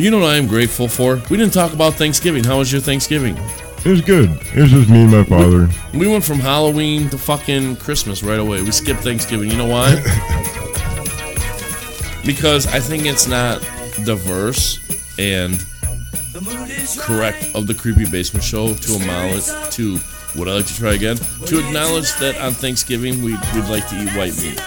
You 0.01 0.11
know 0.11 0.19
what 0.19 0.31
I 0.31 0.37
am 0.37 0.47
grateful 0.49 0.89
for? 0.89 1.17
We 1.31 1.37
didn't 1.37 1.53
talk 1.53 1.73
about 1.73 1.95
Thanksgiving. 1.95 2.43
How 2.45 2.59
was 2.59 2.73
your 2.73 2.81
Thanksgiving? 2.81 3.37
It 3.87 3.91
was 3.91 4.01
good. 4.01 4.31
It 4.53 4.63
was 4.63 4.73
just 4.73 4.91
me 4.91 5.03
and 5.03 5.13
my 5.13 5.23
father. 5.23 5.69
We 5.95 6.09
went 6.09 6.25
from 6.25 6.41
Halloween 6.41 7.09
to 7.11 7.19
fucking 7.19 7.77
Christmas 7.77 8.25
right 8.25 8.41
away. 8.41 8.61
We 8.61 8.73
skipped 8.73 8.99
Thanksgiving. 8.99 9.49
You 9.49 9.57
know 9.57 9.67
why? 9.67 9.95
because 12.27 12.67
I 12.67 12.81
think 12.81 13.07
it's 13.07 13.29
not 13.29 13.61
diverse 14.05 14.81
and 15.21 15.65
correct 16.99 17.49
of 17.55 17.69
the 17.69 17.75
creepy 17.75 18.11
basement 18.11 18.43
show 18.43 18.75
to 18.75 18.97
acknowledge 18.97 19.47
to 19.75 20.01
would 20.35 20.49
I 20.49 20.55
like 20.55 20.67
to 20.67 20.75
try 20.75 20.95
again 20.95 21.19
to 21.47 21.65
acknowledge 21.65 22.13
that 22.17 22.37
on 22.41 22.55
Thanksgiving 22.55 23.23
we 23.23 23.35
we'd 23.55 23.71
like 23.71 23.89
to 23.91 24.03
eat 24.03 24.09
white 24.17 24.37
meat. 24.43 24.59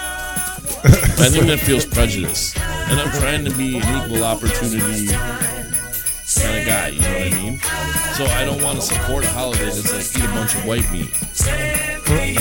I 1.20 1.28
think 1.28 1.48
that 1.48 1.60
feels 1.60 1.86
prejudice, 1.86 2.56
and 2.56 3.02
I'm 3.02 3.12
trying 3.20 3.44
to 3.44 3.52
be 3.58 3.80
an 3.80 4.02
equal 4.02 4.24
opportunity 4.24 5.10
kind 6.38 6.60
of 6.60 6.66
guy. 6.68 6.88
You 6.90 7.02
know 7.02 7.14
what 7.14 7.22
I 7.22 7.36
mean? 7.36 7.60
So 8.16 8.26
I 8.26 8.46
don't 8.46 8.62
want 8.62 8.80
to 8.80 8.86
support 8.86 9.24
a 9.26 9.30
holiday 9.30 9.66
that's 9.66 9.92
like 9.94 10.18
eat 10.24 10.30
a 10.30 10.34
bunch 10.34 10.56
of 10.56 10.66
white 10.66 10.90
meat. 10.92 11.10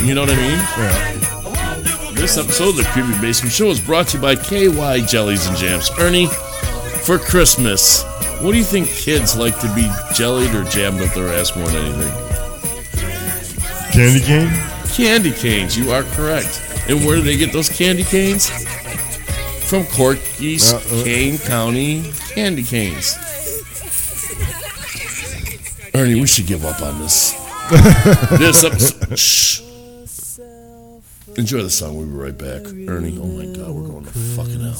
You 0.07 0.14
know 0.14 0.22
what 0.22 0.30
I 0.30 0.36
mean? 0.36 0.59
Yeah. 0.78 2.12
This 2.14 2.36
episode 2.36 2.70
of 2.70 2.76
the 2.76 2.84
Creepy 2.93 3.18
Basement 3.20 3.53
Show 3.53 3.68
is 3.68 3.80
brought 3.80 4.09
to 4.09 4.16
you 4.16 4.22
by 4.22 4.34
KY 4.34 5.03
Jellies 5.07 5.47
and 5.47 5.57
Jams. 5.57 5.91
Ernie, 5.99 6.26
for 6.26 7.18
Christmas, 7.18 8.03
what 8.43 8.53
do 8.53 8.59
you 8.59 8.64
think 8.64 8.89
kids 8.89 9.36
like 9.36 9.59
to 9.61 9.72
be 9.74 9.89
jellied 10.14 10.53
or 10.55 10.64
jammed 10.64 11.01
up 11.01 11.14
their 11.14 11.28
ass 11.28 11.55
more 11.57 11.68
than 11.68 11.84
anything? 11.86 12.14
Candy 13.93 14.20
cane? 14.20 14.51
Candy 14.95 15.32
canes, 15.32 15.78
you 15.78 15.93
are 15.93 16.03
correct. 16.03 16.61
And 16.89 17.05
where 17.05 17.16
do 17.16 17.22
they 17.22 17.36
get 17.36 17.53
those 17.53 17.68
candy 17.68 18.03
canes? 18.05 18.49
From 19.68 19.84
Corky's 19.86 20.72
Uh, 20.72 20.76
uh. 20.78 21.05
Kane 21.05 21.39
County 21.39 22.11
Candy 22.30 22.62
Canes. 22.64 23.16
Ernie, 25.99 26.20
we 26.20 26.28
should 26.28 26.46
give 26.46 26.64
up 26.64 26.80
on 26.80 26.96
this. 27.01 27.32
this 28.38 28.62
episode. 28.62 29.18
Shh. 29.18 29.62
Enjoy 31.36 31.61
the 31.62 31.70
song. 31.70 31.96
We'll 31.96 32.07
be 32.07 32.12
right 32.12 32.38
back. 32.38 32.66
Ernie, 32.88 33.18
oh 33.20 33.26
my 33.26 33.46
God, 33.46 33.70
we're 33.74 33.88
going 33.88 34.05
to 34.05 34.11
fucking 34.12 34.61
hell. 34.61 34.74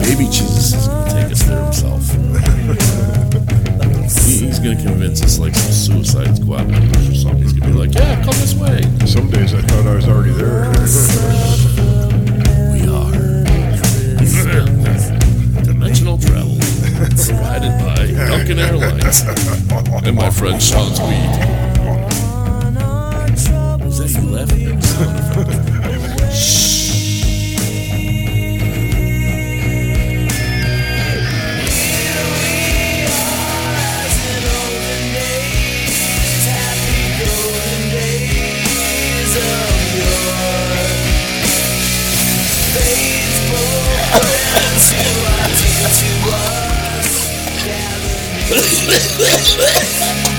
Baby 0.00 0.26
Jesus 0.30 0.74
is 0.74 0.86
going 0.86 1.08
to 1.08 1.12
take 1.14 1.32
us 1.32 1.42
there 1.42 1.62
himself. 1.62 2.08
He- 4.26 4.46
he's 4.46 4.58
going 4.60 4.76
to 4.76 4.82
convince 4.82 5.22
us 5.22 5.38
like 5.38 5.54
some 5.54 5.72
Suicide 5.72 6.36
Squad 6.36 6.68
members 6.68 7.08
or 7.08 7.14
something. 7.14 7.42
He's 7.42 7.52
going 7.52 7.72
to 7.72 7.78
be 7.78 7.86
like, 7.86 7.94
yeah, 7.94 8.16
come 8.22 8.34
this 8.34 8.54
way. 8.54 8.80
Some 9.06 9.30
days 9.30 9.54
I 9.54 9.62
thought 9.62 9.86
I 9.86 9.94
was 9.96 10.06
already 10.06 10.32
there. 10.32 10.72
travel. 16.26 16.56
Provided 17.26 17.74
by 17.80 18.06
Duncan 18.28 18.58
Airlines. 18.58 19.22
And 20.06 20.16
my 20.16 20.30
friend 20.30 20.62
Sean's 20.62 21.00
weed. 21.00 21.64
Is 23.86 23.98
that 23.98 24.10
you 24.20 24.28
laughing? 24.30 24.80
Sound 24.82 25.18
effect. 45.06 45.23
Shh. 45.84 46.14
The 48.48 50.33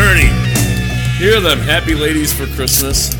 Ernie, 0.00 0.32
hear 1.18 1.40
them 1.40 1.58
happy 1.58 1.94
ladies 1.94 2.32
for 2.32 2.46
Christmas. 2.56 3.10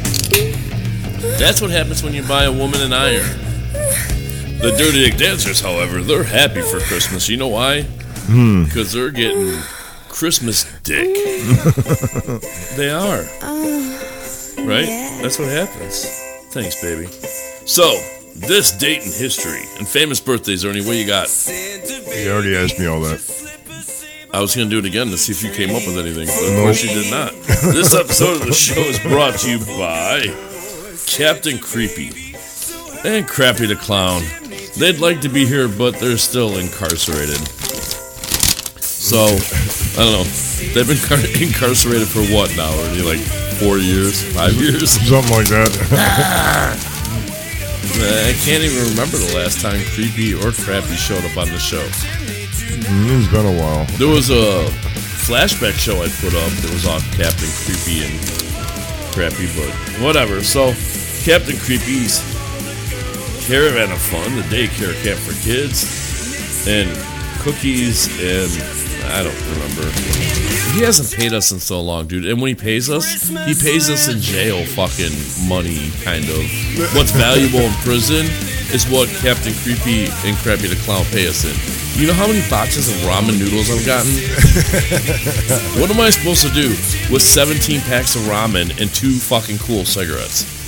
That's 1.38 1.60
what 1.60 1.70
happens 1.70 2.02
when 2.02 2.14
you 2.14 2.22
buy 2.22 2.44
a 2.44 2.52
woman 2.52 2.80
an 2.80 2.94
iron. 2.94 3.28
The 4.60 4.74
Dirty 4.78 5.04
Dick 5.04 5.18
Dancers, 5.18 5.60
however, 5.60 6.00
they're 6.00 6.24
happy 6.24 6.62
for 6.62 6.80
Christmas. 6.80 7.28
You 7.28 7.36
know 7.36 7.48
why? 7.48 7.82
Hmm. 7.82 8.64
Because 8.64 8.92
they're 8.92 9.10
getting 9.10 9.58
Christmas 10.08 10.64
dick. 10.82 11.14
they 12.76 12.90
are. 12.90 13.24
Oh, 13.42 14.56
right? 14.58 14.86
That's 15.20 15.38
what 15.38 15.48
happens. 15.48 16.04
Thanks, 16.52 16.80
baby. 16.80 17.06
So, 17.66 17.90
this 18.36 18.72
date 18.72 19.02
in 19.02 19.12
history 19.12 19.64
and 19.78 19.86
famous 19.86 20.20
birthdays, 20.20 20.64
Ernie, 20.64 20.84
what 20.84 20.96
you 20.96 21.06
got? 21.06 21.28
He 21.28 22.28
already 22.28 22.56
asked 22.56 22.78
me 22.78 22.86
all 22.86 23.00
that. 23.00 23.39
I 24.32 24.40
was 24.40 24.54
going 24.54 24.68
to 24.68 24.70
do 24.70 24.78
it 24.78 24.84
again 24.84 25.08
to 25.08 25.18
see 25.18 25.32
if 25.32 25.42
you 25.42 25.50
came 25.50 25.74
up 25.74 25.84
with 25.86 25.98
anything, 25.98 26.26
but 26.26 26.48
of 26.48 26.62
course 26.62 26.84
you 26.84 26.90
did 26.90 27.10
not. 27.10 27.32
This 27.74 27.94
episode 27.94 28.40
of 28.40 28.46
the 28.46 28.52
show 28.52 28.80
is 28.80 28.98
brought 29.00 29.38
to 29.40 29.50
you 29.50 29.58
by 29.76 30.22
Captain 31.06 31.58
Creepy 31.58 32.36
and 33.04 33.26
Crappy 33.26 33.66
the 33.66 33.74
Clown. 33.74 34.22
They'd 34.78 35.00
like 35.00 35.20
to 35.22 35.28
be 35.28 35.46
here, 35.46 35.66
but 35.66 35.96
they're 35.96 36.16
still 36.16 36.58
incarcerated. 36.58 37.38
So, 38.80 39.18
I 39.98 40.04
don't 40.04 40.12
know. 40.12 40.24
They've 40.74 40.86
been 40.86 41.02
car- 41.08 41.18
incarcerated 41.42 42.06
for 42.06 42.22
what 42.32 42.54
now? 42.56 42.70
Already 42.70 43.02
like 43.02 43.20
four 43.58 43.78
years, 43.78 44.22
five 44.32 44.54
years? 44.54 44.90
Something 45.10 45.34
like 45.34 45.48
that. 45.48 46.86
I 48.00 48.32
can't 48.44 48.62
even 48.62 48.90
remember 48.90 49.18
the 49.18 49.34
last 49.34 49.60
time 49.60 49.82
Creepy 49.92 50.34
or 50.34 50.52
Crappy 50.52 50.94
showed 50.94 51.24
up 51.24 51.36
on 51.36 51.48
the 51.48 51.58
show. 51.58 51.82
It's 52.72 53.30
been 53.32 53.46
a 53.46 53.60
while. 53.60 53.84
There 53.98 54.08
was 54.08 54.30
a 54.30 54.66
flashback 55.26 55.78
show 55.78 56.02
I 56.02 56.08
put 56.20 56.34
up 56.34 56.50
that 56.62 56.70
was 56.72 56.86
all 56.86 57.00
Captain 57.14 57.50
Creepy 57.64 58.04
and 58.06 58.14
Crappy, 59.12 59.46
but 59.56 59.70
whatever. 60.02 60.42
So, 60.42 60.72
Captain 61.24 61.56
Creepy's 61.58 62.20
Caravan 63.46 63.90
of 63.90 64.00
Fun, 64.00 64.36
the 64.36 64.42
daycare 64.42 64.94
camp 65.02 65.18
for 65.18 65.34
kids, 65.42 66.66
and 66.68 66.88
cookies, 67.40 68.06
and 68.20 68.50
I 69.12 69.22
don't 69.22 69.40
remember. 69.50 69.90
He 70.74 70.82
hasn't 70.82 71.10
paid 71.18 71.32
us 71.32 71.50
in 71.50 71.58
so 71.58 71.80
long, 71.80 72.06
dude. 72.06 72.26
And 72.26 72.40
when 72.40 72.48
he 72.48 72.54
pays 72.54 72.88
us, 72.88 73.28
he 73.28 73.54
pays 73.54 73.90
us 73.90 74.08
in 74.08 74.20
jail 74.20 74.64
fucking 74.64 75.48
money, 75.48 75.90
kind 76.02 76.24
of. 76.24 76.94
What's 76.94 77.10
valuable 77.10 77.60
in 77.60 77.72
prison 77.82 78.26
is 78.72 78.86
what 78.88 79.08
Captain 79.18 79.52
Creepy 79.62 80.06
and 80.24 80.36
Crappy 80.38 80.68
the 80.68 80.78
Clown 80.84 81.04
pay 81.06 81.26
us 81.26 81.44
in. 81.44 81.89
You 81.97 82.07
know 82.07 82.14
how 82.14 82.26
many 82.26 82.41
boxes 82.49 82.88
of 82.88 82.97
ramen 83.09 83.38
noodles 83.38 83.70
I've 83.70 83.84
gotten? 83.84 84.12
what 85.80 85.91
am 85.91 86.01
I 86.01 86.09
supposed 86.11 86.43
to 86.47 86.51
do 86.51 86.68
with 87.12 87.20
17 87.20 87.80
packs 87.82 88.16
of 88.16 88.22
ramen 88.22 88.80
and 88.80 88.88
two 88.95 89.12
fucking 89.12 89.59
cool 89.59 89.84
cigarettes? 89.84 90.59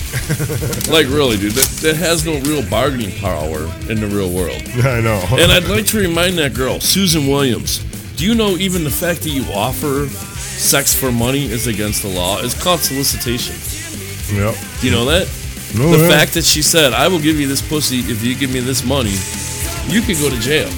like, 0.89 1.07
really, 1.07 1.37
dude, 1.37 1.53
that, 1.53 1.65
that 1.81 1.95
has 1.95 2.23
no 2.25 2.39
real 2.41 2.67
bargaining 2.69 3.17
power 3.19 3.63
in 3.89 3.99
the 3.99 4.07
real 4.07 4.29
world. 4.29 4.61
I 4.85 5.01
know. 5.01 5.19
And 5.31 5.51
I'd 5.51 5.63
like 5.67 5.87
to 5.87 5.97
remind 5.99 6.37
that 6.37 6.53
girl, 6.53 6.79
Susan 6.79 7.27
Williams. 7.27 7.79
Do 8.15 8.25
you 8.27 8.35
know 8.35 8.57
even 8.57 8.83
the 8.83 8.91
fact 8.91 9.21
that 9.21 9.29
you 9.29 9.43
offer 9.51 10.07
sex 10.07 10.93
for 10.93 11.11
money 11.11 11.45
is 11.45 11.65
against 11.65 12.03
the 12.03 12.09
law? 12.09 12.37
It's 12.41 12.61
called 12.61 12.81
solicitation. 12.81 13.55
yep. 14.37 14.55
Do 14.81 14.87
you 14.87 14.93
know 14.93 15.05
that? 15.05 15.27
No, 15.75 15.89
the 15.97 16.07
fact 16.07 16.35
that 16.35 16.43
she 16.45 16.61
said, 16.61 16.93
I 16.93 17.07
will 17.07 17.19
give 17.19 17.39
you 17.39 17.47
this 17.47 17.67
pussy 17.67 17.99
if 17.99 18.23
you 18.23 18.35
give 18.35 18.53
me 18.53 18.59
this 18.59 18.85
money, 18.85 19.15
you 19.91 20.01
could 20.01 20.17
go 20.21 20.29
to 20.29 20.39
jail. 20.39 20.69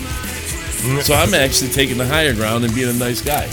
So 1.02 1.16
I'm 1.16 1.34
actually 1.34 1.72
taking 1.72 1.98
the 1.98 2.06
higher 2.06 2.34
ground 2.34 2.64
and 2.64 2.74
being 2.74 2.90
a 2.90 2.94
nice 2.94 3.22
guy. 3.22 3.48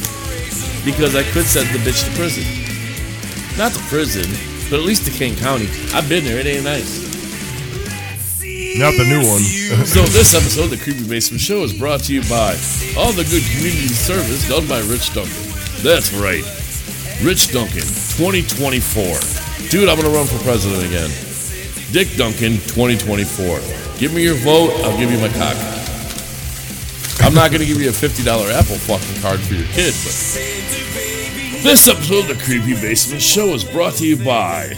Because 0.85 1.17
I 1.17 1.23
could 1.33 1.47
send 1.47 1.69
the 1.71 1.79
bitch 1.79 2.05
to 2.05 2.11
prison. 2.17 2.45
Not 3.57 3.73
to 3.73 3.79
prison, 3.89 4.29
but 4.69 4.81
at 4.81 4.85
least 4.85 5.07
to 5.07 5.11
Kane 5.11 5.37
County. 5.37 5.69
I've 5.95 6.09
been 6.09 6.25
there, 6.25 6.39
it 6.39 6.47
ain't 6.47 6.65
nice. 6.65 7.03
Not 8.77 8.93
the 8.97 9.05
new 9.05 9.25
one. 9.25 9.41
So 9.85 10.03
this 10.13 10.35
episode 10.35 10.65
of 10.65 10.71
the 10.71 10.77
Creepy 10.77 11.09
Basement 11.09 11.41
Show 11.41 11.63
is 11.63 11.73
brought 11.73 12.01
to 12.05 12.15
you 12.15 12.23
by 12.23 12.57
all 12.97 13.13
the 13.13 13.25
good 13.25 13.45
community 13.53 13.89
service 13.89 14.49
done 14.49 14.67
by 14.67 14.81
Rich 14.81 15.15
Duncan. 15.15 15.53
That's 15.83 16.13
right, 16.13 16.45
Rich 17.23 17.53
Duncan, 17.53 17.85
2024. 18.17 19.69
Dude, 19.69 19.89
I'm 19.89 19.97
gonna 19.97 20.13
run 20.13 20.27
for 20.27 20.43
president 20.45 20.85
again. 20.85 21.11
Dick 21.93 22.17
Duncan, 22.17 22.53
2024. 22.73 23.61
Give 23.99 24.13
me 24.13 24.23
your 24.23 24.37
vote, 24.37 24.73
I'll 24.85 24.99
give 24.99 25.11
you 25.11 25.19
my 25.19 25.29
cock. 25.29 25.82
I'm 27.23 27.35
not 27.35 27.53
gonna 27.53 27.65
give 27.65 27.81
you 27.81 27.89
a 27.89 27.93
$50 27.93 28.27
Apple 28.53 28.77
fucking 28.77 29.23
card 29.23 29.41
for 29.41 29.55
your 29.55 29.67
kid, 29.69 29.95
but 29.95 31.63
this 31.63 31.89
episode 31.89 32.29
of 32.29 32.37
the 32.37 32.43
Creepy 32.45 32.75
Basement 32.75 33.23
Show 33.23 33.55
is 33.55 33.65
brought 33.65 33.95
to 33.95 34.07
you 34.07 34.17
by 34.23 34.77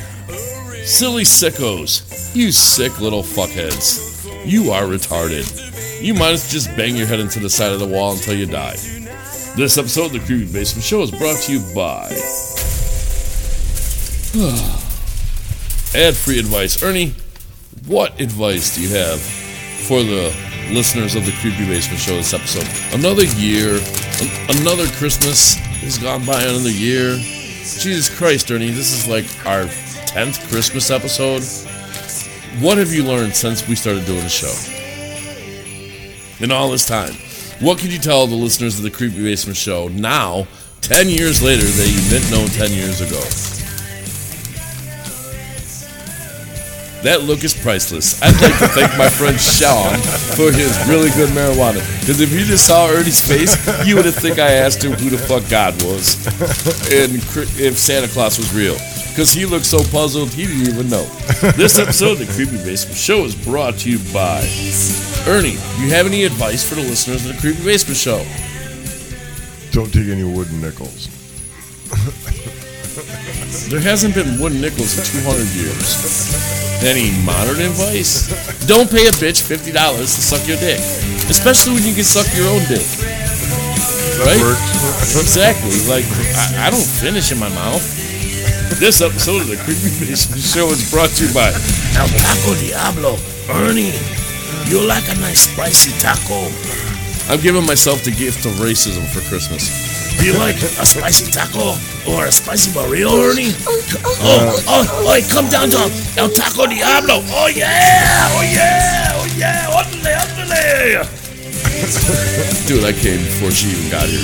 Silly 0.85 1.25
sickos. 1.25 2.37
You 2.37 2.53
sick 2.53 3.01
little 3.01 3.23
fuckheads. 3.23 4.27
You 4.45 4.73
are 4.73 4.83
retarded. 4.83 6.03
You 6.03 6.13
might 6.13 6.33
as 6.33 6.53
just 6.53 6.69
bang 6.77 6.95
your 6.95 7.07
head 7.07 7.21
into 7.21 7.41
the 7.41 7.49
side 7.49 7.73
of 7.73 7.81
the 7.81 7.87
wall 7.87 8.13
until 8.13 8.35
you 8.35 8.45
die. 8.45 8.77
This 9.57 9.79
episode 9.79 10.07
of 10.07 10.13
the 10.13 10.21
Creepy 10.21 10.53
Basement 10.53 10.85
Show 10.85 11.01
is 11.03 11.11
brought 11.11 11.41
to 11.41 11.53
you 11.53 11.61
by 11.75 12.11
Ad 15.99 16.15
free 16.15 16.39
advice. 16.39 16.83
Ernie, 16.83 17.15
what 17.87 18.21
advice 18.21 18.75
do 18.77 18.83
you 18.83 18.91
have 18.95 19.21
for 19.21 20.03
the 20.03 20.54
listeners 20.71 21.15
of 21.15 21.25
the 21.27 21.33
Creepy 21.41 21.67
Basement 21.67 22.01
Show 22.01 22.17
this 22.17 22.35
episode? 22.35 22.67
Another 22.99 23.25
year, 23.25 23.75
an- 24.21 24.59
another 24.61 24.87
Christmas 24.97 25.55
has 25.83 25.99
gone 25.99 26.25
by, 26.25 26.43
another 26.43 26.71
year. 26.71 27.17
Jesus 27.19 28.15
Christ, 28.17 28.51
Ernie, 28.51 28.71
this 28.71 28.93
is 28.93 29.09
like 29.09 29.25
our 29.47 29.65
10th 29.65 30.49
Christmas 30.51 30.91
episode. 30.91 31.43
What 32.63 32.79
have 32.79 32.93
you 32.93 33.05
learned 33.05 33.35
since 33.35 33.67
we 33.67 33.75
started 33.75 34.05
doing 34.07 34.21
the 34.23 34.29
show? 34.29 34.53
In 36.45 36.51
all 36.51 36.71
this 36.71 36.87
time, 36.87 37.13
what 37.61 37.79
could 37.79 37.93
you 37.93 37.99
tell 37.99 38.27
the 38.27 38.35
listeners 38.35 38.77
of 38.79 38.83
the 38.85 38.91
Creepy 38.91 39.23
Basement 39.23 39.57
Show 39.57 39.89
now, 39.89 40.47
10 40.83 41.09
years 41.09 41.43
later, 41.43 41.65
that 41.65 41.89
you 41.89 42.11
didn't 42.11 42.31
know 42.31 42.47
10 42.49 42.73
years 42.73 43.01
ago? 43.01 43.21
That 47.05 47.21
look 47.25 47.45
is 47.45 47.53
priceless. 47.53 48.17
I'd 48.23 48.33
like 48.41 48.59
to 48.61 48.69
thank 48.69 48.97
my 48.97 49.11
friend 49.11 49.39
Sean 49.39 50.01
for 50.33 50.51
his 50.51 50.73
really 50.89 51.11
good 51.11 51.29
marijuana. 51.37 51.85
Because 52.01 52.23
if 52.23 52.33
you 52.33 52.47
just 52.47 52.67
saw 52.67 52.89
Ernie's 52.89 53.21
face, 53.21 53.61
you 53.87 53.95
would 53.97 54.07
have 54.07 54.15
think 54.15 54.39
I 54.39 54.53
asked 54.53 54.83
him 54.83 54.93
who 54.93 55.11
the 55.11 55.19
fuck 55.19 55.47
God 55.51 55.75
was 55.83 56.17
and 56.91 57.17
if 57.61 57.77
Santa 57.77 58.09
Claus 58.09 58.39
was 58.39 58.55
real. 58.55 58.73
Because 59.11 59.35
he 59.35 59.45
looked 59.45 59.67
so 59.67 59.85
puzzled, 59.85 60.31
he 60.31 60.47
didn't 60.47 60.67
even 60.73 60.89
know. 60.89 61.05
This 61.53 61.79
episode 61.79 62.13
of 62.13 62.19
the 62.21 62.33
Creepy 62.33 62.57
Basement 62.65 62.97
Show 62.97 63.27
is 63.27 63.35
brought 63.35 63.75
to 63.81 63.91
you 63.91 63.99
by 64.11 64.41
Ernie. 65.29 65.61
Do 65.77 65.83
you 65.85 65.93
have 65.93 66.07
any 66.07 66.25
advice 66.25 66.67
for 66.67 66.75
the 66.75 66.83
listeners 66.83 67.29
of 67.29 67.35
the 67.35 67.41
Creepy 67.43 67.63
Basement 67.63 67.99
Show? 67.99 68.25
Don't 69.73 69.93
take 69.93 70.09
any 70.09 70.25
wooden 70.25 70.59
nickels. 70.63 71.11
There 72.95 73.83
hasn't 73.83 74.15
been 74.15 74.39
wooden 74.39 74.61
nickels 74.61 74.95
in 74.95 75.03
200 75.27 75.51
years. 75.59 75.99
Any 76.87 77.11
modern 77.27 77.59
advice? 77.59 78.31
Don't 78.71 78.87
pay 78.87 79.11
a 79.11 79.15
bitch 79.19 79.43
$50 79.43 79.75
to 79.75 80.07
suck 80.07 80.47
your 80.47 80.59
dick. 80.63 80.79
Especially 81.27 81.75
when 81.75 81.83
you 81.83 81.95
can 81.95 82.07
suck 82.07 82.31
your 82.39 82.47
own 82.47 82.63
dick. 82.71 82.87
Right? 84.23 84.39
Exactly. 85.19 85.75
Like, 85.91 86.07
I, 86.39 86.69
I 86.69 86.71
don't 86.71 86.87
finish 86.87 87.33
in 87.33 87.39
my 87.43 87.51
mouth. 87.51 87.83
This 88.79 89.03
episode 89.03 89.43
of 89.43 89.49
the 89.51 89.59
Creepy 89.67 89.91
Basement 89.99 90.43
Show 90.43 90.71
is 90.71 90.87
brought 90.95 91.11
to 91.19 91.27
you 91.27 91.35
by 91.35 91.51
El 91.99 92.07
Taco 92.07 92.55
Diablo. 92.63 93.19
Ernie, 93.51 93.91
you 94.71 94.87
like 94.87 95.11
a 95.11 95.19
nice 95.19 95.51
spicy 95.51 95.91
taco. 95.99 96.47
I'm 97.27 97.43
giving 97.43 97.67
myself 97.67 98.05
the 98.05 98.15
gift 98.15 98.47
of 98.47 98.53
racism 98.63 99.03
for 99.11 99.19
Christmas. 99.27 100.04
Do 100.19 100.27
you 100.27 100.39
like 100.39 100.57
a 100.57 100.87
spicy 100.87 101.31
taco 101.31 101.77
or 102.09 102.27
a 102.27 102.33
spicy 102.33 102.71
burrito, 102.73 103.13
Ernie? 103.13 103.53
Oh, 103.67 104.63
oh, 104.69 105.07
oh, 105.09 105.21
come 105.33 105.49
down 105.49 105.71
to 105.71 105.91
El 106.17 106.31
Taco 106.31 106.67
Diablo. 106.67 107.21
Oh, 107.29 107.49
yeah, 107.49 108.29
oh, 108.33 108.43
yeah, 108.43 109.13
oh, 109.15 109.27
yeah. 109.37 109.69
Órale, 109.69 110.15
órale. 110.23 111.25
Dude, 112.67 112.85
I 112.85 112.93
came 112.93 113.21
before 113.25 113.51
she 113.51 113.69
even 113.69 113.91
got 113.91 114.09
here. 114.09 114.21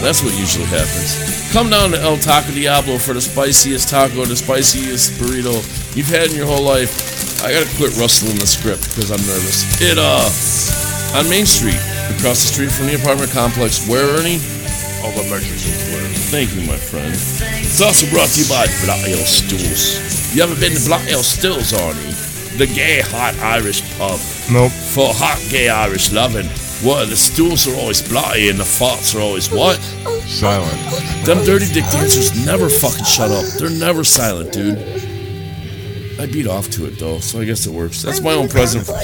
That's 0.00 0.22
what 0.22 0.32
usually 0.38 0.66
happens. 0.66 1.52
Come 1.52 1.70
down 1.70 1.90
to 1.90 2.00
El 2.00 2.16
Taco 2.18 2.52
Diablo 2.52 2.98
for 2.98 3.14
the 3.14 3.20
spiciest 3.20 3.88
taco, 3.88 4.24
the 4.24 4.36
spiciest 4.36 5.12
burrito 5.20 5.62
you've 5.96 6.08
had 6.08 6.30
in 6.30 6.36
your 6.36 6.46
whole 6.46 6.64
life. 6.64 7.42
I 7.44 7.52
gotta 7.52 7.68
quit 7.76 7.96
rustling 8.00 8.36
the 8.36 8.46
script 8.46 8.88
because 8.94 9.10
I'm 9.10 9.20
nervous. 9.26 9.64
It, 9.80 9.98
uh, 9.98 11.18
on 11.18 11.28
Main 11.28 11.46
Street, 11.46 11.78
across 12.16 12.40
the 12.40 12.48
street 12.48 12.72
from 12.72 12.86
the 12.86 12.96
apartment 12.96 13.30
complex, 13.32 13.86
where, 13.86 14.04
Ernie? 14.18 14.40
All 15.04 15.12
the 15.12 15.28
Mexican 15.28 15.76
flares. 15.84 16.16
Thank 16.32 16.54
you, 16.56 16.62
my 16.66 16.76
friend. 16.76 17.12
It's 17.12 17.82
also 17.82 18.08
brought 18.10 18.28
to 18.30 18.40
you 18.40 18.48
by 18.48 18.64
Black 18.88 19.04
Ale 19.06 19.18
Stills. 19.28 20.34
You 20.34 20.42
ever 20.42 20.54
been 20.58 20.72
to 20.72 20.84
Black 20.86 21.06
Ale 21.10 21.22
Stills, 21.22 21.72
Ernie? 21.74 22.16
The 22.56 22.66
gay, 22.72 23.00
hot 23.02 23.34
Irish 23.40 23.82
pub 23.98 24.18
Nope. 24.50 24.72
for 24.72 25.12
hot 25.12 25.38
gay 25.50 25.68
Irish 25.68 26.10
loving. 26.12 26.46
What, 26.86 27.10
the 27.10 27.16
stools 27.16 27.66
are 27.68 27.74
always 27.76 28.00
bloody 28.06 28.48
and 28.48 28.58
the 28.58 28.64
farts 28.64 29.14
are 29.14 29.20
always 29.20 29.50
what? 29.50 29.76
Silent. 30.26 30.72
Them 31.26 31.44
dirty 31.44 31.66
dick 31.66 31.84
dancers 31.90 32.32
never 32.46 32.68
fucking 32.70 33.04
shut 33.04 33.30
up. 33.30 33.44
They're 33.58 33.70
never 33.70 34.04
silent, 34.04 34.52
dude. 34.52 34.78
I 36.18 36.26
beat 36.26 36.46
off 36.46 36.70
to 36.70 36.86
it 36.86 36.98
though, 36.98 37.18
so 37.18 37.40
I 37.40 37.44
guess 37.44 37.66
it 37.66 37.72
works. 37.72 38.00
That's 38.02 38.20
my 38.22 38.32
own 38.32 38.48
present. 38.48 38.88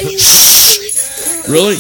Really? 1.49 1.77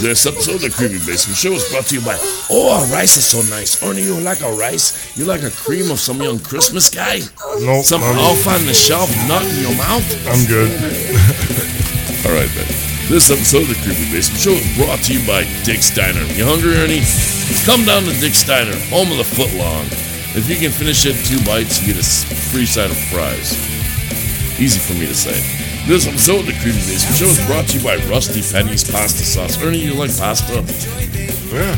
This 0.00 0.26
episode 0.26 0.56
of 0.56 0.60
the 0.60 0.70
Creepy 0.70 1.00
Basement 1.08 1.36
Show 1.40 1.52
is 1.56 1.64
brought 1.72 1.86
to 1.88 1.94
you 1.96 2.04
by 2.04 2.16
Oh, 2.52 2.76
our 2.76 2.84
rice 2.92 3.16
is 3.16 3.24
so 3.24 3.40
nice. 3.48 3.80
Ernie, 3.82 4.02
you 4.04 4.20
like 4.20 4.42
a 4.42 4.52
rice? 4.52 5.16
You 5.16 5.24
like 5.24 5.42
a 5.42 5.50
cream 5.50 5.90
of 5.90 5.98
some 5.98 6.20
young 6.20 6.38
Christmas 6.38 6.90
guy? 6.90 7.20
Nope. 7.64 7.84
Some 7.84 8.04
I'm, 8.04 8.18
off 8.20 8.46
on 8.46 8.60
the 8.66 8.74
shelf 8.76 9.08
nut 9.26 9.42
in 9.42 9.56
your 9.64 9.74
mouth? 9.76 10.04
I'm 10.28 10.44
good. 10.46 10.68
All 12.28 12.36
right, 12.36 12.50
then. 12.52 12.68
This 13.08 13.32
episode 13.32 13.64
of 13.64 13.72
the 13.72 13.80
Creepy 13.82 14.04
Basement 14.12 14.36
Show 14.40 14.52
is 14.52 14.68
brought 14.76 15.00
to 15.08 15.16
you 15.16 15.24
by 15.26 15.48
Dick's 15.64 15.88
Diner. 15.88 16.22
You 16.36 16.44
hungry, 16.44 16.76
Ernie? 16.76 17.02
Come 17.64 17.88
down 17.88 18.04
to 18.04 18.12
Dick's 18.20 18.44
Diner, 18.44 18.76
home 18.92 19.10
of 19.10 19.16
the 19.16 19.26
footlong. 19.26 19.88
If 20.36 20.46
you 20.48 20.56
can 20.60 20.70
finish 20.70 21.06
it 21.06 21.16
in 21.16 21.22
two 21.24 21.40
bites, 21.48 21.80
you 21.80 21.94
get 21.94 22.02
a 22.02 22.06
free 22.52 22.66
side 22.66 22.90
of 22.92 22.98
fries. 23.08 23.56
Easy 24.60 24.78
for 24.78 24.92
me 24.94 25.08
to 25.08 25.16
say. 25.16 25.65
This 25.86 26.08
episode 26.08 26.40
of 26.40 26.46
the 26.46 26.52
Creepy 26.54 26.78
Basement 26.78 27.14
Show 27.14 27.26
is 27.26 27.46
brought 27.46 27.68
to 27.68 27.78
you 27.78 27.84
by 27.84 27.94
Rusty 28.10 28.42
Penny's 28.42 28.82
Pasta 28.82 29.22
Sauce. 29.22 29.62
Ernie, 29.62 29.78
you 29.78 29.94
like 29.94 30.10
pasta? 30.18 30.54
Yeah. 31.54 31.76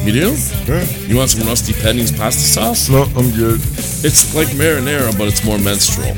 You 0.00 0.12
do? 0.12 0.36
Yeah. 0.64 0.82
You 1.04 1.18
want 1.18 1.28
some 1.28 1.46
Rusty 1.46 1.74
Penny's 1.74 2.10
pasta 2.10 2.40
sauce? 2.40 2.88
No, 2.88 3.02
I'm 3.02 3.30
good. 3.36 3.60
It's 4.00 4.34
like 4.34 4.48
marinara, 4.56 5.12
but 5.18 5.28
it's 5.28 5.44
more 5.44 5.58
menstrual. 5.58 6.14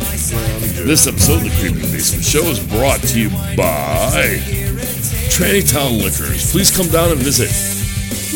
This 0.87 1.09
episode 1.09 1.39
of 1.39 1.51
the 1.51 1.57
Creepy 1.59 1.83
Basement 1.91 2.23
Show 2.23 2.45
is 2.45 2.65
brought 2.65 3.01
to 3.11 3.19
you 3.19 3.29
by 3.59 4.39
Tranny 5.27 5.69
Town 5.69 5.99
Liquors. 5.99 6.53
Please 6.53 6.71
come 6.71 6.87
down 6.95 7.11
and 7.11 7.19
visit 7.19 7.51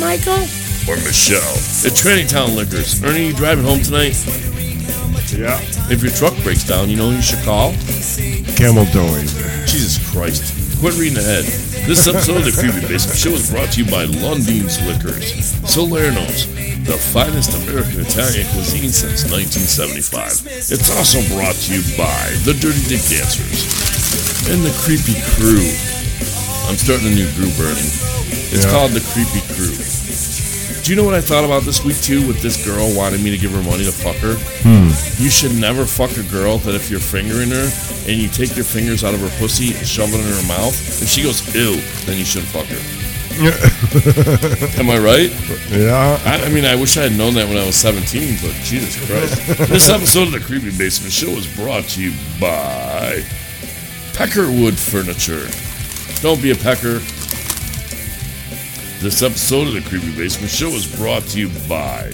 Michael 0.01 0.43
or 0.91 0.97
Michelle 1.07 1.39
at 1.87 1.95
Tranny 1.95 2.29
Town 2.29 2.57
Liquors. 2.57 3.01
Ernie, 3.05 3.29
you 3.29 3.35
driving 3.35 3.65
home 3.65 3.83
tonight? 3.83 4.19
Yeah. 5.33 5.59
If 5.91 6.03
your 6.03 6.13
truck 6.13 6.35
breaks 6.43 6.65
down, 6.65 6.89
you 6.89 6.97
know 6.97 7.11
who 7.11 7.17
you 7.17 7.23
should 7.23 7.43
call? 7.45 7.73
Camel 8.57 8.87
towing. 8.95 9.27
Jesus 9.67 9.99
Christ. 10.13 10.55
Quit 10.79 10.95
reading 10.99 11.19
ahead. 11.19 11.45
This 11.89 12.07
episode 12.07 12.39
of 12.43 12.45
the 12.45 12.55
Creepy 12.55 12.81
Basement 12.87 13.17
Show 13.19 13.31
is 13.35 13.51
brought 13.51 13.73
to 13.75 13.83
you 13.85 13.91
by 13.91 14.05
Lundin's 14.05 14.77
Liquors, 14.87 15.33
Salerno's, 15.65 16.47
the 16.85 16.99
finest 16.99 17.55
American 17.65 18.05
Italian 18.05 18.47
cuisine 18.53 18.91
since 18.93 19.25
1975. 19.27 20.47
It's 20.71 20.91
also 20.93 21.19
brought 21.35 21.57
to 21.67 21.69
you 21.75 21.83
by 21.97 22.29
the 22.45 22.53
Dirty 22.61 22.83
Dick 22.87 23.03
Dancers 23.09 23.67
and 24.53 24.61
the 24.63 24.75
Creepy 24.85 25.17
Crew. 25.39 25.65
I'm 26.71 26.77
starting 26.77 27.09
a 27.09 27.15
new 27.15 27.29
group, 27.39 27.55
Ernie. 27.59 27.89
It's 28.53 28.65
Yeah. 28.67 28.71
called 28.71 28.93
the 28.93 29.03
Creepy 29.15 29.41
Crew. 29.55 29.75
Do 30.87 30.93
you 30.93 30.97
know 30.97 31.05
what 31.05 31.15
I 31.15 31.21
thought 31.21 31.43
about 31.43 31.65
this 31.65 31.85
week 31.85 31.99
too? 31.99 32.25
With 32.29 32.41
this 32.43 32.65
girl 32.65 32.95
wanting 32.95 33.21
me 33.21 33.33
to 33.33 33.37
give 33.37 33.51
her 33.51 33.63
money 33.69 33.83
to 33.83 33.91
fuck 33.91 34.15
her. 34.23 34.39
Hmm. 34.63 34.95
You 35.21 35.31
should 35.31 35.59
never 35.59 35.85
fuck 35.85 36.17
a 36.17 36.23
girl 36.31 36.59
that 36.59 36.77
if 36.77 36.89
you're 36.89 37.01
fingering 37.01 37.51
her 37.51 37.67
and 38.07 38.15
you 38.15 38.29
take 38.29 38.55
your 38.55 38.65
fingers 38.65 39.03
out 39.03 39.13
of 39.13 39.19
her 39.19 39.29
pussy 39.41 39.75
and 39.75 39.85
shove 39.85 40.15
it 40.15 40.23
in 40.23 40.31
her 40.31 40.47
mouth, 40.47 40.79
if 41.03 41.09
she 41.09 41.25
goes 41.25 41.43
ew, 41.57 41.75
then 42.07 42.17
you 42.17 42.25
shouldn't 42.25 42.55
fuck 42.55 42.67
her. 42.71 42.79
Am 44.79 44.89
I 44.89 44.99
right? 45.03 45.35
Yeah. 45.75 46.23
I, 46.25 46.47
I 46.47 46.49
mean, 46.51 46.65
I 46.65 46.77
wish 46.77 46.97
I 46.97 47.11
had 47.11 47.19
known 47.19 47.35
that 47.35 47.49
when 47.49 47.57
I 47.59 47.67
was 47.67 47.75
17, 47.75 48.39
but 48.41 48.55
Jesus 48.63 48.95
Christ. 49.11 49.59
this 49.69 49.91
episode 49.91 50.29
of 50.29 50.39
the 50.39 50.39
Creepy 50.39 50.71
Basement 50.71 51.13
Show 51.13 51.31
is 51.31 51.53
brought 51.57 51.83
to 51.99 52.01
you 52.01 52.13
by 52.41 53.27
Peckerwood 54.15 54.79
Furniture. 54.79 55.51
Don't 56.23 56.41
be 56.41 56.53
a 56.53 56.55
pecker. 56.55 57.01
This 59.01 59.23
episode 59.23 59.69
of 59.69 59.75
the 59.75 59.83
Creepy 59.83 60.17
Basement 60.17 60.51
Show 60.51 60.69
is 60.69 60.87
brought 60.97 61.23
to 61.25 61.39
you 61.39 61.49
by. 61.69 62.13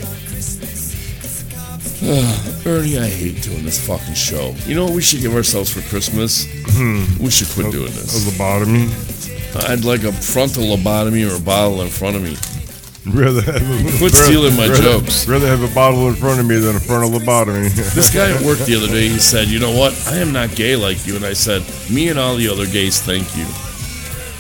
Ernie, 2.67 2.99
I 2.99 3.09
hate 3.09 3.41
doing 3.43 3.65
this 3.65 3.87
fucking 3.87 4.15
show. 4.15 4.53
You 4.67 4.75
know 4.75 4.87
what 4.87 4.95
we 4.95 5.01
should 5.03 5.21
give 5.21 5.35
ourselves 5.35 5.71
for 5.73 5.81
Christmas? 5.89 6.47
Hmm. 6.75 7.05
we 7.23 7.31
should 7.31 7.49
quit 7.49 7.71
doing 7.71 7.93
this. 7.93 8.17
A 8.17 8.25
this. 8.25 8.37
lobotomy. 8.39 9.71
I'd 9.71 9.85
like 9.85 10.03
a 10.03 10.13
frontal 10.13 10.65
lobotomy 10.65 11.31
or 11.31 11.37
a 11.37 11.41
bottle 11.41 11.83
in 11.83 11.89
front 11.89 12.17
of 12.17 12.23
me. 12.23 12.37
Rather 13.07 13.43
have 13.43 13.63
a, 13.63 13.99
Quit 13.99 14.13
stealing 14.13 14.57
my 14.57 14.69
rather, 14.69 14.83
jokes. 14.83 15.27
Rather 15.29 15.47
have 15.47 15.63
a 15.63 15.75
bottle 15.75 16.09
in 16.09 16.15
front 16.15 16.41
of 16.41 16.47
me 16.47 16.57
than 16.57 16.77
a 16.77 16.81
frontal 16.81 17.11
lobotomy. 17.11 17.71
This 17.95 18.13
guy 18.13 18.31
at 18.31 18.43
work 18.43 18.59
the 18.59 18.75
other 18.77 18.87
day, 18.89 19.09
he 19.09 19.19
said, 19.19 19.49
"You 19.49 19.59
know 19.59 19.77
what? 19.77 19.93
I 20.07 20.19
am 20.19 20.33
not 20.33 20.55
gay 20.55 20.77
like 20.77 21.07
you." 21.07 21.17
And 21.17 21.25
I 21.25 21.33
said, 21.33 21.63
"Me 21.91 22.09
and 22.09 22.19
all 22.19 22.37
the 22.37 22.49
other 22.49 22.67
gays, 22.67 23.01
thank 23.03 23.37
you." 23.37 23.47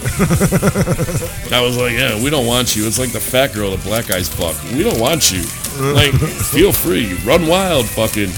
I 1.53 1.61
was 1.62 1.76
like, 1.78 1.92
yeah, 1.92 2.20
we 2.22 2.28
don't 2.30 2.46
want 2.46 2.74
you. 2.74 2.86
It's 2.86 2.98
like 2.98 3.12
the 3.12 3.20
fat 3.20 3.53
girl 3.53 3.70
the 3.70 3.82
Black 3.84 4.11
Eyes 4.11 4.28
fuck. 4.28 4.61
We 4.72 4.82
don't 4.82 4.98
want 4.98 5.30
you. 5.30 5.42
Like, 5.78 6.12
feel 6.12 6.72
free, 6.72 7.14
run 7.24 7.46
wild, 7.46 7.86
fucking 7.86 8.28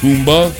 Kumba. 0.00 0.50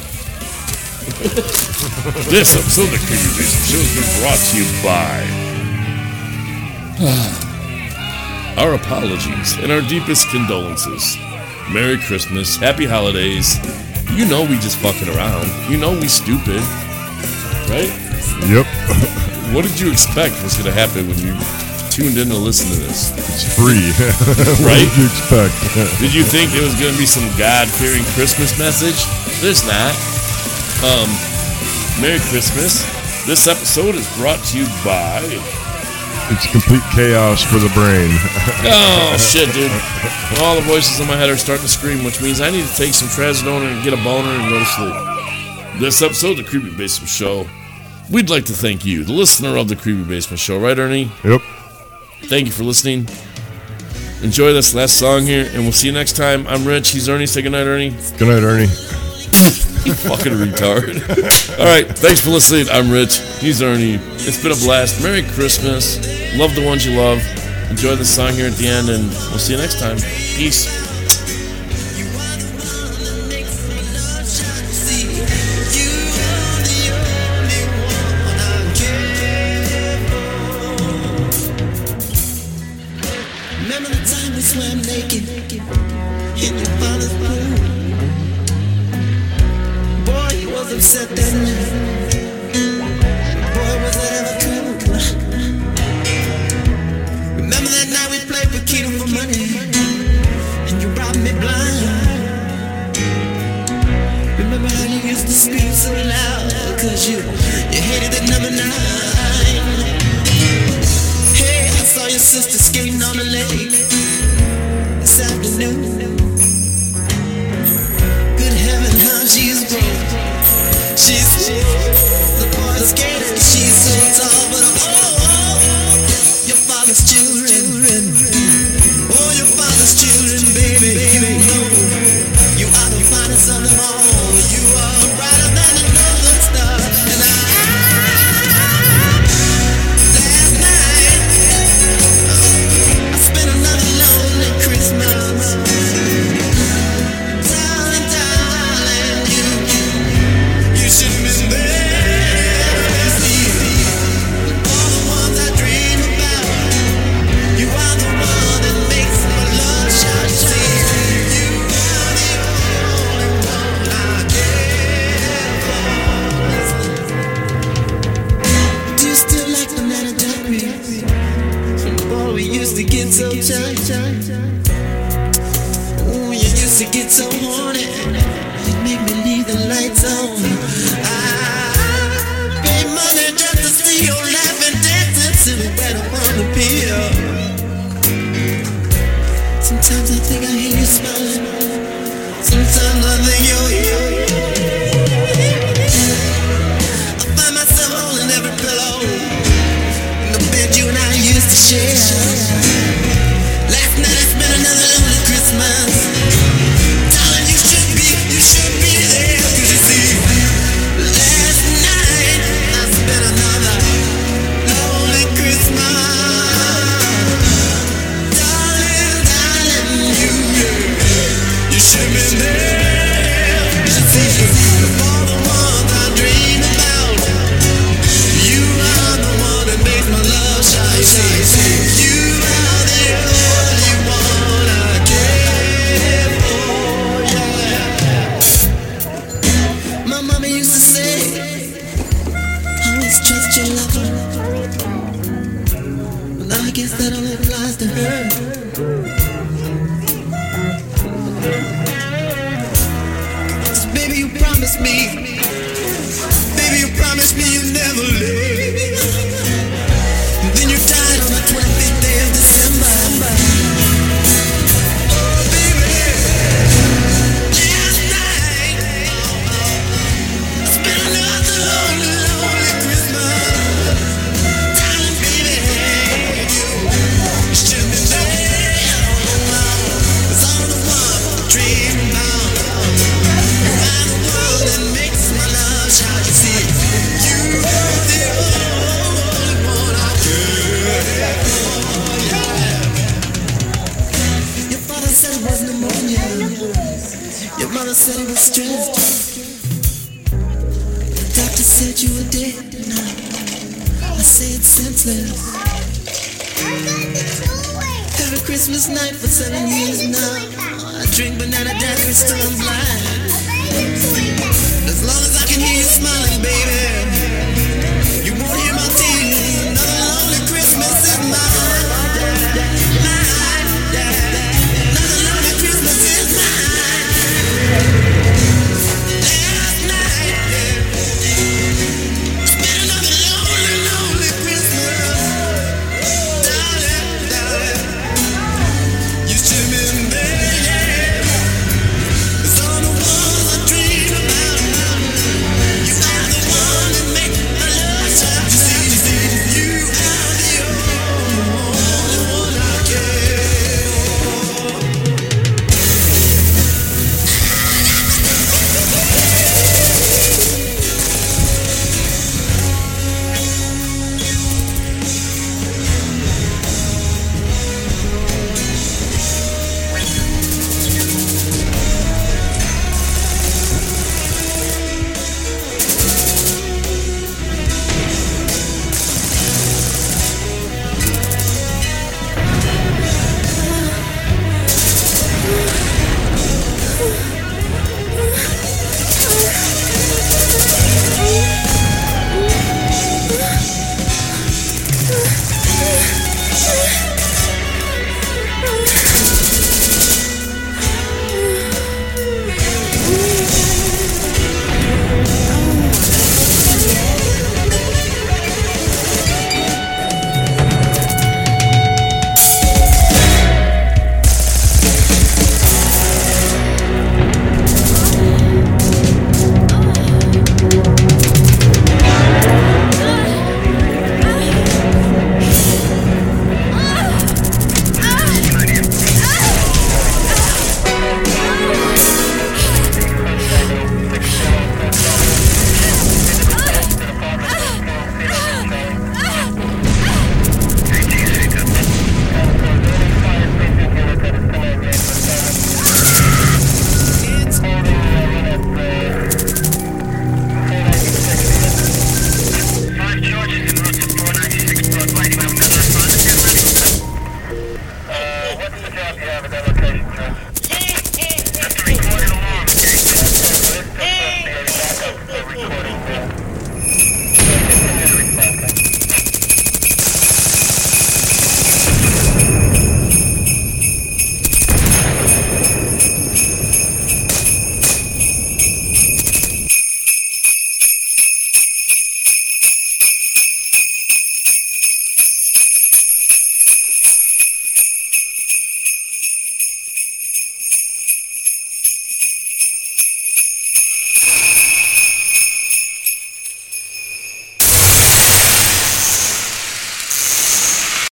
this 2.28 2.54
episode 2.56 2.84
of 2.84 2.90
the 2.92 2.98
Community 3.06 3.42
Show 3.66 3.80
has 3.80 3.94
been 3.96 4.10
brought 4.20 4.38
to 4.38 4.56
you 4.56 4.66
by 4.84 5.24
our 8.62 8.74
apologies 8.74 9.56
and 9.58 9.72
our 9.72 9.80
deepest 9.88 10.28
condolences. 10.28 11.16
Merry 11.72 11.98
Christmas, 11.98 12.56
Happy 12.56 12.84
Holidays. 12.84 13.56
You 14.12 14.26
know 14.28 14.42
we 14.42 14.58
just 14.58 14.76
fucking 14.78 15.08
around. 15.08 15.48
You 15.70 15.78
know 15.78 15.92
we 15.92 16.08
stupid, 16.08 16.60
right? 17.70 17.90
Yep. 18.46 18.66
what 19.52 19.66
did 19.66 19.78
you 19.80 19.90
expect 19.90 20.38
was 20.42 20.54
going 20.54 20.70
to 20.70 20.76
happen 20.76 21.08
when 21.10 21.18
you 21.18 21.34
tuned 21.90 22.14
in 22.18 22.30
to 22.30 22.38
listen 22.38 22.70
to 22.70 22.78
this? 22.86 23.10
It's 23.18 23.50
free. 23.58 23.90
right? 24.62 24.78
What 24.78 24.78
did 24.78 24.94
you 24.94 25.06
expect? 25.10 25.54
did 26.02 26.14
you 26.14 26.22
think 26.22 26.54
it 26.54 26.62
was 26.62 26.78
going 26.78 26.94
to 26.94 26.98
be 26.98 27.06
some 27.06 27.26
God 27.34 27.66
fearing 27.66 28.06
Christmas 28.14 28.54
message? 28.58 28.98
There's 29.42 29.66
not. 29.66 29.90
Um, 30.86 31.10
Merry 31.98 32.22
Christmas. 32.30 32.86
This 33.26 33.46
episode 33.50 33.94
is 33.98 34.06
brought 34.16 34.38
to 34.54 34.58
you 34.58 34.66
by. 34.86 35.20
It's 36.30 36.46
complete 36.46 36.82
chaos 36.94 37.42
for 37.42 37.58
the 37.58 37.70
brain. 37.74 38.08
oh, 38.70 39.18
shit, 39.18 39.50
dude. 39.52 39.70
All 40.38 40.54
the 40.54 40.62
voices 40.62 41.00
in 41.00 41.08
my 41.10 41.16
head 41.16 41.28
are 41.28 41.36
starting 41.36 41.66
to 41.66 41.70
scream, 41.70 42.04
which 42.04 42.22
means 42.22 42.40
I 42.40 42.50
need 42.50 42.66
to 42.66 42.76
take 42.76 42.94
some 42.94 43.08
trazodone 43.08 43.66
and 43.66 43.82
get 43.82 43.92
a 43.92 44.02
boner 44.06 44.30
and 44.30 44.48
go 44.48 44.58
to 44.62 44.64
sleep. 44.64 45.80
This 45.80 46.02
episode 46.02 46.38
of 46.38 46.44
the 46.44 46.44
Creepy 46.44 46.70
Basement 46.70 47.10
Show 47.10 47.50
We'd 48.10 48.28
like 48.28 48.44
to 48.46 48.52
thank 48.52 48.84
you, 48.84 49.04
the 49.04 49.12
listener 49.12 49.56
of 49.56 49.68
the 49.68 49.76
Creepy 49.76 50.02
Basement 50.02 50.40
Show, 50.40 50.58
right, 50.58 50.76
Ernie? 50.76 51.12
Yep. 51.22 51.42
Thank 52.24 52.46
you 52.46 52.52
for 52.52 52.64
listening. 52.64 53.06
Enjoy 54.22 54.52
this 54.52 54.74
last 54.74 54.98
song 54.98 55.22
here, 55.22 55.48
and 55.52 55.62
we'll 55.62 55.72
see 55.72 55.86
you 55.86 55.92
next 55.92 56.16
time. 56.16 56.44
I'm 56.48 56.66
Rich. 56.66 56.90
He's 56.90 57.08
Ernie. 57.08 57.26
Say 57.26 57.42
goodnight, 57.42 57.68
Ernie. 57.68 57.90
Good 58.18 58.28
night, 58.28 58.42
Ernie. 58.42 58.66
fucking 59.94 60.32
retard. 60.32 61.00
All 61.58 61.64
right. 61.64 61.86
Thanks 61.86 62.20
for 62.20 62.30
listening. 62.30 62.68
I'm 62.68 62.90
Rich. 62.90 63.18
He's 63.38 63.62
Ernie. 63.62 63.94
It's 63.94 64.42
been 64.42 64.52
a 64.52 64.56
blast. 64.56 65.02
Merry 65.02 65.22
Christmas. 65.22 65.96
Love 66.36 66.54
the 66.56 66.66
ones 66.66 66.84
you 66.84 66.98
love. 66.98 67.18
Enjoy 67.70 67.94
the 67.94 68.04
song 68.04 68.32
here 68.32 68.48
at 68.48 68.54
the 68.54 68.66
end, 68.66 68.88
and 68.88 69.08
we'll 69.08 69.38
see 69.38 69.52
you 69.52 69.58
next 69.58 69.78
time. 69.78 69.96
Peace. 70.36 70.89